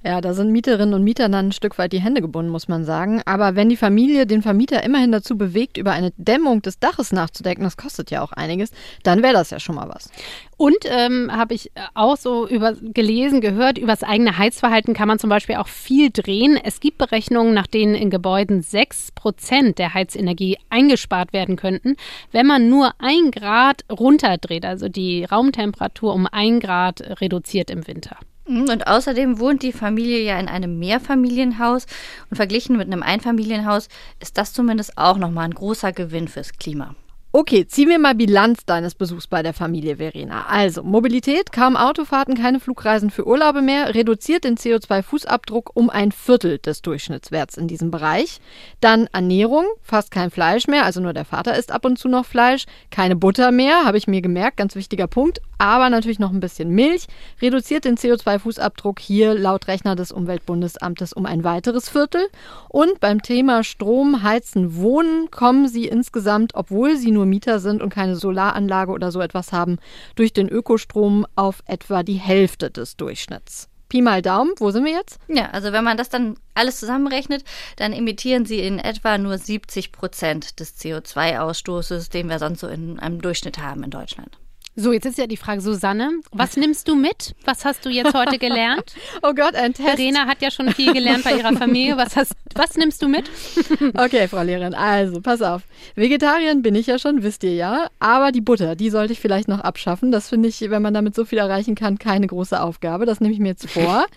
Ja, 0.04 0.22
da 0.22 0.36
sind 0.36 0.52
Mieterinnen 0.52 0.94
und 0.94 1.04
Mieter 1.04 1.28
dann 1.28 1.48
ein 1.48 1.52
Stück 1.52 1.80
weit 1.80 1.92
die 1.92 2.00
Hände 2.00 2.22
gebunden, 2.22 2.52
muss 2.52 2.68
man 2.68 2.86
sagen. 2.86 3.22
Aber 3.26 3.56
wenn 3.56 3.68
die 3.68 3.76
Familie 3.76 4.28
den 4.28 4.44
Vermieter 4.44 4.84
immerhin 4.84 5.12
dazu 5.12 5.38
bewegt, 5.38 5.76
über 5.76 5.92
eine 5.92 6.14
Dämmung 6.18 6.62
des 6.62 6.80
Daches 6.80 7.12
nachzudenken, 7.12 7.64
das 7.64 7.78
kostet 7.78 8.12
ja 8.12 8.22
auch 8.22 8.32
einiges, 8.32 8.70
dann 9.02 9.24
wäre 9.24 9.34
das 9.34 9.50
ja 9.50 9.60
schon 9.60 9.76
mal 9.76 9.90
was. 9.90 10.10
Und 10.56 10.78
ähm, 10.86 11.32
habe 11.32 11.56
ich 11.56 11.72
auch 11.96 12.16
so 12.16 12.48
über, 12.48 12.74
gelesen, 12.74 13.42
gehört, 13.42 13.80
über 13.80 13.92
das 13.92 14.04
eigene 14.04 14.38
Heizverhalten 14.38 14.94
kann 14.94 15.08
man 15.08 15.18
zum 15.18 15.32
Beispiel 15.32 15.56
auch 15.56 15.68
viel 15.68 16.12
drehen. 16.12 16.60
Es 16.64 16.80
gibt 16.80 17.00
Berechnungen, 17.00 17.56
nach 17.56 17.68
denen 17.68 17.96
in 17.96 18.12
Gebäuden 18.12 18.62
6 18.62 19.14
Prozent 19.14 19.80
der 19.80 19.96
Heizenergie 19.96 20.58
eingespart 20.70 21.34
werden 21.34 21.56
könnten, 21.56 21.96
wenn 22.32 22.46
man 22.46 22.70
nur 22.70 22.92
ein 23.00 23.32
Grad 23.32 23.84
runterdreht, 23.92 24.64
also 24.64 24.90
die 24.90 25.26
Raumtemperatur 25.26 26.14
um 26.14 26.28
ein 26.32 26.60
Grad 26.60 27.02
reduziert 27.20 27.72
im 27.72 27.88
Winter. 27.88 28.18
Mhm, 28.48 28.70
und 28.70 28.88
außerdem 28.88 29.40
wohnt 29.40 29.62
die 29.62 29.74
Familie 29.74 30.24
ja 30.24 30.40
in 30.40 30.48
einem 30.48 30.80
Mehrfamilienhaus 30.80 31.86
und 32.30 32.38
verglichen 32.38 32.78
mit 32.78 32.88
einem 32.88 33.04
Einfamilienhaus 33.04 33.90
ist 34.20 34.38
das 34.38 34.54
zumindest 34.54 34.98
auch 34.98 35.18
nochmal 35.18 35.46
ein 35.46 35.54
großer 35.54 35.92
Gewinn 35.92 36.28
fürs 36.28 36.54
Klima. 36.54 36.96
Okay, 37.34 37.68
ziehen 37.68 37.90
wir 37.90 38.00
mal 38.00 38.16
Bilanz 38.16 38.66
deines 38.66 38.96
Besuchs 38.96 39.28
bei 39.28 39.44
der 39.44 39.54
Familie 39.54 39.98
Verena. 39.98 40.46
Also, 40.48 40.82
Mobilität, 40.82 41.52
kaum 41.52 41.76
Autofahrten, 41.76 42.36
keine 42.36 42.62
Flugreisen 42.62 43.12
für 43.12 43.28
Urlaube 43.28 43.62
mehr, 43.62 43.94
reduziert 43.94 44.46
den 44.46 44.56
CO2-Fußabdruck 44.56 45.72
um 45.74 45.90
ein 45.90 46.13
Viertel 46.13 46.58
des 46.58 46.82
Durchschnittswerts 46.82 47.58
in 47.58 47.68
diesem 47.68 47.92
Bereich. 47.92 48.40
Dann 48.80 49.08
Ernährung, 49.12 49.66
fast 49.84 50.10
kein 50.10 50.32
Fleisch 50.32 50.68
mehr, 50.68 50.86
also 50.86 51.02
nur 51.02 51.12
der 51.12 51.26
Vater 51.26 51.58
isst 51.58 51.74
ab 51.74 51.84
und 51.84 52.00
zu 52.00 52.08
noch 52.08 52.26
Fleisch, 52.26 52.66
keine 52.92 53.18
Butter 53.18 53.52
mehr, 53.52 53.84
habe 53.84 53.98
ich 53.98 54.08
mir 54.08 54.22
gemerkt, 54.22 54.56
ganz 54.56 54.76
wichtiger 54.76 55.08
Punkt, 55.08 55.42
aber 55.58 55.90
natürlich 55.90 56.20
noch 56.20 56.32
ein 56.32 56.40
bisschen 56.40 56.70
Milch, 56.70 57.08
reduziert 57.42 57.86
den 57.86 57.98
CO2-Fußabdruck 57.98 59.00
hier 59.00 59.34
laut 59.34 59.68
Rechner 59.68 59.96
des 59.96 60.12
Umweltbundesamtes 60.12 61.13
um 61.13 61.26
ein 61.26 61.44
weiteres 61.44 61.90
Viertel. 61.90 62.28
Und 62.70 63.00
beim 63.00 63.22
Thema 63.22 63.63
Strom, 63.63 64.24
Heizen, 64.24 64.78
Wohnen 64.78 65.30
kommen 65.32 65.68
sie 65.68 65.88
insgesamt, 65.88 66.54
obwohl 66.56 66.96
sie 66.96 67.12
nur 67.12 67.27
Mieter 67.28 67.60
sind 67.60 67.82
und 67.82 67.90
keine 67.90 68.16
Solaranlage 68.16 68.92
oder 68.92 69.12
so 69.12 69.22
etwas 69.22 69.52
haben, 69.52 69.78
durch 70.16 70.34
den 70.34 70.50
Ökostrom 70.50 71.26
auf 71.36 71.62
etwa 71.66 72.04
die 72.04 72.16
Hälfte 72.16 72.72
des 72.72 72.98
Durchschnitts. 72.98 73.70
Pi 73.90 74.02
mal 74.02 74.22
Daumen, 74.22 74.52
wo 74.58 74.72
sind 74.72 74.84
wir 74.84 74.92
jetzt? 74.92 75.20
Ja, 75.28 75.50
also 75.52 75.72
wenn 75.72 75.84
man 75.84 75.96
das 75.96 76.10
dann 76.10 76.36
alles 76.54 76.80
zusammenrechnet, 76.80 77.44
dann 77.78 77.94
emittieren 77.94 78.46
sie 78.46 78.60
in 78.60 78.80
etwa 78.80 79.18
nur 79.18 79.38
70 79.38 79.92
Prozent 79.92 80.60
des 80.60 80.78
CO2-Ausstoßes, 80.78 82.10
den 82.12 82.30
wir 82.30 82.40
sonst 82.40 82.60
so 82.60 82.68
in 82.68 83.00
einem 83.00 83.22
Durchschnitt 83.22 83.60
haben 83.60 83.84
in 83.84 83.92
Deutschland. 83.92 84.38
So, 84.80 84.94
jetzt 84.94 85.08
ist 85.08 85.18
ja 85.18 85.26
die 85.26 85.38
Frage, 85.38 85.60
Susanne, 85.60 86.22
was 86.32 86.56
nimmst 86.56 86.88
du 86.88 86.94
mit? 86.94 87.34
Was 87.46 87.66
hast 87.66 87.84
du 87.84 87.90
jetzt 87.90 88.13
heute 88.13 88.38
gelernt? 88.38 88.94
oh 89.24 89.34
Gott, 89.34 89.56
ein 89.56 89.74
Test. 89.74 89.90
Verena 89.90 90.28
hat 90.28 90.40
ja 90.44 90.52
schon 90.52 90.72
viel 90.72 90.94
gelernt 90.94 91.24
bei 91.24 91.36
ihrer 91.36 91.54
Familie. 91.54 91.98
Was, 91.98 92.16
hast, 92.16 92.34
was 92.54 92.76
nimmst 92.76 93.02
du 93.02 93.08
mit? 93.08 93.28
okay, 93.98 94.28
Frau 94.28 94.44
Lehrerin, 94.44 94.76
also 94.76 95.20
pass 95.20 95.42
auf. 95.42 95.63
Vegetarierin 95.96 96.62
bin 96.62 96.76
ich 96.76 96.86
ja 96.86 97.00
schon, 97.00 97.24
wisst 97.24 97.44
ihr 97.44 97.56
ja. 97.56 97.88
Aber 97.98 98.32
die 98.32 98.40
Butter, 98.40 98.76
die 98.76 98.92
sollte 98.92 99.13
ich 99.13 99.20
vielleicht 99.20 99.48
noch 99.48 99.62
abschaffen. 99.62 100.12
Das 100.12 100.30
finde 100.30 100.48
ich, 100.48 100.62
wenn 100.62 100.84
man 100.84 100.94
damit 100.94 101.16
so 101.16 101.26
viel 101.26 101.40
erreichen 101.40 101.74
kann, 101.74 101.98
keine 101.98 102.28
große 102.28 102.62
Aufgabe. 102.62 103.08
Das 103.08 103.20
nehme 103.20 103.34
ich 103.34 103.40
mir 103.40 103.50
jetzt 103.50 103.68
vor. 103.68 104.06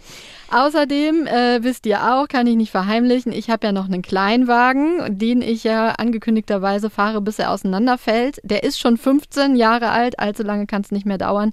Außerdem, 0.52 1.28
äh, 1.28 1.62
wisst 1.62 1.86
ihr 1.86 2.12
auch, 2.12 2.26
kann 2.26 2.48
ich 2.48 2.56
nicht 2.56 2.72
verheimlichen, 2.72 3.32
ich 3.32 3.50
habe 3.50 3.68
ja 3.68 3.72
noch 3.72 3.84
einen 3.84 4.02
Kleinwagen, 4.02 5.16
den 5.16 5.42
ich 5.42 5.62
ja 5.62 5.90
angekündigterweise 5.90 6.90
fahre, 6.90 7.20
bis 7.20 7.38
er 7.38 7.52
auseinanderfällt. 7.52 8.40
Der 8.42 8.64
ist 8.64 8.80
schon 8.80 8.96
15 8.96 9.54
Jahre 9.54 9.90
alt, 9.90 10.18
allzu 10.18 10.42
lange 10.42 10.66
kann 10.66 10.82
es 10.82 10.90
nicht 10.90 11.06
mehr 11.06 11.18
dauern. 11.18 11.52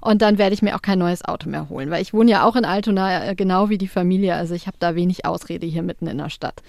Und 0.00 0.22
dann 0.22 0.38
werde 0.38 0.54
ich 0.54 0.62
mir 0.62 0.76
auch 0.76 0.82
kein 0.82 1.00
neues 1.00 1.24
Auto 1.24 1.48
mehr 1.48 1.68
holen, 1.68 1.90
weil 1.90 2.02
ich 2.02 2.14
wohne 2.14 2.30
ja 2.30 2.44
auch 2.44 2.54
in 2.54 2.64
Altona, 2.64 3.30
äh, 3.30 3.34
genau 3.34 3.68
wie 3.68 3.78
die 3.78 3.88
Familie. 3.88 4.36
Also 4.36 4.54
ich 4.54 4.68
habe 4.68 4.76
da 4.78 4.94
wenig 4.94 5.24
Ausrede 5.24 5.66
hier 5.66 5.82
mitten 5.82 6.06
in 6.06 6.18
der 6.18 6.30
Stadt. 6.30 6.62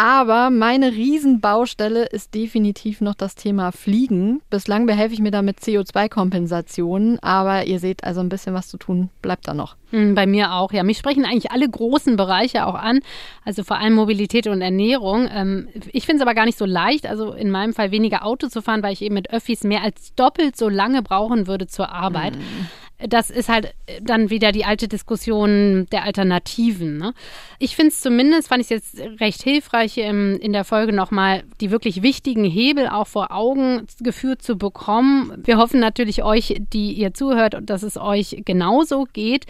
Aber 0.00 0.50
meine 0.50 0.92
Riesenbaustelle 0.92 2.04
ist 2.04 2.32
definitiv 2.32 3.00
noch 3.00 3.16
das 3.16 3.34
Thema 3.34 3.72
Fliegen. 3.72 4.40
Bislang 4.48 4.86
behelfe 4.86 5.12
ich 5.12 5.18
mir 5.18 5.32
da 5.32 5.42
mit 5.42 5.58
CO2-Kompensationen, 5.58 7.18
aber 7.18 7.66
ihr 7.66 7.80
seht 7.80 8.04
also 8.04 8.20
ein 8.20 8.28
bisschen 8.28 8.54
was 8.54 8.68
zu 8.68 8.76
tun, 8.76 9.10
bleibt 9.22 9.48
da 9.48 9.54
noch. 9.54 9.74
Hm, 9.90 10.14
bei 10.14 10.24
mir 10.24 10.52
auch, 10.52 10.72
ja. 10.72 10.84
Mich 10.84 10.98
sprechen 10.98 11.24
eigentlich 11.24 11.50
alle 11.50 11.68
großen 11.68 12.14
Bereiche 12.14 12.68
auch 12.68 12.76
an, 12.76 13.00
also 13.44 13.64
vor 13.64 13.78
allem 13.78 13.94
Mobilität 13.94 14.46
und 14.46 14.62
Ernährung. 14.62 15.28
Ähm, 15.34 15.66
ich 15.92 16.06
finde 16.06 16.22
es 16.22 16.22
aber 16.22 16.36
gar 16.36 16.44
nicht 16.44 16.58
so 16.58 16.64
leicht, 16.64 17.04
also 17.04 17.32
in 17.32 17.50
meinem 17.50 17.74
Fall 17.74 17.90
weniger 17.90 18.24
Auto 18.24 18.46
zu 18.46 18.62
fahren, 18.62 18.84
weil 18.84 18.92
ich 18.92 19.02
eben 19.02 19.14
mit 19.14 19.30
Öffis 19.30 19.64
mehr 19.64 19.82
als 19.82 20.14
doppelt 20.14 20.56
so 20.56 20.68
lange 20.68 21.02
brauchen 21.02 21.48
würde 21.48 21.66
zur 21.66 21.90
Arbeit. 21.90 22.36
Mhm. 22.36 22.68
Das 23.06 23.30
ist 23.30 23.48
halt 23.48 23.74
dann 24.02 24.30
wieder 24.30 24.50
die 24.50 24.64
alte 24.64 24.88
Diskussion 24.88 25.86
der 25.92 26.02
Alternativen. 26.02 26.98
Ne? 26.98 27.14
Ich 27.58 27.76
finde 27.76 27.90
es 27.90 28.00
zumindest, 28.00 28.48
fand 28.48 28.60
ich 28.60 28.70
es 28.70 28.94
jetzt 28.94 29.20
recht 29.20 29.42
hilfreich, 29.42 29.98
in, 29.98 30.36
in 30.36 30.52
der 30.52 30.64
Folge 30.64 30.92
nochmal 30.92 31.44
die 31.60 31.70
wirklich 31.70 32.02
wichtigen 32.02 32.44
Hebel 32.44 32.88
auch 32.88 33.06
vor 33.06 33.30
Augen 33.30 33.86
geführt 34.00 34.42
zu 34.42 34.56
bekommen. 34.56 35.32
Wir 35.44 35.58
hoffen 35.58 35.78
natürlich 35.78 36.24
euch, 36.24 36.56
die 36.72 36.92
ihr 36.92 37.14
zuhört, 37.14 37.56
dass 37.62 37.82
es 37.82 37.96
euch 37.96 38.42
genauso 38.44 39.06
geht. 39.12 39.46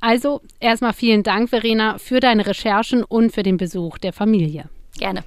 Also 0.00 0.40
erstmal 0.60 0.92
vielen 0.92 1.22
Dank, 1.22 1.48
Verena, 1.48 1.98
für 1.98 2.20
deine 2.20 2.46
Recherchen 2.46 3.02
und 3.02 3.32
für 3.32 3.42
den 3.42 3.56
Besuch 3.56 3.98
der 3.98 4.12
Familie. 4.12 4.68
Gerne. 4.98 5.24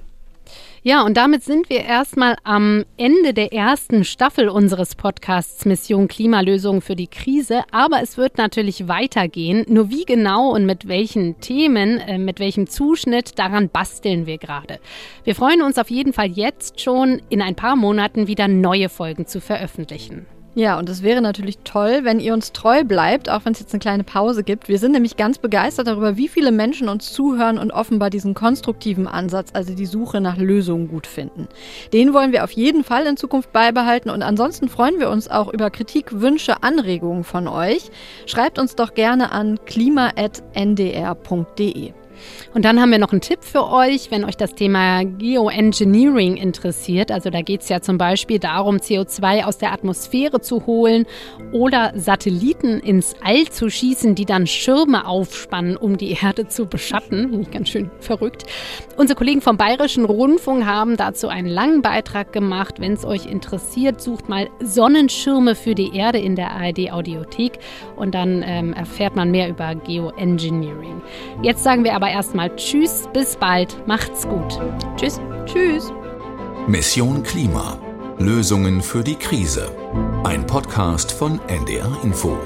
Ja, 0.86 1.02
und 1.02 1.16
damit 1.16 1.42
sind 1.42 1.68
wir 1.68 1.82
erstmal 1.82 2.36
am 2.44 2.84
Ende 2.96 3.34
der 3.34 3.52
ersten 3.52 4.04
Staffel 4.04 4.48
unseres 4.48 4.94
Podcasts 4.94 5.64
Mission 5.64 6.06
Klimalösung 6.06 6.80
für 6.80 6.94
die 6.94 7.08
Krise. 7.08 7.64
Aber 7.72 8.02
es 8.04 8.16
wird 8.16 8.38
natürlich 8.38 8.86
weitergehen. 8.86 9.64
Nur 9.68 9.90
wie 9.90 10.04
genau 10.04 10.54
und 10.54 10.64
mit 10.64 10.86
welchen 10.86 11.40
Themen, 11.40 11.98
äh, 11.98 12.18
mit 12.18 12.38
welchem 12.38 12.68
Zuschnitt, 12.68 13.36
daran 13.36 13.68
basteln 13.68 14.26
wir 14.26 14.38
gerade. 14.38 14.78
Wir 15.24 15.34
freuen 15.34 15.60
uns 15.60 15.76
auf 15.76 15.90
jeden 15.90 16.12
Fall 16.12 16.28
jetzt 16.28 16.80
schon, 16.80 17.20
in 17.30 17.42
ein 17.42 17.56
paar 17.56 17.74
Monaten 17.74 18.28
wieder 18.28 18.46
neue 18.46 18.88
Folgen 18.88 19.26
zu 19.26 19.40
veröffentlichen. 19.40 20.24
Ja, 20.56 20.78
und 20.78 20.88
es 20.88 21.02
wäre 21.02 21.20
natürlich 21.20 21.58
toll, 21.64 22.00
wenn 22.04 22.18
ihr 22.18 22.32
uns 22.32 22.52
treu 22.52 22.82
bleibt, 22.82 23.28
auch 23.28 23.44
wenn 23.44 23.52
es 23.52 23.60
jetzt 23.60 23.74
eine 23.74 23.78
kleine 23.78 24.04
Pause 24.04 24.42
gibt. 24.42 24.68
Wir 24.68 24.78
sind 24.78 24.92
nämlich 24.92 25.18
ganz 25.18 25.36
begeistert 25.36 25.86
darüber, 25.86 26.16
wie 26.16 26.28
viele 26.28 26.50
Menschen 26.50 26.88
uns 26.88 27.12
zuhören 27.12 27.58
und 27.58 27.72
offenbar 27.72 28.08
diesen 28.08 28.32
konstruktiven 28.32 29.06
Ansatz, 29.06 29.50
also 29.52 29.74
die 29.74 29.84
Suche 29.84 30.22
nach 30.22 30.38
Lösungen 30.38 30.88
gut 30.88 31.06
finden. 31.06 31.46
Den 31.92 32.14
wollen 32.14 32.32
wir 32.32 32.42
auf 32.42 32.52
jeden 32.52 32.84
Fall 32.84 33.06
in 33.06 33.18
Zukunft 33.18 33.52
beibehalten 33.52 34.08
und 34.08 34.22
ansonsten 34.22 34.70
freuen 34.70 34.98
wir 34.98 35.10
uns 35.10 35.28
auch 35.28 35.52
über 35.52 35.68
Kritik, 35.68 36.22
Wünsche, 36.22 36.62
Anregungen 36.62 37.24
von 37.24 37.48
euch. 37.48 37.90
Schreibt 38.24 38.58
uns 38.58 38.76
doch 38.76 38.94
gerne 38.94 39.32
an 39.32 39.58
klima.ndr.de. 39.66 40.46
Und 42.54 42.64
dann 42.64 42.80
haben 42.80 42.90
wir 42.90 42.98
noch 42.98 43.12
einen 43.12 43.20
Tipp 43.20 43.40
für 43.42 43.70
euch, 43.70 44.10
wenn 44.10 44.24
euch 44.24 44.36
das 44.36 44.54
Thema 44.54 45.04
Geoengineering 45.04 46.36
interessiert. 46.36 47.10
Also 47.10 47.30
da 47.30 47.42
geht 47.42 47.62
es 47.62 47.68
ja 47.68 47.80
zum 47.80 47.98
Beispiel 47.98 48.38
darum, 48.38 48.76
CO2 48.76 49.44
aus 49.44 49.58
der 49.58 49.72
Atmosphäre 49.72 50.40
zu 50.40 50.66
holen 50.66 51.06
oder 51.52 51.92
Satelliten 51.96 52.80
ins 52.80 53.14
All 53.22 53.44
zu 53.46 53.70
schießen, 53.70 54.14
die 54.14 54.24
dann 54.24 54.46
Schirme 54.46 55.06
aufspannen, 55.06 55.76
um 55.76 55.96
die 55.96 56.12
Erde 56.12 56.48
zu 56.48 56.66
beschatten. 56.66 57.30
Finde 57.30 57.42
ich 57.42 57.50
ganz 57.50 57.68
schön 57.68 57.90
verrückt. 58.00 58.44
Unsere 58.96 59.16
Kollegen 59.16 59.40
vom 59.40 59.56
Bayerischen 59.56 60.04
Rundfunk 60.04 60.64
haben 60.64 60.96
dazu 60.96 61.28
einen 61.28 61.48
langen 61.48 61.82
Beitrag 61.82 62.32
gemacht. 62.32 62.80
Wenn 62.80 62.92
es 62.94 63.04
euch 63.04 63.26
interessiert, 63.26 64.00
sucht 64.00 64.28
mal 64.28 64.48
Sonnenschirme 64.60 65.54
für 65.54 65.74
die 65.74 65.94
Erde 65.94 66.18
in 66.18 66.36
der 66.36 66.52
ARD 66.52 66.90
Audiothek 66.90 67.58
und 67.96 68.14
dann 68.14 68.42
ähm, 68.46 68.72
erfährt 68.72 69.16
man 69.16 69.30
mehr 69.30 69.48
über 69.48 69.74
Geoengineering. 69.74 71.02
Jetzt 71.42 71.62
sagen 71.62 71.84
wir 71.84 71.94
aber 72.06 72.14
erstmal 72.14 72.54
Tschüss, 72.54 73.08
bis 73.12 73.34
bald, 73.36 73.76
macht's 73.88 74.28
gut. 74.28 74.60
Tschüss. 74.96 75.20
Tschüss. 75.44 75.92
Mission 76.68 77.22
Klima. 77.24 77.78
Lösungen 78.18 78.80
für 78.80 79.02
die 79.02 79.16
Krise. 79.16 79.68
Ein 80.22 80.46
Podcast 80.46 81.10
von 81.10 81.40
NDR 81.48 81.90
Info. 82.04 82.38